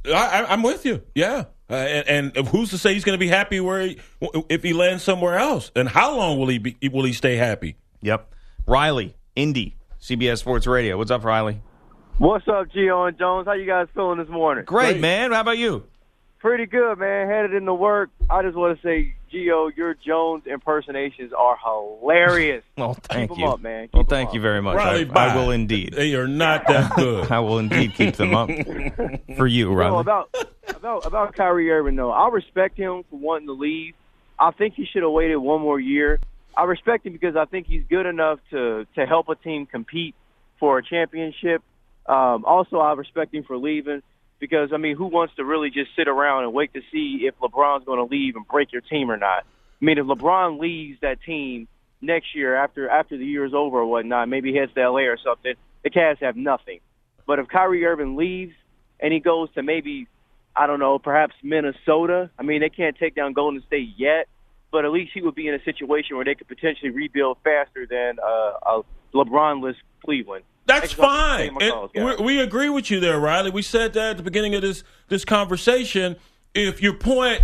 I, 0.06 0.12
I, 0.12 0.54
I'm 0.54 0.64
with 0.64 0.86
you. 0.86 1.02
Yeah. 1.16 1.46
Uh, 1.70 1.76
and, 1.76 2.36
and 2.36 2.48
who's 2.50 2.72
to 2.72 2.78
say 2.78 2.94
he's 2.94 3.06
going 3.06 3.18
to 3.18 3.20
be 3.20 3.30
happy 3.30 3.62
where 3.62 3.82
he, 3.82 4.00
if 4.50 4.62
he 4.62 4.74
lands 4.74 5.04
somewhere 5.04 5.38
else? 5.38 5.72
And 5.76 5.88
how 5.88 6.18
long 6.18 6.38
will 6.38 6.50
he 6.50 6.58
be? 6.58 6.76
Will 6.90 7.06
he 7.06 7.14
stay 7.14 7.38
happy? 7.38 7.78
Yep. 8.02 8.34
Riley, 8.68 9.16
Indy, 9.36 9.78
CBS 10.02 10.40
Sports 10.40 10.68
Radio. 10.68 10.98
What's 10.98 11.12
up, 11.12 11.24
Riley? 11.24 11.62
What's 12.18 12.48
up, 12.48 12.68
Gio 12.68 13.08
and 13.08 13.18
Jones? 13.18 13.48
How 13.48 13.54
you 13.54 13.66
guys 13.66 13.88
feeling 13.96 14.20
this 14.20 14.28
morning? 14.28 14.66
Great, 14.66 15.00
man. 15.00 15.32
How 15.32 15.42
about 15.42 15.58
you? 15.58 15.86
Pretty 16.40 16.66
good, 16.66 17.00
man. 17.00 17.28
Headed 17.30 17.54
into 17.54 17.74
work. 17.74 18.10
I 18.30 18.42
just 18.42 18.56
want 18.58 18.80
to 18.80 18.88
say, 18.88 19.16
Gio, 19.34 19.76
your 19.76 19.94
Jones 19.94 20.44
impersonations 20.46 21.32
are 21.34 21.58
hilarious. 21.58 22.64
Well, 22.78 22.94
thank 22.96 23.30
Keep 23.30 23.38
'em 23.38 23.44
you. 23.44 23.50
up, 23.50 23.62
man. 23.62 23.90
well, 23.94 24.04
thank 24.04 24.30
up. 24.30 24.36
you 24.36 24.42
very 24.42 24.62
much. 24.62 24.76
Riley, 24.78 25.10
I. 25.14 25.28
I 25.28 25.36
will 25.36 25.52
indeed. 25.52 25.94
They 25.94 26.16
are 26.16 26.28
not 26.28 26.68
that 26.68 26.96
good. 26.96 27.32
I 27.32 27.40
will 27.40 27.60
indeed 27.60 27.94
keep 27.94 28.16
them 28.16 28.34
up 28.34 28.50
for 29.38 29.46
you, 29.48 29.66
No, 29.70 29.74
Riley. 29.76 30.00
about 30.02 30.36
about 30.68 31.06
about 31.06 31.36
Kyrie 31.36 31.70
Irving, 31.72 31.96
though. 31.96 32.12
I 32.12 32.30
respect 32.30 32.78
him 32.78 33.04
for 33.10 33.18
wanting 33.20 33.48
to 33.48 33.54
leave. 33.54 33.94
I 34.40 34.50
think 34.52 34.74
he 34.76 34.86
should 34.86 35.04
have 35.04 35.12
waited 35.12 35.36
one 35.38 35.62
more 35.62 35.80
year. 35.80 36.20
I 36.58 36.64
respect 36.64 37.06
him 37.06 37.14
because 37.14 37.36
I 37.36 37.46
think 37.46 37.68
he's 37.68 37.84
good 37.88 38.06
enough 38.08 38.40
to 38.50 38.86
to 38.96 39.06
help 39.06 39.30
a 39.30 39.36
team 39.36 39.68
compete 39.68 40.16
for 40.60 40.80
a 40.80 40.84
championship. 40.84 41.62
Um, 42.08 42.44
also, 42.46 42.78
I 42.80 42.94
respect 42.94 43.34
him 43.36 43.44
for 43.44 43.58
leaving. 43.58 44.02
Because 44.42 44.74
I 44.74 44.78
mean, 44.78 44.98
who 44.98 45.06
wants 45.06 45.36
to 45.36 45.46
really 45.46 45.70
just 45.70 45.92
sit 45.96 46.10
around 46.10 46.44
and 46.44 46.54
wait 46.54 46.74
to 46.74 46.82
see 46.92 47.22
if 47.22 47.40
LeBron's 47.40 47.86
going 47.86 48.00
to 48.00 48.14
leave 48.14 48.36
and 48.36 48.46
break 48.46 48.74
your 48.74 48.82
team 48.82 49.10
or 49.10 49.16
not? 49.16 49.46
I 49.46 49.86
mean, 49.86 49.98
if 49.98 50.06
LeBron 50.06 50.60
leaves 50.60 51.00
that 51.02 51.22
team 51.22 51.70
next 52.02 52.36
year 52.36 52.56
after 52.56 52.90
after 52.90 53.18
the 53.18 53.26
year 53.26 53.46
is 53.46 53.54
over 53.54 53.80
or 53.80 53.86
whatnot, 53.86 54.28
maybe 54.28 54.52
he 54.52 54.58
heads 54.58 54.74
to 54.74 54.90
LA 54.90 55.02
or 55.02 55.18
something, 55.24 55.54
the 55.84 55.90
Cavs 55.90 56.18
have 56.20 56.36
nothing. 56.36 56.82
But 57.26 57.40
if 57.40 57.48
Kyrie 57.48 57.86
Irving 57.86 58.18
leaves 58.18 58.54
and 59.00 59.14
he 59.14 59.20
goes 59.20 59.50
to 59.54 59.64
maybe 59.64 60.08
I 60.56 60.68
don't 60.68 60.80
know, 60.80 61.00
perhaps 61.00 61.34
Minnesota. 61.44 62.30
I 62.38 62.44
mean, 62.44 62.60
they 62.60 62.70
can't 62.70 62.98
take 62.98 63.16
down 63.16 63.34
Golden 63.34 63.64
State 63.68 63.94
yet, 63.96 64.28
but 64.72 64.84
at 64.84 64.92
least 64.92 65.12
he 65.14 65.22
would 65.22 65.36
be 65.36 65.48
in 65.48 65.54
a 65.54 65.64
situation 65.64 66.18
where 66.18 66.26
they 66.26 66.36
could 66.36 66.48
potentially 66.48 66.90
rebuild 66.90 67.38
faster 67.44 67.88
than 67.90 68.18
uh, 68.20 68.26
a 68.26 68.82
LeBron-less 69.14 69.76
Cleveland. 70.04 70.44
That's 70.66 70.94
Thanks 70.94 70.98
a 70.98 71.02
lot 71.02 71.08
for 71.08 71.38
fine. 71.38 71.62
And 71.62 71.72
calls, 71.74 71.92
guys. 71.94 72.20
we, 72.20 72.26
we 72.26 72.40
agree 72.42 72.70
with 72.70 72.92
you 72.92 73.00
there, 73.00 73.20
Riley. 73.20 73.50
We 73.52 73.62
said 73.62 73.94
that 73.94 74.12
at 74.12 74.18
the 74.18 74.24
beginning 74.24 74.56
of 74.56 74.62
this 74.62 74.84
this 75.10 75.26
conversation. 75.26 76.16
If 76.54 76.82
your 76.82 76.94
point, 76.94 77.42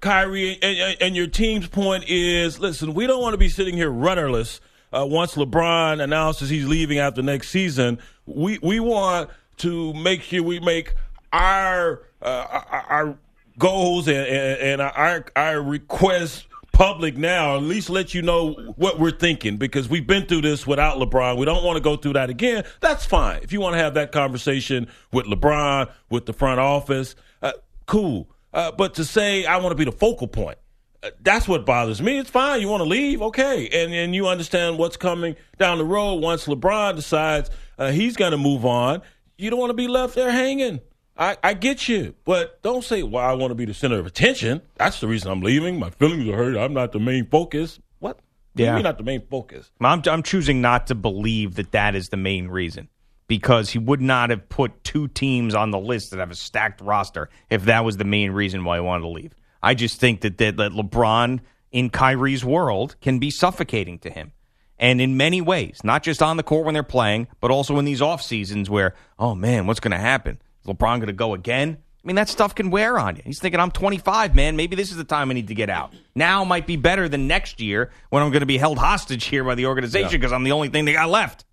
Kyrie, 0.00 0.58
and, 0.62 0.96
and- 1.00 1.16
your 1.16 1.26
team's 1.26 1.68
point 1.68 2.04
is, 2.08 2.58
listen, 2.58 2.94
we 2.94 3.06
don't 3.06 3.20
want 3.20 3.34
to 3.34 3.38
be 3.38 3.48
sitting 3.48 3.76
here 3.76 3.90
rudderless. 3.90 4.60
Uh, 4.92 5.04
once 5.04 5.34
LeBron 5.34 6.02
announces 6.02 6.48
he's 6.48 6.66
leaving 6.66 6.98
after 6.98 7.20
next 7.22 7.50
season, 7.50 7.98
we 8.24 8.58
we 8.62 8.80
want 8.80 9.30
to 9.58 9.92
make 9.94 10.22
sure 10.22 10.42
we 10.42 10.60
make 10.60 10.94
our 11.32 12.02
uh, 12.22 12.62
our, 12.70 12.84
our 12.88 13.18
goals 13.58 14.06
and, 14.08 14.16
and, 14.16 14.80
and 14.80 14.82
our 14.82 15.24
our 15.34 15.60
requests 15.62 16.46
public 16.76 17.16
now. 17.16 17.56
At 17.56 17.62
least 17.62 17.88
let 17.88 18.12
you 18.12 18.20
know 18.20 18.52
what 18.76 18.98
we're 18.98 19.10
thinking 19.10 19.56
because 19.56 19.88
we've 19.88 20.06
been 20.06 20.26
through 20.26 20.42
this 20.42 20.66
without 20.66 20.98
LeBron. 20.98 21.38
We 21.38 21.46
don't 21.46 21.64
want 21.64 21.76
to 21.78 21.80
go 21.82 21.96
through 21.96 22.12
that 22.14 22.28
again. 22.28 22.64
That's 22.80 23.04
fine. 23.06 23.40
If 23.42 23.52
you 23.52 23.60
want 23.60 23.74
to 23.74 23.78
have 23.78 23.94
that 23.94 24.12
conversation 24.12 24.88
with 25.10 25.24
LeBron, 25.26 25.90
with 26.10 26.26
the 26.26 26.34
front 26.34 26.60
office, 26.60 27.16
uh, 27.42 27.52
cool. 27.86 28.28
Uh, 28.52 28.72
but 28.72 28.94
to 28.94 29.04
say 29.04 29.46
I 29.46 29.56
want 29.56 29.70
to 29.70 29.74
be 29.74 29.84
the 29.84 29.92
focal 29.92 30.28
point. 30.28 30.58
uh, 31.02 31.10
That's 31.22 31.48
what 31.48 31.64
bothers 31.64 32.02
me. 32.02 32.18
It's 32.18 32.30
fine. 32.30 32.60
You 32.60 32.68
want 32.68 32.82
to 32.82 32.88
leave, 32.88 33.22
okay, 33.22 33.68
and 33.72 33.92
and 33.94 34.14
you 34.14 34.28
understand 34.28 34.76
what's 34.78 34.98
coming 34.98 35.34
down 35.58 35.78
the 35.78 35.84
road 35.84 36.16
once 36.16 36.46
LeBron 36.46 36.94
decides 36.96 37.48
uh, 37.78 37.90
he's 37.90 38.16
going 38.16 38.32
to 38.32 38.38
move 38.38 38.66
on. 38.66 39.00
You 39.38 39.48
don't 39.50 39.58
want 39.58 39.70
to 39.70 39.74
be 39.74 39.88
left 39.88 40.14
there 40.14 40.30
hanging. 40.30 40.80
I, 41.18 41.36
I 41.42 41.54
get 41.54 41.88
you, 41.88 42.14
but 42.24 42.62
don't 42.62 42.84
say, 42.84 43.02
"Well, 43.02 43.24
I 43.24 43.32
want 43.32 43.50
to 43.50 43.54
be 43.54 43.64
the 43.64 43.74
center 43.74 43.98
of 43.98 44.06
attention." 44.06 44.62
That's 44.76 45.00
the 45.00 45.08
reason 45.08 45.30
I'm 45.30 45.40
leaving. 45.40 45.78
My 45.78 45.90
feelings 45.90 46.28
are 46.28 46.36
hurt. 46.36 46.56
I'm 46.56 46.74
not 46.74 46.92
the 46.92 47.00
main 47.00 47.26
focus. 47.26 47.78
What? 47.98 48.18
Yeah. 48.54 48.74
You're 48.74 48.82
not 48.82 48.98
the 48.98 49.04
main 49.04 49.22
focus. 49.26 49.70
I'm, 49.80 50.02
I'm 50.06 50.22
choosing 50.22 50.60
not 50.60 50.88
to 50.88 50.94
believe 50.94 51.54
that 51.56 51.72
that 51.72 51.94
is 51.94 52.08
the 52.08 52.16
main 52.16 52.48
reason 52.48 52.88
because 53.28 53.70
he 53.70 53.78
would 53.78 54.00
not 54.00 54.30
have 54.30 54.48
put 54.48 54.84
two 54.84 55.08
teams 55.08 55.54
on 55.54 55.70
the 55.70 55.78
list 55.78 56.10
that 56.10 56.20
have 56.20 56.30
a 56.30 56.34
stacked 56.34 56.80
roster 56.80 57.28
if 57.50 57.64
that 57.64 57.84
was 57.84 57.96
the 57.96 58.04
main 58.04 58.30
reason 58.30 58.64
why 58.64 58.76
he 58.76 58.80
wanted 58.80 59.02
to 59.02 59.08
leave. 59.08 59.34
I 59.62 59.74
just 59.74 59.98
think 59.98 60.20
that, 60.20 60.38
that, 60.38 60.56
that 60.56 60.72
LeBron 60.72 61.40
in 61.72 61.90
Kyrie's 61.90 62.44
world 62.44 62.96
can 63.00 63.18
be 63.18 63.30
suffocating 63.30 63.98
to 64.00 64.10
him. 64.10 64.32
And 64.78 65.00
in 65.00 65.16
many 65.16 65.40
ways, 65.40 65.80
not 65.82 66.02
just 66.02 66.22
on 66.22 66.36
the 66.36 66.42
court 66.42 66.66
when 66.66 66.74
they're 66.74 66.82
playing, 66.82 67.28
but 67.40 67.50
also 67.50 67.78
in 67.78 67.84
these 67.84 68.02
off 68.02 68.22
seasons 68.22 68.68
where, 68.68 68.94
oh 69.18 69.34
man, 69.34 69.66
what's 69.66 69.80
going 69.80 69.92
to 69.92 69.98
happen? 69.98 70.38
Is 70.66 70.74
LeBron 70.74 70.96
going 70.96 71.06
to 71.06 71.12
go 71.12 71.34
again? 71.34 71.78
I 71.78 72.06
mean, 72.06 72.16
that 72.16 72.28
stuff 72.28 72.54
can 72.54 72.70
wear 72.70 72.98
on 72.98 73.16
you. 73.16 73.22
He's 73.24 73.40
thinking, 73.40 73.60
I'm 73.60 73.70
25, 73.72 74.34
man. 74.34 74.54
Maybe 74.56 74.76
this 74.76 74.90
is 74.90 74.96
the 74.96 75.04
time 75.04 75.30
I 75.30 75.34
need 75.34 75.48
to 75.48 75.54
get 75.54 75.68
out. 75.70 75.92
Now 76.14 76.44
might 76.44 76.66
be 76.66 76.76
better 76.76 77.08
than 77.08 77.26
next 77.26 77.60
year 77.60 77.90
when 78.10 78.22
I'm 78.22 78.30
going 78.30 78.40
to 78.40 78.46
be 78.46 78.58
held 78.58 78.78
hostage 78.78 79.24
here 79.24 79.42
by 79.42 79.54
the 79.56 79.66
organization 79.66 80.10
Yeah. 80.12 80.16
because 80.18 80.32
I'm 80.32 80.44
the 80.44 80.52
only 80.52 80.68
thing 80.68 80.84
they 80.84 80.92
got 80.92 81.08
left. 81.08 81.44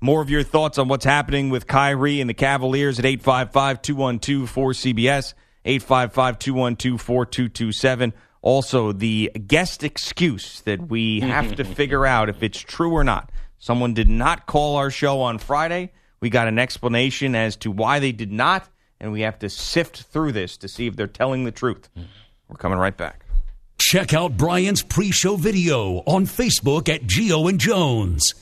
More 0.00 0.20
of 0.22 0.30
your 0.30 0.42
thoughts 0.42 0.78
on 0.78 0.88
what's 0.88 1.04
happening 1.04 1.50
with 1.50 1.66
Kyrie 1.66 2.20
and 2.20 2.28
the 2.30 2.34
Cavaliers 2.34 2.98
at 2.98 3.04
855 3.06 3.82
212 3.82 4.52
4CBS, 4.54 5.34
855 5.64 6.38
212 6.38 7.00
4227. 7.00 8.12
Also, 8.42 8.92
the 8.92 9.32
guest 9.48 9.82
excuse 9.82 10.60
that 10.60 10.88
we 10.88 11.20
have 11.20 11.56
to 11.56 11.64
figure 11.80 12.06
out 12.06 12.28
if 12.28 12.42
it's 12.44 12.60
true 12.60 12.92
or 12.92 13.02
not. 13.02 13.32
Someone 13.58 13.94
did 13.94 14.08
not 14.08 14.46
call 14.46 14.76
our 14.76 14.90
show 14.90 15.22
on 15.22 15.38
Friday. 15.38 15.92
We 16.20 16.30
got 16.30 16.48
an 16.48 16.58
explanation 16.58 17.34
as 17.34 17.56
to 17.56 17.70
why 17.70 17.98
they 17.98 18.12
did 18.12 18.32
not, 18.32 18.68
and 19.00 19.12
we 19.12 19.20
have 19.20 19.38
to 19.40 19.50
sift 19.50 20.04
through 20.04 20.32
this 20.32 20.56
to 20.58 20.68
see 20.68 20.86
if 20.86 20.96
they're 20.96 21.06
telling 21.06 21.44
the 21.44 21.52
truth. 21.52 21.90
We're 22.48 22.56
coming 22.56 22.78
right 22.78 22.96
back. 22.96 23.26
Check 23.78 24.14
out 24.14 24.36
Brian's 24.36 24.82
pre-show 24.82 25.36
video 25.36 25.98
on 26.06 26.24
Facebook 26.24 26.88
at 26.88 27.02
Gio 27.02 27.48
and 27.48 27.60
Jones. 27.60 28.34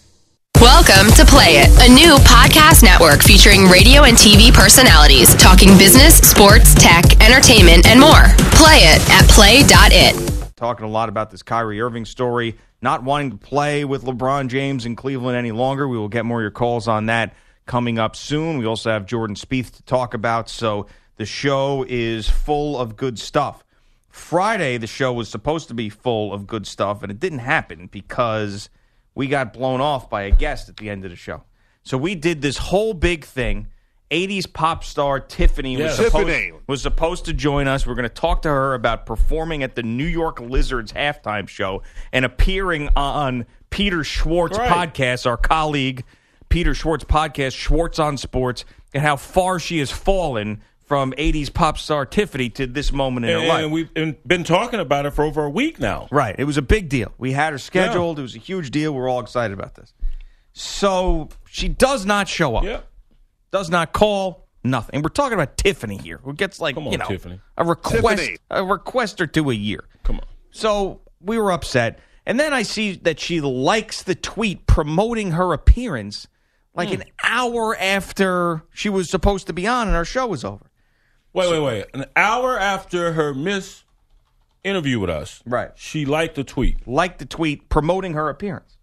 Welcome 0.60 1.12
to 1.16 1.24
Play 1.24 1.56
It, 1.58 1.90
a 1.90 1.92
new 1.92 2.14
podcast 2.18 2.84
network 2.84 3.22
featuring 3.22 3.64
radio 3.64 4.04
and 4.04 4.16
TV 4.16 4.54
personalities 4.54 5.34
talking 5.34 5.76
business, 5.76 6.18
sports, 6.18 6.74
tech, 6.74 7.04
entertainment, 7.20 7.86
and 7.86 7.98
more. 7.98 8.22
Play 8.52 8.78
it 8.86 9.10
at 9.10 9.28
play.it. 9.28 10.54
talking 10.54 10.86
a 10.86 10.88
lot 10.88 11.08
about 11.08 11.32
this 11.32 11.42
Kyrie 11.42 11.80
Irving 11.80 12.04
story, 12.04 12.56
not 12.80 13.02
wanting 13.02 13.32
to 13.32 13.36
play 13.36 13.84
with 13.84 14.04
LeBron 14.04 14.46
James 14.46 14.86
in 14.86 14.94
Cleveland 14.94 15.36
any 15.36 15.50
longer. 15.50 15.88
We 15.88 15.98
will 15.98 16.08
get 16.08 16.24
more 16.24 16.38
of 16.38 16.44
your 16.44 16.50
calls 16.52 16.86
on 16.86 17.06
that 17.06 17.34
coming 17.66 17.98
up 17.98 18.16
soon. 18.16 18.58
We 18.58 18.66
also 18.66 18.90
have 18.90 19.06
Jordan 19.06 19.36
Spieth 19.36 19.70
to 19.76 19.82
talk 19.84 20.14
about, 20.14 20.48
so 20.48 20.86
the 21.16 21.26
show 21.26 21.84
is 21.88 22.28
full 22.28 22.78
of 22.78 22.96
good 22.96 23.18
stuff. 23.18 23.64
Friday, 24.08 24.76
the 24.76 24.86
show 24.86 25.12
was 25.12 25.28
supposed 25.28 25.68
to 25.68 25.74
be 25.74 25.88
full 25.88 26.32
of 26.32 26.46
good 26.46 26.66
stuff, 26.66 27.02
and 27.02 27.10
it 27.10 27.18
didn't 27.18 27.40
happen 27.40 27.88
because 27.90 28.68
we 29.14 29.26
got 29.26 29.52
blown 29.52 29.80
off 29.80 30.08
by 30.08 30.22
a 30.22 30.30
guest 30.30 30.68
at 30.68 30.76
the 30.76 30.88
end 30.90 31.04
of 31.04 31.10
the 31.10 31.16
show. 31.16 31.42
So 31.82 31.98
we 31.98 32.14
did 32.14 32.40
this 32.40 32.56
whole 32.56 32.94
big 32.94 33.24
thing. 33.24 33.68
80s 34.10 34.52
pop 34.52 34.84
star 34.84 35.18
Tiffany 35.18 35.76
was, 35.76 35.96
supposed, 35.96 36.26
Tiffany. 36.26 36.52
was 36.68 36.82
supposed 36.82 37.24
to 37.24 37.32
join 37.32 37.66
us. 37.66 37.86
We're 37.86 37.94
going 37.96 38.04
to 38.08 38.14
talk 38.14 38.42
to 38.42 38.48
her 38.48 38.74
about 38.74 39.06
performing 39.06 39.62
at 39.64 39.74
the 39.74 39.82
New 39.82 40.04
York 40.06 40.38
Lizards 40.40 40.92
halftime 40.92 41.48
show 41.48 41.82
and 42.12 42.24
appearing 42.24 42.90
on 42.94 43.46
Peter 43.70 44.04
Schwartz 44.04 44.56
Right. 44.58 44.70
podcast, 44.70 45.26
our 45.26 45.36
colleague 45.36 46.04
Peter 46.54 46.72
Schwartz 46.72 47.02
podcast, 47.02 47.56
Schwartz 47.56 47.98
on 47.98 48.16
Sports, 48.16 48.64
and 48.94 49.02
how 49.02 49.16
far 49.16 49.58
she 49.58 49.80
has 49.80 49.90
fallen 49.90 50.60
from 50.86 51.12
80s 51.18 51.52
pop 51.52 51.76
star 51.78 52.06
Tiffany 52.06 52.48
to 52.50 52.68
this 52.68 52.92
moment 52.92 53.26
in 53.26 53.32
And, 53.32 53.42
her 53.42 53.48
life. 53.48 53.64
and 53.64 53.72
we've 53.72 53.92
been- 53.92 54.16
been 54.24 54.44
talking 54.44 54.78
about 54.78 55.04
it 55.04 55.10
for 55.14 55.24
over 55.24 55.44
a 55.44 55.50
week 55.50 55.80
now. 55.80 56.06
Right. 56.12 56.32
It 56.38 56.44
was 56.44 56.56
a 56.56 56.62
big 56.62 56.88
deal. 56.88 57.12
We 57.18 57.32
had 57.32 57.52
her 57.54 57.58
scheduled. 57.58 58.20
It 58.20 58.22
was 58.22 58.36
a 58.36 58.38
huge 58.38 58.70
deal. 58.70 58.94
We're 58.94 59.08
all 59.08 59.18
excited 59.18 59.52
about 59.58 59.74
this. 59.74 59.94
So 60.52 61.28
she 61.50 61.68
does 61.68 62.06
not 62.06 62.28
show 62.28 62.54
up. 62.54 62.62
Yep. 62.62 62.86
Does 63.50 63.68
not 63.68 63.92
call. 63.92 64.46
Nothing. 64.62 64.94
And 64.94 65.02
we're 65.02 65.08
talking 65.08 65.34
about 65.34 65.56
Tiffany 65.56 65.96
here, 65.96 66.20
who 66.22 66.34
gets 66.34 66.60
like 66.60 66.76
Come 66.76 66.86
on, 66.86 66.92
you 66.92 66.98
know 66.98 67.06
Tiffany. 67.08 67.40
a 67.58 67.64
request 67.64 68.18
Tiffany. 68.18 68.36
a 68.52 68.64
request 68.64 69.20
or 69.20 69.26
two 69.26 69.50
a 69.50 69.54
year. 69.54 69.88
Come 70.04 70.20
on. 70.20 70.26
So 70.52 71.00
we 71.20 71.36
were 71.36 71.50
upset, 71.50 71.98
and 72.24 72.38
then 72.38 72.54
I 72.54 72.62
see 72.62 72.92
that 73.02 73.18
she 73.18 73.40
likes 73.40 74.02
the 74.04 74.14
tweet 74.14 74.68
promoting 74.68 75.32
her 75.32 75.52
appearance 75.52 76.28
like 76.74 76.88
Hmm. 76.88 76.94
an 77.00 77.04
hour 77.22 77.76
after 77.76 78.62
she 78.72 78.88
was 78.88 79.08
supposed 79.08 79.46
to 79.46 79.52
be 79.52 79.66
on, 79.66 79.86
and 79.88 79.96
our 79.96 80.04
show 80.04 80.26
was 80.26 80.44
over. 80.44 80.70
Wait, 81.32 81.50
wait, 81.50 81.60
wait. 81.60 81.86
An 81.94 82.04
hour 82.16 82.58
after 82.58 83.12
her 83.14 83.34
miss 83.34 83.82
interview 84.62 84.98
with 85.00 85.10
us, 85.10 85.42
right? 85.46 85.70
She 85.76 86.04
liked 86.04 86.36
the 86.36 86.44
tweet. 86.44 86.86
Liked 86.86 87.18
the 87.18 87.26
tweet 87.26 87.68
promoting 87.68 88.14
her 88.14 88.28
appearance. 88.28 88.76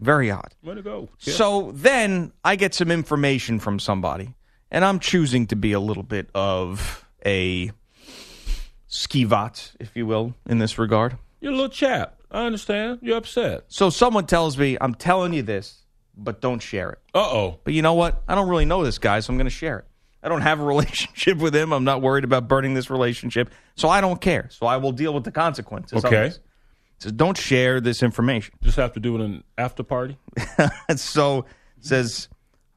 Very 0.00 0.32
odd. 0.32 0.52
Way 0.64 0.74
to 0.74 0.82
go. 0.82 1.08
Yeah. 1.20 1.34
So 1.34 1.70
then 1.74 2.32
I 2.44 2.56
get 2.56 2.74
some 2.74 2.90
information 2.90 3.60
from 3.60 3.78
somebody, 3.78 4.34
and 4.68 4.84
I'm 4.84 4.98
choosing 4.98 5.46
to 5.46 5.54
be 5.56 5.70
a 5.72 5.78
little 5.78 6.02
bit 6.02 6.28
of 6.34 7.06
a 7.24 7.70
skivat, 8.90 9.72
if 9.78 9.94
you 9.96 10.06
will, 10.06 10.34
in 10.46 10.58
this 10.58 10.76
regard. 10.78 11.18
You're 11.40 11.52
a 11.52 11.54
little 11.54 11.70
chap. 11.70 12.18
I 12.30 12.46
understand. 12.46 12.98
You're 13.02 13.18
upset. 13.18 13.64
So 13.68 13.90
someone 13.90 14.26
tells 14.26 14.56
me, 14.58 14.76
I'm 14.80 14.94
telling 14.94 15.32
you 15.34 15.42
this, 15.42 15.81
but 16.16 16.40
don't 16.40 16.60
share 16.60 16.90
it. 16.90 16.98
Uh 17.14 17.20
oh. 17.20 17.60
But 17.64 17.74
you 17.74 17.82
know 17.82 17.94
what? 17.94 18.22
I 18.28 18.34
don't 18.34 18.48
really 18.48 18.64
know 18.64 18.84
this 18.84 18.98
guy, 18.98 19.20
so 19.20 19.32
I'm 19.32 19.36
going 19.38 19.46
to 19.46 19.50
share 19.50 19.78
it. 19.80 19.84
I 20.22 20.28
don't 20.28 20.42
have 20.42 20.60
a 20.60 20.64
relationship 20.74 21.38
with 21.38 21.54
him. 21.54 21.72
I'm 21.72 21.84
not 21.84 22.00
worried 22.02 22.24
about 22.24 22.48
burning 22.48 22.74
this 22.74 22.90
relationship, 22.90 23.50
so 23.76 23.88
I 23.88 24.00
don't 24.00 24.20
care. 24.20 24.48
So 24.50 24.66
I 24.66 24.76
will 24.76 24.92
deal 24.92 25.12
with 25.14 25.24
the 25.24 25.32
consequences. 25.32 26.04
Okay. 26.04 26.32
So 26.98 27.10
don't 27.10 27.36
share 27.36 27.80
this 27.80 28.02
information. 28.02 28.54
Just 28.62 28.76
have 28.76 28.92
to 28.92 29.00
do 29.00 29.16
it 29.16 29.20
an 29.20 29.42
after 29.58 29.82
party. 29.82 30.16
so 30.96 31.46
says 31.80 32.28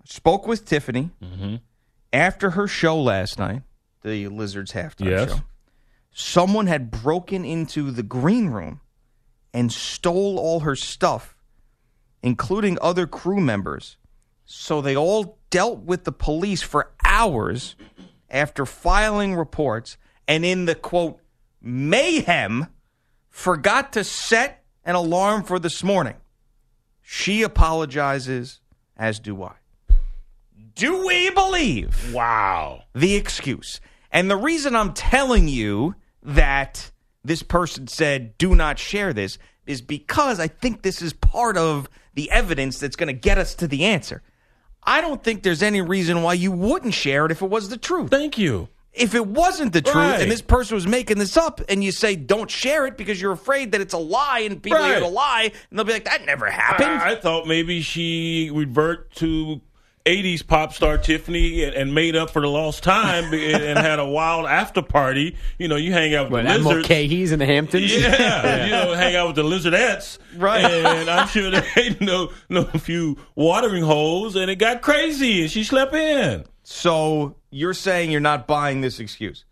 spoke 0.05 0.47
with 0.47 0.65
Tiffany 0.65 1.11
Mm-hmm. 1.21 1.55
after 2.11 2.51
her 2.51 2.67
show 2.67 2.99
last 2.99 3.37
night, 3.37 3.61
the 4.01 4.27
Lizards 4.29 4.71
halftime 4.71 5.09
Yes. 5.09 5.29
show. 5.31 5.39
Someone 6.11 6.67
had 6.67 6.89
broken 6.91 7.43
into 7.45 7.91
the 7.91 8.01
green 8.03 8.47
room 8.47 8.79
and 9.53 9.71
stole 9.71 10.39
all 10.39 10.61
her 10.61 10.75
stuff, 10.75 11.34
including 12.25 12.75
other 12.81 13.05
crew 13.05 13.39
members. 13.39 13.97
So 14.45 14.81
they 14.81 14.97
all 14.97 15.37
dealt 15.51 15.81
with 15.81 16.05
the 16.05 16.11
police 16.11 16.63
for 16.63 16.91
hours 17.05 17.75
after 18.31 18.65
filing 18.65 19.35
reports 19.35 19.97
and 20.27 20.43
in 20.43 20.65
the 20.65 20.73
quote 20.73 21.19
mayhem 21.61 22.65
forgot 23.29 23.93
to 23.93 24.03
set 24.03 24.63
an 24.83 24.95
alarm 24.95 25.43
for 25.43 25.59
this 25.59 25.83
morning. 25.83 26.15
She 27.03 27.43
apologizes, 27.43 28.59
as 28.97 29.19
do 29.19 29.43
I. 29.43 29.53
Do 30.73 31.05
we 31.05 31.29
believe? 31.29 32.11
Wow. 32.11 32.85
The 32.95 33.15
excuse. 33.15 33.79
And 34.11 34.31
the 34.31 34.35
reason 34.35 34.75
I'm 34.75 34.93
telling 34.93 35.47
you 35.47 35.93
that 36.23 36.89
this 37.23 37.43
person 37.43 37.85
said, 37.87 38.35
do 38.39 38.55
not 38.55 38.79
share 38.79 39.13
this, 39.13 39.37
is 39.67 39.81
because 39.81 40.39
I 40.39 40.47
think 40.47 40.81
this 40.81 41.03
is 41.03 41.13
part 41.13 41.55
of 41.55 41.87
the 42.15 42.31
evidence 42.31 42.79
that's 42.79 42.95
going 42.95 43.07
to 43.07 43.13
get 43.13 43.37
us 43.37 43.55
to 43.55 43.67
the 43.67 43.85
answer. 43.85 44.21
I 44.83 45.01
don't 45.01 45.23
think 45.23 45.43
there's 45.43 45.63
any 45.63 45.81
reason 45.81 46.21
why 46.21 46.33
you 46.33 46.51
wouldn't 46.51 46.93
share 46.93 47.25
it 47.25 47.31
if 47.31 47.41
it 47.41 47.49
was 47.49 47.69
the 47.69 47.77
truth. 47.77 48.09
Thank 48.09 48.37
you. 48.37 48.69
If 48.93 49.13
it 49.13 49.27
wasn't 49.27 49.73
the 49.73 49.81
truth 49.81 49.95
Right. 49.95 50.21
and 50.21 50.31
this 50.31 50.41
person 50.41 50.75
was 50.75 50.87
making 50.87 51.17
this 51.17 51.35
up 51.35 51.59
and 51.67 51.83
you 51.83 51.91
say 51.91 52.15
don't 52.15 52.49
share 52.49 52.85
it 52.87 52.95
because 52.95 53.19
you're 53.21 53.33
afraid 53.33 53.73
that 53.73 53.81
it's 53.81 53.93
a 53.93 53.97
lie 53.97 54.39
and 54.39 54.63
people 54.63 54.81
hear 54.81 54.93
Right. 54.93 54.99
the 55.01 55.09
lie 55.09 55.51
and 55.69 55.77
they'll 55.77 55.85
be 55.85 55.91
like, 55.91 56.05
that 56.05 56.25
never 56.25 56.49
happened. 56.49 56.89
I, 56.89 57.11
I 57.11 57.15
thought 57.15 57.45
maybe 57.45 57.81
she 57.81 58.49
revert 58.53 59.11
to 59.15 59.59
80s 60.05 60.45
pop 60.45 60.71
star 60.73 60.97
Tiffany 60.97 61.63
and, 61.63 61.73
and 61.75 61.95
made 61.95 62.15
up 62.15 62.29
for 62.29 62.41
the 62.41 62.47
lost 62.47 62.83
time 62.83 63.25
and, 63.33 63.63
and 63.63 63.79
had 63.79 63.99
a 63.99 64.05
wild 64.05 64.45
after 64.45 64.81
party. 64.81 65.35
You 65.57 65.67
know, 65.67 65.75
you 65.75 65.91
hang 65.91 66.13
out 66.13 66.25
with 66.25 66.33
What, 66.33 66.43
the 66.43 66.49
Admiral 66.49 66.75
lizards. 66.77 67.11
He's 67.11 67.31
in 67.31 67.39
the 67.39 67.45
Hamptons? 67.45 67.91
Yeah, 67.95 68.65
you 68.65 68.71
know, 68.71 68.93
hang 68.93 69.15
out 69.15 69.27
with 69.27 69.35
the 69.35 69.43
lizardettes, 69.43 70.19
Right. 70.37 70.63
And 70.63 71.09
I'm 71.09 71.27
sure 71.27 71.49
there 71.49 71.65
ain't 71.77 72.01
no 72.01 72.31
no 72.49 72.65
few 72.65 73.17
watering 73.35 73.83
holes, 73.83 74.35
and 74.35 74.51
it 74.51 74.57
got 74.57 74.81
crazy, 74.81 75.41
and 75.41 75.51
she 75.51 75.63
slept 75.63 75.93
in. 75.93 76.45
So 76.63 77.35
you're 77.49 77.73
saying 77.73 78.11
you're 78.11 78.21
not 78.21 78.47
buying 78.47 78.81
this 78.81 78.99
excuse? 78.99 79.45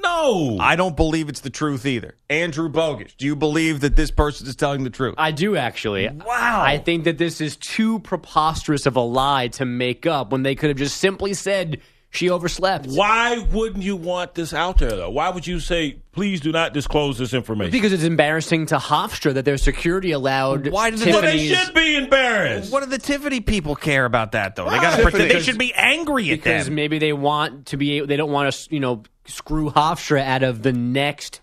No, 0.00 0.58
I 0.60 0.76
don't 0.76 0.96
believe 0.96 1.28
it's 1.28 1.40
the 1.40 1.50
truth 1.50 1.84
either. 1.84 2.14
Andrew 2.30 2.68
Bogus, 2.68 3.14
do 3.14 3.26
you 3.26 3.34
believe 3.34 3.80
that 3.80 3.96
this 3.96 4.10
person 4.10 4.46
is 4.46 4.54
telling 4.54 4.84
the 4.84 4.90
truth? 4.90 5.14
I 5.18 5.32
do 5.32 5.56
actually. 5.56 6.08
Wow. 6.08 6.62
I 6.62 6.78
think 6.78 7.04
that 7.04 7.18
this 7.18 7.40
is 7.40 7.56
too 7.56 7.98
preposterous 8.00 8.86
of 8.86 8.96
a 8.96 9.00
lie 9.00 9.48
to 9.48 9.64
make 9.64 10.06
up 10.06 10.30
when 10.30 10.44
they 10.44 10.54
could 10.54 10.68
have 10.68 10.78
just 10.78 10.98
simply 10.98 11.34
said 11.34 11.80
she 12.10 12.30
overslept. 12.30 12.86
Why 12.86 13.38
wouldn't 13.52 13.84
you 13.84 13.96
want 13.96 14.34
this 14.34 14.54
out 14.54 14.78
there 14.78 14.90
though? 14.90 15.10
Why 15.10 15.28
would 15.28 15.46
you 15.46 15.60
say, 15.60 15.98
please 16.12 16.40
do 16.40 16.52
not 16.52 16.72
disclose 16.72 17.18
this 17.18 17.34
information? 17.34 17.70
Because 17.70 17.92
it's 17.92 18.02
embarrassing 18.02 18.66
to 18.66 18.78
Hofstra 18.78 19.34
that 19.34 19.44
their 19.44 19.58
security 19.58 20.12
allowed 20.12 20.68
Why 20.68 20.90
did 20.90 21.00
well, 21.06 21.20
they 21.20 21.46
should 21.48 21.74
be 21.74 21.96
embarrassed. 21.96 22.72
What 22.72 22.82
do 22.82 22.90
the 22.90 22.98
Tiffany 22.98 23.40
people 23.40 23.76
care 23.76 24.04
about 24.04 24.32
that 24.32 24.56
though? 24.56 24.70
They 24.70 24.78
got 24.78 24.96
to 24.96 25.02
pretend 25.02 25.30
they 25.30 25.40
should 25.40 25.58
be 25.58 25.74
angry 25.74 26.30
at 26.30 26.38
because 26.38 26.64
them. 26.66 26.74
maybe 26.74 26.98
they 26.98 27.12
want 27.12 27.66
to 27.66 27.76
be 27.76 28.00
they 28.00 28.16
don't 28.16 28.32
want 28.32 28.52
to 28.52 28.74
you 28.74 28.80
know 28.80 29.02
screw 29.26 29.70
Hofstra 29.70 30.22
out 30.22 30.42
of 30.42 30.62
the 30.62 30.72
next 30.72 31.40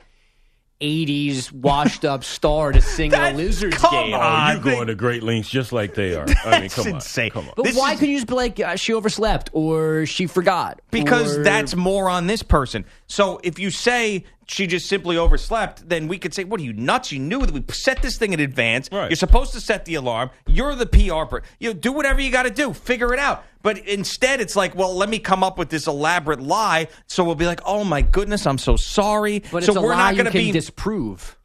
80s 0.81 1.51
washed 1.51 2.03
up 2.03 2.23
star 2.23 2.71
to 2.71 2.81
sing 2.81 3.13
in 3.13 3.19
a 3.19 3.31
Lizards 3.33 3.77
come 3.77 3.91
game. 3.91 4.13
Oh, 4.19 4.51
you 4.51 4.59
going 4.61 4.87
to 4.87 4.95
great 4.95 5.23
lengths 5.23 5.49
just 5.49 5.71
like 5.71 5.93
they 5.95 6.15
are. 6.15 6.25
I 6.45 6.51
mean, 6.51 6.61
That's 6.61 6.75
come 6.75 6.87
on, 6.87 6.93
insane. 6.95 7.31
come 7.31 7.47
on. 7.47 7.53
But 7.55 7.63
This 7.63 7.77
why 7.77 7.93
is- 7.93 7.99
couldn't 7.99 8.11
you 8.13 8.17
just 8.17 8.27
be 8.27 8.33
like 8.33 8.59
uh, 8.59 8.75
she 8.75 8.93
overslept 8.93 9.49
or 9.53 10.05
she 10.05 10.27
forgot? 10.27 10.81
because 10.91 11.37
or- 11.37 11.43
that's 11.43 11.75
more 11.75 12.09
on 12.09 12.27
this 12.27 12.43
person. 12.43 12.85
So 13.07 13.39
if 13.43 13.57
you 13.59 13.69
say 13.71 14.25
she 14.45 14.67
just 14.67 14.87
simply 14.87 15.17
overslept, 15.17 15.87
then 15.89 16.07
we 16.07 16.17
could 16.17 16.33
say, 16.33 16.43
"What 16.43 16.59
are 16.59 16.63
you 16.63 16.73
nuts? 16.73 17.11
You 17.11 17.19
knew 17.19 17.39
that 17.39 17.51
we 17.51 17.63
set 17.73 18.01
this 18.01 18.17
thing 18.17 18.33
in 18.33 18.39
advance. 18.39 18.89
Right. 18.91 19.09
You're 19.09 19.15
supposed 19.15 19.53
to 19.53 19.61
set 19.61 19.85
the 19.85 19.95
alarm. 19.95 20.29
You're 20.47 20.75
the 20.75 20.85
PR 20.85 21.25
person. 21.25 21.47
You 21.59 21.73
know, 21.73 21.79
do 21.79 21.91
whatever 21.91 22.21
you 22.21 22.31
got 22.31 22.43
to 22.43 22.51
do. 22.51 22.73
Figure 22.73 23.13
it 23.13 23.19
out." 23.19 23.43
But 23.61 23.79
instead, 23.79 24.41
it's 24.41 24.55
like, 24.55 24.75
"Well, 24.75 24.95
let 24.95 25.09
me 25.09 25.19
come 25.19 25.43
up 25.43 25.57
with 25.57 25.69
this 25.69 25.87
elaborate 25.87 26.39
lie." 26.39 26.87
So 27.07 27.23
we'll 27.23 27.35
be 27.35 27.47
like, 27.47 27.61
"Oh 27.65 27.83
my 27.83 28.01
goodness, 28.01 28.45
I'm 28.45 28.57
so 28.57 28.75
sorry." 28.75 29.39
but 29.51 29.63
so 29.63 29.73
it's 29.73 29.81
we're 29.81 29.89
lie 29.89 30.11
not 30.11 30.13
going 30.13 30.25
to 30.25 30.31
be. 30.31 30.51
disprove. 30.51 31.37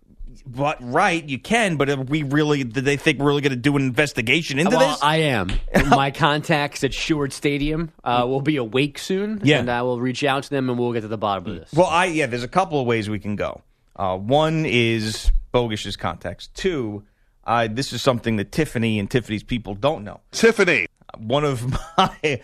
But 0.47 0.79
right, 0.81 1.25
you 1.25 1.39
can. 1.39 1.77
But 1.77 1.91
are 1.91 2.01
we 2.01 2.23
really? 2.23 2.65
Do 2.65 2.81
they 2.81 2.97
think 2.97 3.19
we're 3.19 3.27
really 3.27 3.41
going 3.43 3.51
to 3.51 3.57
do 3.57 3.77
an 3.77 3.83
investigation 3.83 4.59
into 4.59 4.77
well, 4.77 4.91
this? 4.93 5.03
I 5.03 5.17
am. 5.17 5.51
My 5.89 6.11
contacts 6.11 6.83
at 6.85 6.93
Shuart 6.93 7.33
Stadium 7.33 7.93
uh, 8.05 8.25
will 8.29 8.41
be 8.41 8.57
awake 8.57 8.99
soon, 8.99 9.41
Yeah. 9.45 9.59
and 9.59 9.71
I 9.71 9.83
will 9.83 10.01
reach 10.01 10.25
out 10.25 10.45
to 10.45 10.51
them 10.51 10.69
and 10.71 10.79
we'll 10.79 10.93
get 10.93 11.03
to 11.03 11.09
the 11.09 11.19
bottom 11.19 11.47
of 11.47 11.57
this. 11.59 11.73
Well, 11.73 11.87
I 11.89 12.07
yeah, 12.07 12.27
there's 12.27 12.43
a 12.43 12.49
couple 12.49 12.81
of 12.81 12.87
ways 12.87 13.09
we 13.11 13.19
can 13.19 13.37
go. 13.37 13.63
Uh, 13.97 14.17
one 14.17 14.65
is 14.67 15.31
Bogus's 15.53 15.97
contacts. 15.97 16.47
Two, 16.49 17.05
uh, 17.45 17.69
this 17.71 17.93
is 17.93 18.03
something 18.03 18.37
that 18.37 18.53
Tiffany 18.53 18.99
and 18.99 19.11
Tiffany's 19.11 19.43
people 19.43 19.75
don't 19.75 20.05
know. 20.05 20.21
Tiffany. 20.33 20.87
One 21.19 21.45
of 21.45 21.65
my 21.99 22.41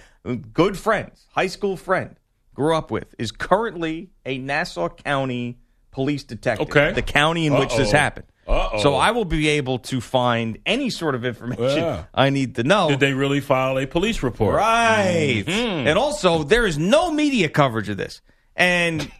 good 0.52 0.76
friends, 0.76 1.26
high 1.30 1.46
school 1.46 1.76
friend, 1.76 2.16
grew 2.54 2.74
up 2.74 2.90
with, 2.90 3.14
is 3.18 3.30
currently 3.32 4.10
a 4.24 4.38
Nassau 4.38 4.88
County 4.88 5.58
police 5.96 6.24
detective. 6.24 6.68
Okay. 6.68 6.92
the 6.92 7.00
county 7.00 7.46
in 7.46 7.54
which 7.54 7.74
this 7.74 7.90
happened. 7.90 8.26
Uh-oh. 8.46 8.80
So 8.82 8.94
I 8.94 9.10
will 9.12 9.24
be 9.24 9.48
able 9.48 9.78
to 9.90 10.00
find 10.02 10.58
any 10.66 10.90
sort 10.90 11.14
of 11.14 11.24
information 11.24 11.78
Yeah. 11.78 12.04
I 12.14 12.28
need 12.28 12.54
to 12.56 12.64
know. 12.64 12.88
Did 12.90 13.00
they 13.00 13.14
really 13.14 13.40
file 13.40 13.78
a 13.78 13.86
police 13.86 14.22
report? 14.22 14.54
Right. 14.56 15.42
Mhm. 15.46 15.86
And 15.88 15.98
also, 15.98 16.42
there 16.44 16.66
is 16.66 16.76
no 16.76 17.10
media 17.10 17.48
coverage 17.48 17.88
of 17.88 17.96
this. 17.96 18.20
And 18.54 19.10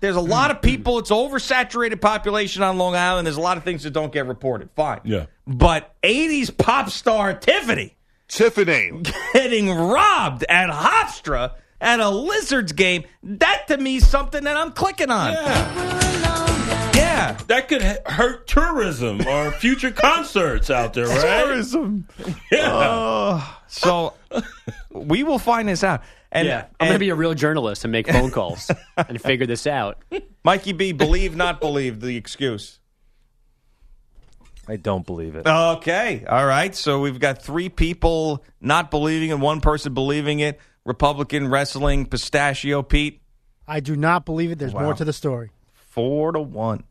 there's 0.00 0.16
a 0.16 0.20
lot 0.20 0.50
of 0.50 0.60
people, 0.62 0.98
it's 0.98 1.10
oversaturated 1.10 2.00
population 2.00 2.62
on 2.62 2.78
Long 2.78 2.94
Island. 2.96 3.26
There's 3.26 3.36
a 3.36 3.40
lot 3.42 3.56
of 3.58 3.62
things 3.62 3.82
that 3.84 3.90
don't 3.92 4.12
get 4.12 4.26
reported. 4.26 4.70
Fine. 4.74 5.00
Yeah. 5.04 5.26
But 5.46 5.94
80s 6.02 6.50
pop 6.56 6.88
star 6.90 7.34
Tiffany 7.34 7.94
Tiffany. 8.28 9.02
getting 9.34 9.70
robbed 9.70 10.44
at 10.48 10.70
Hofstra 10.70 11.52
at 11.80 12.00
a 12.00 12.08
Lizards 12.08 12.72
game, 12.72 13.04
that 13.22 13.66
to 13.68 13.76
me 13.76 13.96
is 13.96 14.06
something 14.08 14.44
that 14.44 14.56
I'm 14.56 14.72
clicking 14.72 15.10
on. 15.10 15.32
Yeah. 15.34 16.11
Yeah, 16.94 17.38
that 17.48 17.68
could 17.68 17.82
hurt 17.82 18.46
tourism 18.46 19.26
or 19.26 19.50
future 19.52 19.90
concerts 19.90 20.70
out 20.70 20.92
there, 20.94 21.06
right? 21.06 21.44
Tourism. 21.44 22.08
Yeah. 22.50 22.68
Oh, 22.70 23.60
so 23.66 24.14
we 24.90 25.22
will 25.22 25.38
find 25.38 25.68
this 25.68 25.82
out. 25.82 26.02
And, 26.30 26.46
yeah, 26.46 26.66
I'm 26.80 26.86
going 26.88 26.94
to 26.94 26.98
be 26.98 27.10
a 27.10 27.14
real 27.14 27.34
journalist 27.34 27.84
and 27.84 27.92
make 27.92 28.08
phone 28.10 28.30
calls 28.30 28.70
and 28.96 29.20
figure 29.20 29.46
this 29.46 29.66
out. 29.66 29.98
Mikey 30.44 30.72
B, 30.72 30.92
believe, 30.92 31.36
not 31.36 31.60
believe 31.60 32.00
the 32.00 32.16
excuse. 32.16 32.78
I 34.68 34.76
don't 34.76 35.04
believe 35.04 35.34
it. 35.34 35.46
Okay. 35.46 36.24
All 36.28 36.46
right. 36.46 36.74
So 36.74 37.00
we've 37.00 37.18
got 37.18 37.42
three 37.42 37.68
people 37.68 38.44
not 38.60 38.90
believing 38.90 39.32
and 39.32 39.42
one 39.42 39.60
person 39.60 39.92
believing 39.92 40.40
it. 40.40 40.58
Republican 40.84 41.48
wrestling 41.48 42.06
pistachio 42.06 42.82
Pete. 42.82 43.20
I 43.66 43.80
do 43.80 43.96
not 43.96 44.24
believe 44.24 44.50
it. 44.52 44.58
There's 44.58 44.72
Wow. 44.72 44.82
more 44.84 44.94
to 44.94 45.04
the 45.04 45.12
story. 45.12 45.50
Four 45.92 46.32
to 46.32 46.40
one. 46.40 46.84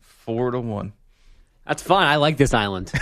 Four 0.00 0.50
to 0.50 0.60
one. 0.60 0.92
That's 1.66 1.82
fun. 1.82 2.02
I 2.04 2.16
like 2.16 2.36
this 2.36 2.52
island. 2.54 2.92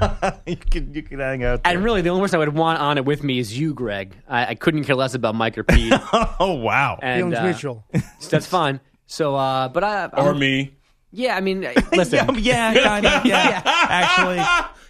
you 0.46 0.56
can 0.56 0.94
you 0.94 1.02
can 1.02 1.18
hang 1.18 1.42
out. 1.44 1.64
There. 1.64 1.72
And 1.74 1.82
really, 1.82 2.02
the 2.02 2.10
only 2.10 2.22
person 2.22 2.36
I 2.36 2.38
would 2.38 2.54
want 2.54 2.78
on 2.80 2.98
it 2.98 3.04
with 3.04 3.24
me 3.24 3.38
is 3.40 3.58
you, 3.58 3.74
Greg. 3.74 4.16
I, 4.28 4.46
I 4.46 4.54
couldn't 4.54 4.84
care 4.84 4.94
less 4.94 5.14
about 5.14 5.34
Mike 5.34 5.58
or 5.58 5.64
Pete. 5.64 5.92
oh 6.12 6.54
wow. 6.54 6.98
And, 7.02 7.18
Feelings 7.20 7.38
uh, 7.38 7.42
mutual. 7.42 7.84
That's 8.30 8.46
fine. 8.46 8.80
So, 9.06 9.34
uh, 9.34 9.68
but 9.68 9.82
I 9.84 10.06
Or 10.06 10.28
I'm- 10.28 10.38
me. 10.38 10.76
Yeah, 11.14 11.36
I 11.36 11.40
mean, 11.42 11.60
listen. 11.92 12.36
yeah, 12.38 12.72
kind 12.72 13.04
of. 13.04 13.26
Yeah, 13.26 13.60
actually. 13.64 14.38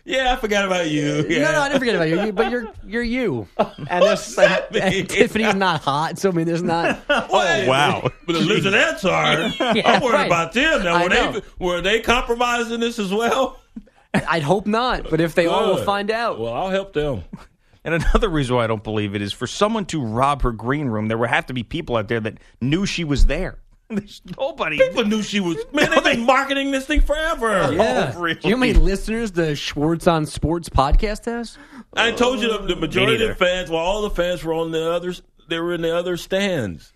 Yeah, 0.04 0.32
I 0.32 0.36
forgot 0.36 0.64
about 0.64 0.90
you. 0.90 1.24
Yeah. 1.28 1.42
No, 1.42 1.52
no, 1.52 1.60
I 1.60 1.68
didn't 1.68 1.78
forget 1.78 1.94
about 1.94 2.08
you. 2.08 2.22
you- 2.22 2.32
But 2.32 2.50
you're 2.50 2.72
you're 2.84 3.02
you, 3.02 3.46
oh, 3.58 3.72
and, 3.88 4.02
there's, 4.02 4.36
and, 4.36 4.76
and 4.76 5.08
Tiffany's 5.08 5.54
not 5.54 5.80
hot, 5.80 6.18
so 6.18 6.28
I 6.30 6.32
mean, 6.32 6.46
there's 6.46 6.62
not. 6.62 7.00
Oh 7.08 7.66
wow. 7.68 8.10
But 8.26 8.32
the 8.32 8.40
Lizonettes 8.40 9.04
are. 9.04 9.74
Yeah, 9.76 9.92
I'm 9.92 10.02
worried 10.02 10.14
right. 10.14 10.26
about 10.26 10.52
them. 10.52 10.82
Now, 10.84 10.96
I 10.96 11.02
were 11.04 11.08
know. 11.08 11.32
they 11.32 11.40
were 11.58 11.80
they 11.80 12.00
compromising 12.00 12.80
this 12.80 12.98
as 12.98 13.12
well? 13.12 13.60
I'd 14.14 14.42
hope 14.42 14.66
not, 14.66 15.08
but 15.08 15.20
if 15.20 15.34
they 15.34 15.46
are, 15.46 15.62
we'll 15.64 15.84
find 15.84 16.10
out. 16.10 16.38
Well, 16.38 16.52
I'll 16.52 16.70
help 16.70 16.92
them. 16.92 17.22
And 17.84 17.94
another 17.94 18.28
reason 18.28 18.56
why 18.56 18.64
I 18.64 18.66
don't 18.66 18.84
believe 18.84 19.14
it 19.14 19.22
is 19.22 19.32
for 19.32 19.46
someone 19.46 19.86
to 19.86 20.00
rob 20.04 20.42
her 20.42 20.52
green 20.52 20.86
room, 20.88 21.08
there 21.08 21.16
would 21.18 21.30
have 21.30 21.46
to 21.46 21.54
be 21.54 21.62
people 21.62 21.96
out 21.96 22.08
there 22.08 22.20
that 22.20 22.38
knew 22.60 22.86
she 22.86 23.04
was 23.04 23.26
there. 23.26 23.58
There's 23.96 24.22
nobody. 24.38 24.78
People 24.78 25.04
knew 25.04 25.22
she 25.22 25.40
was. 25.40 25.56
Man, 25.72 25.90
they've 25.94 26.04
been 26.04 26.26
marketing 26.26 26.70
this 26.70 26.86
thing 26.86 27.00
forever. 27.00 27.50
Oh, 27.50 27.70
yeah. 27.70 28.12
Oh, 28.14 28.20
really? 28.20 28.34
Do 28.40 28.48
you 28.48 28.54
know 28.54 28.56
how 28.58 28.60
many 28.60 28.72
listeners 28.74 29.32
the 29.32 29.54
Schwartz 29.56 30.06
on 30.06 30.26
Sports 30.26 30.68
podcast 30.68 31.24
has? 31.26 31.58
I 31.94 32.12
told 32.12 32.40
you 32.40 32.50
the, 32.58 32.74
the 32.74 32.76
majority 32.76 33.22
of 33.22 33.28
the 33.28 33.34
fans, 33.34 33.70
well, 33.70 33.80
all 33.80 34.02
the 34.02 34.10
fans 34.10 34.42
were 34.44 34.54
on 34.54 34.70
the 34.70 34.90
others. 34.92 35.22
They 35.48 35.58
were 35.58 35.74
in 35.74 35.82
the 35.82 35.94
other 35.96 36.16
stands, 36.16 36.92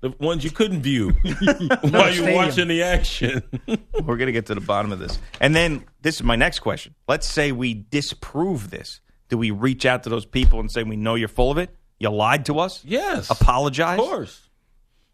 the 0.00 0.10
ones 0.18 0.42
you 0.42 0.50
couldn't 0.50 0.82
view 0.82 1.10
while 1.12 1.32
you 1.62 1.68
were 1.68 2.12
stadium. 2.12 2.34
watching 2.34 2.68
the 2.68 2.82
action. 2.82 3.42
We're 3.66 4.16
going 4.16 4.26
to 4.26 4.32
get 4.32 4.46
to 4.46 4.54
the 4.54 4.60
bottom 4.60 4.90
of 4.90 4.98
this. 4.98 5.18
And 5.40 5.54
then 5.54 5.84
this 6.02 6.16
is 6.16 6.22
my 6.24 6.34
next 6.36 6.58
question. 6.60 6.94
Let's 7.06 7.28
say 7.28 7.52
we 7.52 7.74
disprove 7.90 8.70
this. 8.70 9.00
Do 9.28 9.38
we 9.38 9.52
reach 9.52 9.86
out 9.86 10.02
to 10.04 10.08
those 10.08 10.26
people 10.26 10.58
and 10.58 10.70
say, 10.72 10.82
we 10.82 10.96
know 10.96 11.14
you're 11.14 11.28
full 11.28 11.52
of 11.52 11.58
it? 11.58 11.70
You 12.00 12.08
lied 12.10 12.46
to 12.46 12.58
us? 12.58 12.82
yes, 12.84 13.30
Apologize? 13.30 13.98
of 14.00 14.04
course. 14.04 14.48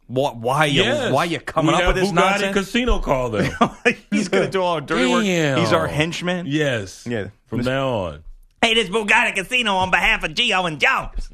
Why, 0.08 0.30
why, 0.30 0.64
you, 0.66 0.82
Yes. 0.84 1.12
why 1.12 1.24
you 1.24 1.40
coming 1.40 1.74
we 1.74 1.82
up 1.82 1.88
with 1.94 1.96
this 2.02 2.12
Bugatti 2.12 2.14
nonsense? 2.14 2.54
Casino 2.54 3.00
call 3.00 3.30
them. 3.30 3.50
He's 4.10 4.28
going 4.28 4.44
to 4.44 4.50
do 4.50 4.62
all 4.62 4.74
our 4.74 4.80
dirty 4.80 5.10
work. 5.10 5.24
He's 5.24 5.72
our 5.72 5.88
henchman. 5.88 6.46
yes. 6.46 7.04
Yeah. 7.08 7.28
From 7.46 7.60
now 7.62 7.88
on. 7.88 8.24
Hey, 8.62 8.74
this 8.74 8.88
Bugatti 8.88 9.34
Casino 9.34 9.74
on 9.76 9.90
behalf 9.90 10.22
of 10.24 10.30
Gio 10.32 10.66
and 10.66 10.80
Jones. 10.80 11.30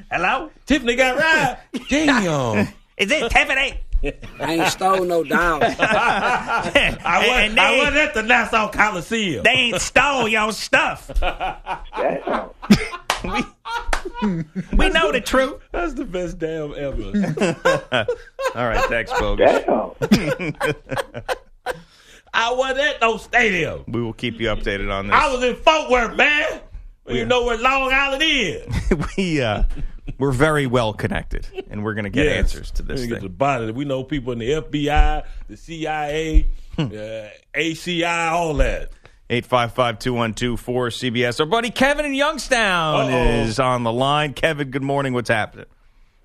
Hello? 0.10 0.50
Tiffany 0.66 0.94
got 0.94 1.16
right. 1.18 1.58
Damn. 1.88 2.68
Is 2.98 3.10
it 3.10 3.30
Tiffany? 3.30 3.80
I 4.40 4.54
ain't 4.54 4.68
stole 4.68 5.04
no 5.04 5.22
dog. 5.24 5.62
I, 5.78 6.62
was, 6.64 6.76
And 6.76 7.00
I 7.06 7.70
they- 7.72 7.78
wasn't 7.78 7.96
at 7.96 8.14
the 8.14 8.22
Nassau 8.22 8.68
Coliseum. 8.70 9.42
They 9.44 9.50
ain't 9.50 9.80
stole 9.80 10.28
your 10.28 10.52
stuff. 10.52 11.10
We 13.24 13.44
we 14.76 14.88
know 14.90 15.12
the 15.12 15.20
truth. 15.24 15.60
That's 15.72 15.94
the 15.94 16.04
best 16.04 16.38
damn 16.38 16.72
ever. 16.74 17.02
All 18.54 18.68
right, 18.68 18.84
thanks, 18.88 19.12
Bogus. 19.18 19.64
I 22.34 22.52
wasn't 22.52 22.80
at 22.80 23.00
no 23.00 23.18
stadium. 23.18 23.84
We 23.88 24.02
will 24.02 24.14
keep 24.14 24.40
you 24.40 24.48
updated 24.48 24.90
on 24.90 25.06
this. 25.08 25.14
I 25.16 25.32
was 25.32 25.44
in 25.44 25.54
Fort 25.56 25.90
Worth, 25.90 26.16
man. 26.16 26.60
Well, 27.04 27.16
You 27.16 27.24
know 27.26 27.44
where 27.44 27.58
Long 27.58 27.92
Island 27.92 28.22
is. 28.24 28.66
we 29.16 29.42
uh, 29.42 29.64
we're 30.18 30.30
very 30.32 30.66
well 30.66 30.94
connected, 30.94 31.46
and 31.70 31.84
we're 31.84 31.94
going 31.94 32.04
to 32.04 32.10
get 32.10 32.26
Yes. 32.26 32.38
answers 32.38 32.70
to 32.72 32.82
this 32.82 33.00
We 33.02 33.08
get 33.08 33.14
thing. 33.16 33.24
the 33.24 33.28
bottom. 33.28 33.74
We 33.74 33.84
know 33.84 34.02
people 34.04 34.32
in 34.32 34.38
the 34.38 34.50
FBI, 34.52 35.24
the 35.48 35.56
CIA, 35.56 36.46
Hmm. 36.76 36.82
uh, 36.84 37.28
ACI, 37.54 38.30
all 38.30 38.54
that. 38.54 38.90
855-212-4CBS. 39.32 41.40
Our 41.40 41.46
buddy 41.46 41.70
Kevin 41.70 42.04
in 42.04 42.12
Youngstown 42.14 43.10
Uh-oh. 43.10 43.42
is 43.44 43.58
on 43.58 43.82
the 43.82 43.92
line. 43.92 44.34
Kevin, 44.34 44.70
good 44.70 44.82
morning. 44.82 45.14
What's 45.14 45.30
happening? 45.30 45.64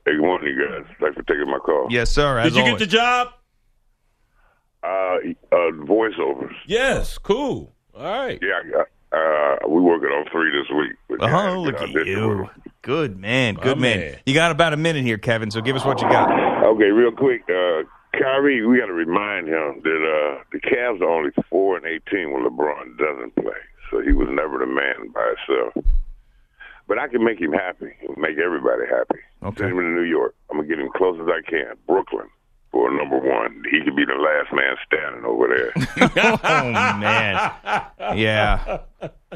Hey, 0.06 0.14
good 0.16 0.22
morning, 0.22 0.54
you 0.56 0.68
guys. 0.68 0.86
Thanks 1.00 1.16
for 1.16 1.24
taking 1.24 1.50
my 1.50 1.58
call. 1.60 1.88
Yes, 1.90 2.12
sir. 2.12 2.38
As 2.40 2.52
Did 2.54 2.60
you 2.60 2.66
always. 2.66 2.80
get 2.80 2.90
the 2.90 2.98
job? 2.98 3.30
Uh, 4.84 4.88
uh, 5.52 5.72
voiceovers. 5.86 6.54
Yes. 6.66 7.18
Cool. 7.18 7.74
All 7.96 8.04
right. 8.04 8.40
Yeah, 8.42 8.62
I 8.64 8.70
got, 8.72 8.88
uh, 9.66 9.70
we 9.70 9.82
working 9.82 10.10
on 10.10 10.26
three 10.32 10.52
this 10.52 10.70
week. 10.78 10.92
But 11.10 11.22
yeah, 11.28 11.50
Oh, 11.52 11.62
look 11.62 11.82
at 11.82 11.90
you. 11.90 12.48
Good 12.82 13.18
man. 13.18 13.56
Good 13.56 13.78
man. 13.80 14.00
man. 14.00 14.18
You 14.26 14.34
got 14.34 14.52
about 14.52 14.72
a 14.74 14.78
minute 14.78 15.04
here, 15.04 15.18
Kevin, 15.18 15.52
so 15.52 15.60
give 15.62 15.76
us 15.76 15.84
what 15.84 16.02
you 16.02 16.08
got. 16.10 16.30
Okay, 16.66 16.92
real 16.92 17.12
quick. 17.12 17.42
Uh, 17.50 17.84
Kyrie, 18.18 18.66
we 18.66 18.80
got 18.80 18.88
to 18.88 18.94
remind 18.94 19.48
him 19.48 19.82
that 19.84 20.38
uh, 20.40 20.44
the 20.52 20.60
Cavs 20.60 21.02
are 21.02 21.10
only 21.10 21.32
four 21.50 21.78
and 21.78 21.86
eighteen 21.86 22.32
when 22.32 22.44
LeBron 22.44 22.98
doesn't 22.98 23.36
play, 23.36 23.62
so 23.92 24.02
he 24.02 24.14
was 24.14 24.28
never 24.32 24.58
the 24.60 24.66
man 24.66 25.12
by 25.14 25.34
himself. 25.48 25.86
But 26.88 27.00
I 27.00 27.08
can 27.08 27.24
make 27.24 27.40
him 27.40 27.52
happy, 27.52 27.94
make 28.16 28.38
everybody 28.38 28.84
happy. 28.90 29.20
Okay. 29.44 29.58
Send 29.58 29.72
him 29.72 29.78
to 29.78 29.84
New 29.84 30.04
York. 30.04 30.36
I'm 30.50 30.58
gonna 30.58 30.68
get 30.68 30.80
him 30.80 30.90
close 30.96 31.20
as 31.20 31.28
I 31.28 31.42
can. 31.50 31.76
Brooklyn 31.86 32.28
for 32.72 32.92
number 32.92 33.18
one. 33.18 33.64
He 33.72 33.84
could 33.84 33.96
be 33.96 34.06
the 34.06 34.14
last 34.14 34.54
man 34.54 34.76
standing 34.86 35.26
over 35.26 35.48
there. 35.48 36.40
oh 36.44 36.72
man, 36.72 37.52
yeah. 38.18 38.80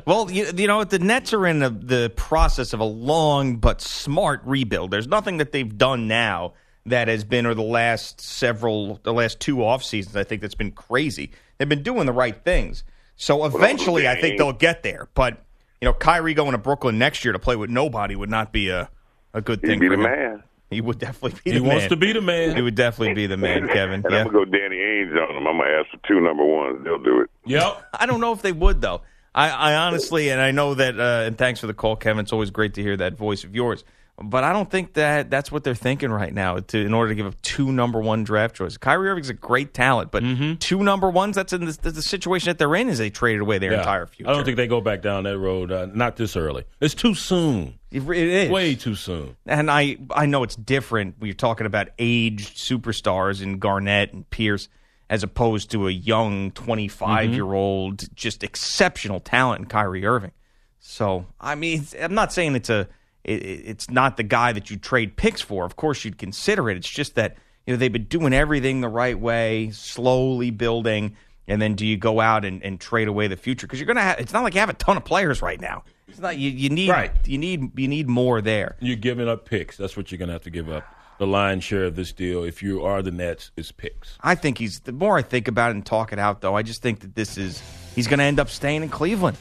Well, 0.05 0.31
you, 0.31 0.47
you 0.55 0.67
know 0.67 0.77
what? 0.77 0.89
The 0.89 0.99
Nets 0.99 1.33
are 1.33 1.45
in 1.45 1.61
a, 1.61 1.69
the 1.69 2.11
process 2.15 2.73
of 2.73 2.79
a 2.79 2.85
long 2.85 3.57
but 3.57 3.81
smart 3.81 4.41
rebuild. 4.45 4.91
There's 4.91 5.07
nothing 5.07 5.37
that 5.37 5.51
they've 5.51 5.77
done 5.77 6.07
now 6.07 6.53
that 6.85 7.07
has 7.07 7.23
been, 7.23 7.45
or 7.45 7.53
the 7.53 7.61
last 7.61 8.19
several, 8.21 8.99
the 9.03 9.13
last 9.13 9.39
two 9.39 9.63
off 9.63 9.83
seasons. 9.83 10.15
I 10.15 10.23
think 10.23 10.41
that's 10.41 10.55
been 10.55 10.71
crazy. 10.71 11.31
They've 11.57 11.69
been 11.69 11.83
doing 11.83 12.05
the 12.05 12.13
right 12.13 12.43
things. 12.43 12.83
So 13.15 13.45
eventually, 13.45 14.07
I 14.07 14.19
think 14.19 14.37
they'll 14.37 14.51
get 14.53 14.81
there. 14.83 15.07
But 15.13 15.43
you 15.79 15.85
know, 15.87 15.93
Kyrie 15.93 16.33
going 16.33 16.53
to 16.53 16.57
Brooklyn 16.57 16.97
next 16.97 17.23
year 17.23 17.33
to 17.33 17.39
play 17.39 17.55
with 17.55 17.69
nobody 17.69 18.15
would 18.15 18.29
not 18.29 18.51
be 18.51 18.69
a 18.69 18.89
a 19.33 19.41
good 19.41 19.59
He'd 19.61 19.67
thing. 19.67 19.79
be 19.79 19.87
for 19.87 19.95
the 19.97 20.03
him. 20.03 20.11
man. 20.11 20.43
He 20.71 20.79
would 20.81 20.99
definitely 20.99 21.39
be. 21.43 21.51
He 21.51 21.59
the 21.59 21.63
wants 21.65 21.81
man. 21.83 21.89
to 21.89 21.95
be 21.97 22.13
the 22.13 22.21
man. 22.21 22.55
He 22.55 22.61
would 22.61 22.75
definitely 22.75 23.13
be 23.13 23.27
the 23.27 23.37
man, 23.37 23.67
Kevin. 23.73 23.95
And 24.03 24.05
Yeah. 24.09 24.19
I'm 24.21 24.25
gonna 24.31 24.45
go 24.45 24.45
Danny 24.45 24.77
Ainge 24.77 25.11
on 25.21 25.35
him. 25.37 25.45
I'm 25.47 25.57
gonna 25.57 25.69
ask 25.69 25.89
for 25.91 26.07
two 26.07 26.19
number 26.21 26.45
ones. 26.45 26.83
They'll 26.83 26.97
do 27.03 27.21
it. 27.21 27.29
Yep. 27.45 27.83
I 27.93 28.05
don't 28.05 28.21
know 28.21 28.31
if 28.33 28.41
they 28.41 28.53
would 28.53 28.81
though. 28.81 29.01
I, 29.35 29.49
I 29.49 29.75
honestly, 29.75 30.29
and 30.29 30.41
I 30.41 30.51
know 30.51 30.73
that. 30.73 30.99
Uh, 30.99 31.23
and 31.27 31.37
thanks 31.37 31.59
for 31.59 31.67
the 31.67 31.73
call, 31.73 31.95
Kevin. 31.95 32.23
It's 32.23 32.33
always 32.33 32.51
great 32.51 32.73
to 32.75 32.81
hear 32.81 32.97
that 32.97 33.17
voice 33.17 33.43
of 33.43 33.53
yours. 33.55 33.83
But 34.23 34.43
I 34.43 34.53
don't 34.53 34.69
think 34.69 34.93
that 34.93 35.31
that's 35.31 35.51
what 35.51 35.63
they're 35.63 35.73
thinking 35.73 36.11
right 36.11 36.31
now. 36.33 36.57
To 36.59 36.77
in 36.77 36.93
order 36.93 37.09
to 37.09 37.15
give 37.15 37.25
up 37.25 37.41
two 37.41 37.71
number 37.71 37.99
one 37.99 38.23
draft 38.23 38.55
choices, 38.55 38.77
Kyrie 38.77 39.09
Irving's 39.09 39.29
a 39.29 39.33
great 39.33 39.73
talent, 39.73 40.11
but 40.11 40.21
Mm-hmm. 40.23 40.55
two 40.55 40.83
number 40.83 41.09
ones. 41.09 41.35
That's 41.35 41.53
in 41.53 41.65
the, 41.65 41.71
the, 41.81 41.91
the 41.91 42.01
situation 42.03 42.47
that 42.49 42.59
they're 42.59 42.75
in. 42.75 42.87
Is 42.87 42.99
they 42.99 43.09
traded 43.09 43.41
away 43.41 43.57
their 43.57 43.71
Yeah. 43.71 43.79
entire 43.79 44.05
future. 44.05 44.29
I 44.29 44.33
don't 44.33 44.43
think 44.45 44.57
they 44.57 44.67
go 44.67 44.79
back 44.79 45.01
down 45.01 45.23
that 45.23 45.39
road. 45.39 45.71
Uh, 45.71 45.87
not 45.91 46.17
this 46.17 46.35
early. 46.35 46.65
It's 46.79 46.93
too 46.93 47.15
soon. 47.15 47.79
it, 47.89 48.07
is 48.07 48.51
Way 48.51 48.75
too 48.75 48.93
soon. 48.95 49.35
And 49.47 49.71
I 49.71 49.97
I 50.11 50.27
know 50.27 50.43
it's 50.43 50.55
different 50.55 51.15
when 51.17 51.27
you're 51.27 51.33
talking 51.35 51.65
about 51.65 51.87
aged 51.97 52.57
superstars 52.57 53.41
in 53.41 53.57
Garnett 53.57 54.13
and 54.13 54.29
Pierce 54.29 54.69
as 55.09 55.23
opposed 55.23 55.71
to 55.71 55.87
a 55.87 55.91
young 55.91 56.51
25 56.51 57.33
year 57.33 57.51
old 57.53 58.03
just 58.15 58.43
exceptional 58.43 59.19
talent 59.19 59.61
in 59.63 59.65
Kyrie 59.67 60.05
Irving. 60.05 60.31
So 60.79 61.25
I 61.39 61.55
mean, 61.55 61.85
I'm 61.99 62.13
not 62.13 62.31
saying 62.31 62.55
it's 62.55 62.69
a 62.69 62.87
it, 63.23 63.33
it's 63.43 63.89
not 63.89 64.17
the 64.17 64.23
guy 64.23 64.51
that 64.53 64.69
you 64.69 64.77
trade 64.77 65.15
picks 65.17 65.41
for. 65.41 65.65
Of 65.65 65.75
course, 65.75 66.03
you'd 66.05 66.17
consider 66.17 66.69
it. 66.69 66.77
It's 66.77 66.89
just 66.89 67.15
that 67.15 67.37
you 67.65 67.73
know 67.73 67.77
they've 67.77 67.91
been 67.91 68.05
doing 68.05 68.33
everything 68.33 68.81
the 68.81 68.87
right 68.89 69.19
way, 69.19 69.69
slowly 69.71 70.49
building, 70.51 71.15
and 71.47 71.61
then 71.61 71.75
do 71.75 71.85
you 71.85 71.97
go 71.97 72.19
out 72.19 72.45
and, 72.45 72.63
and 72.63 72.79
trade 72.79 73.07
away 73.07 73.27
the 73.27 73.35
future? 73.37 73.67
Because 73.67 73.79
you're 73.79 73.87
gonna 73.87 74.01
have. 74.01 74.19
It's 74.19 74.33
not 74.33 74.43
like 74.43 74.53
you 74.53 74.59
have 74.59 74.69
a 74.69 74.73
ton 74.73 74.97
of 74.97 75.05
players 75.05 75.41
right 75.41 75.59
now. 75.59 75.83
It's 76.07 76.19
not 76.19 76.37
you. 76.37 76.49
You 76.49 76.69
need 76.69 76.89
Right. 76.89 77.11
you 77.25 77.37
need 77.37 77.79
you 77.79 77.87
need 77.87 78.07
more 78.09 78.41
there. 78.41 78.75
You're 78.81 78.97
giving 78.97 79.29
up 79.29 79.45
picks. 79.45 79.77
That's 79.77 79.95
what 79.95 80.11
you're 80.11 80.17
going 80.19 80.27
to 80.27 80.33
have 80.33 80.43
to 80.43 80.49
give 80.49 80.69
up. 80.69 80.83
The 81.19 81.27
lion's 81.27 81.63
share 81.63 81.85
of 81.85 81.95
this 81.95 82.11
deal, 82.11 82.43
if 82.43 82.61
you 82.63 82.83
are 82.83 83.01
the 83.01 83.11
Nets, 83.11 83.51
is 83.55 83.71
picks. 83.71 84.17
I 84.21 84.35
think 84.35 84.57
he's 84.57 84.79
the 84.81 84.91
more 84.91 85.17
I 85.17 85.21
think 85.21 85.47
about 85.47 85.69
it 85.69 85.75
and 85.75 85.85
talk 85.85 86.11
it 86.11 86.19
out, 86.19 86.41
though. 86.41 86.55
I 86.55 86.63
just 86.63 86.81
think 86.81 86.99
that 87.01 87.15
this 87.15 87.37
is 87.37 87.61
he's 87.95 88.07
going 88.07 88.17
to 88.17 88.25
end 88.25 88.39
up 88.41 88.49
staying 88.49 88.81
in 88.83 88.89
Cleveland. 88.89 89.37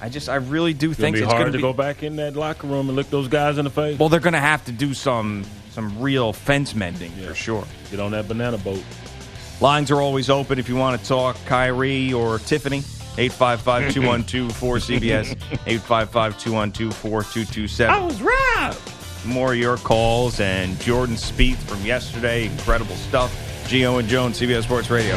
I 0.00 0.08
just 0.08 0.28
I 0.28 0.34
really 0.36 0.74
do 0.74 0.92
think 0.92 1.16
It's 1.16 1.22
gonna 1.22 1.22
be 1.22 1.24
it's 1.24 1.32
hard 1.32 1.42
going 1.44 1.52
to 1.52 1.58
go 1.60 1.72
back 1.72 2.02
in 2.02 2.16
that 2.16 2.34
locker 2.36 2.66
room 2.66 2.88
and 2.88 2.96
look 2.96 3.08
those 3.10 3.28
guys 3.28 3.58
in 3.58 3.64
the 3.64 3.70
face. 3.70 3.96
Well, 3.98 4.08
they're 4.08 4.20
going 4.20 4.34
to 4.34 4.40
have 4.40 4.64
to 4.66 4.72
do 4.72 4.94
some 4.94 5.44
some 5.70 6.00
real 6.00 6.32
fence 6.32 6.74
mending 6.74 7.12
for 7.12 7.34
sure. 7.34 7.64
Get 7.90 8.00
on 8.00 8.10
that 8.12 8.28
banana 8.28 8.58
boat. 8.58 8.82
Lines 9.60 9.90
are 9.90 10.00
always 10.02 10.28
open 10.30 10.58
if 10.58 10.68
you 10.68 10.76
want 10.76 11.00
to 11.00 11.06
talk 11.06 11.36
Kyrie 11.46 12.12
or 12.12 12.38
Tiffany. 12.40 12.82
855-212-4CBS, 13.16 15.34
855-212-4227. 15.64 17.88
I 17.98 18.04
was 18.04 18.20
right. 18.20 18.74
More 19.24 19.54
of 19.54 19.58
your 19.58 19.78
calls 19.78 20.38
and 20.40 20.78
Jordan 20.80 21.16
Spieth 21.16 21.56
from 21.56 21.82
yesterday. 21.84 22.44
Incredible 22.46 22.94
stuff. 22.96 23.32
Gio 23.68 23.98
and 23.98 24.06
Jones, 24.08 24.38
CBS 24.38 24.64
Sports 24.64 24.90
Radio. 24.90 25.16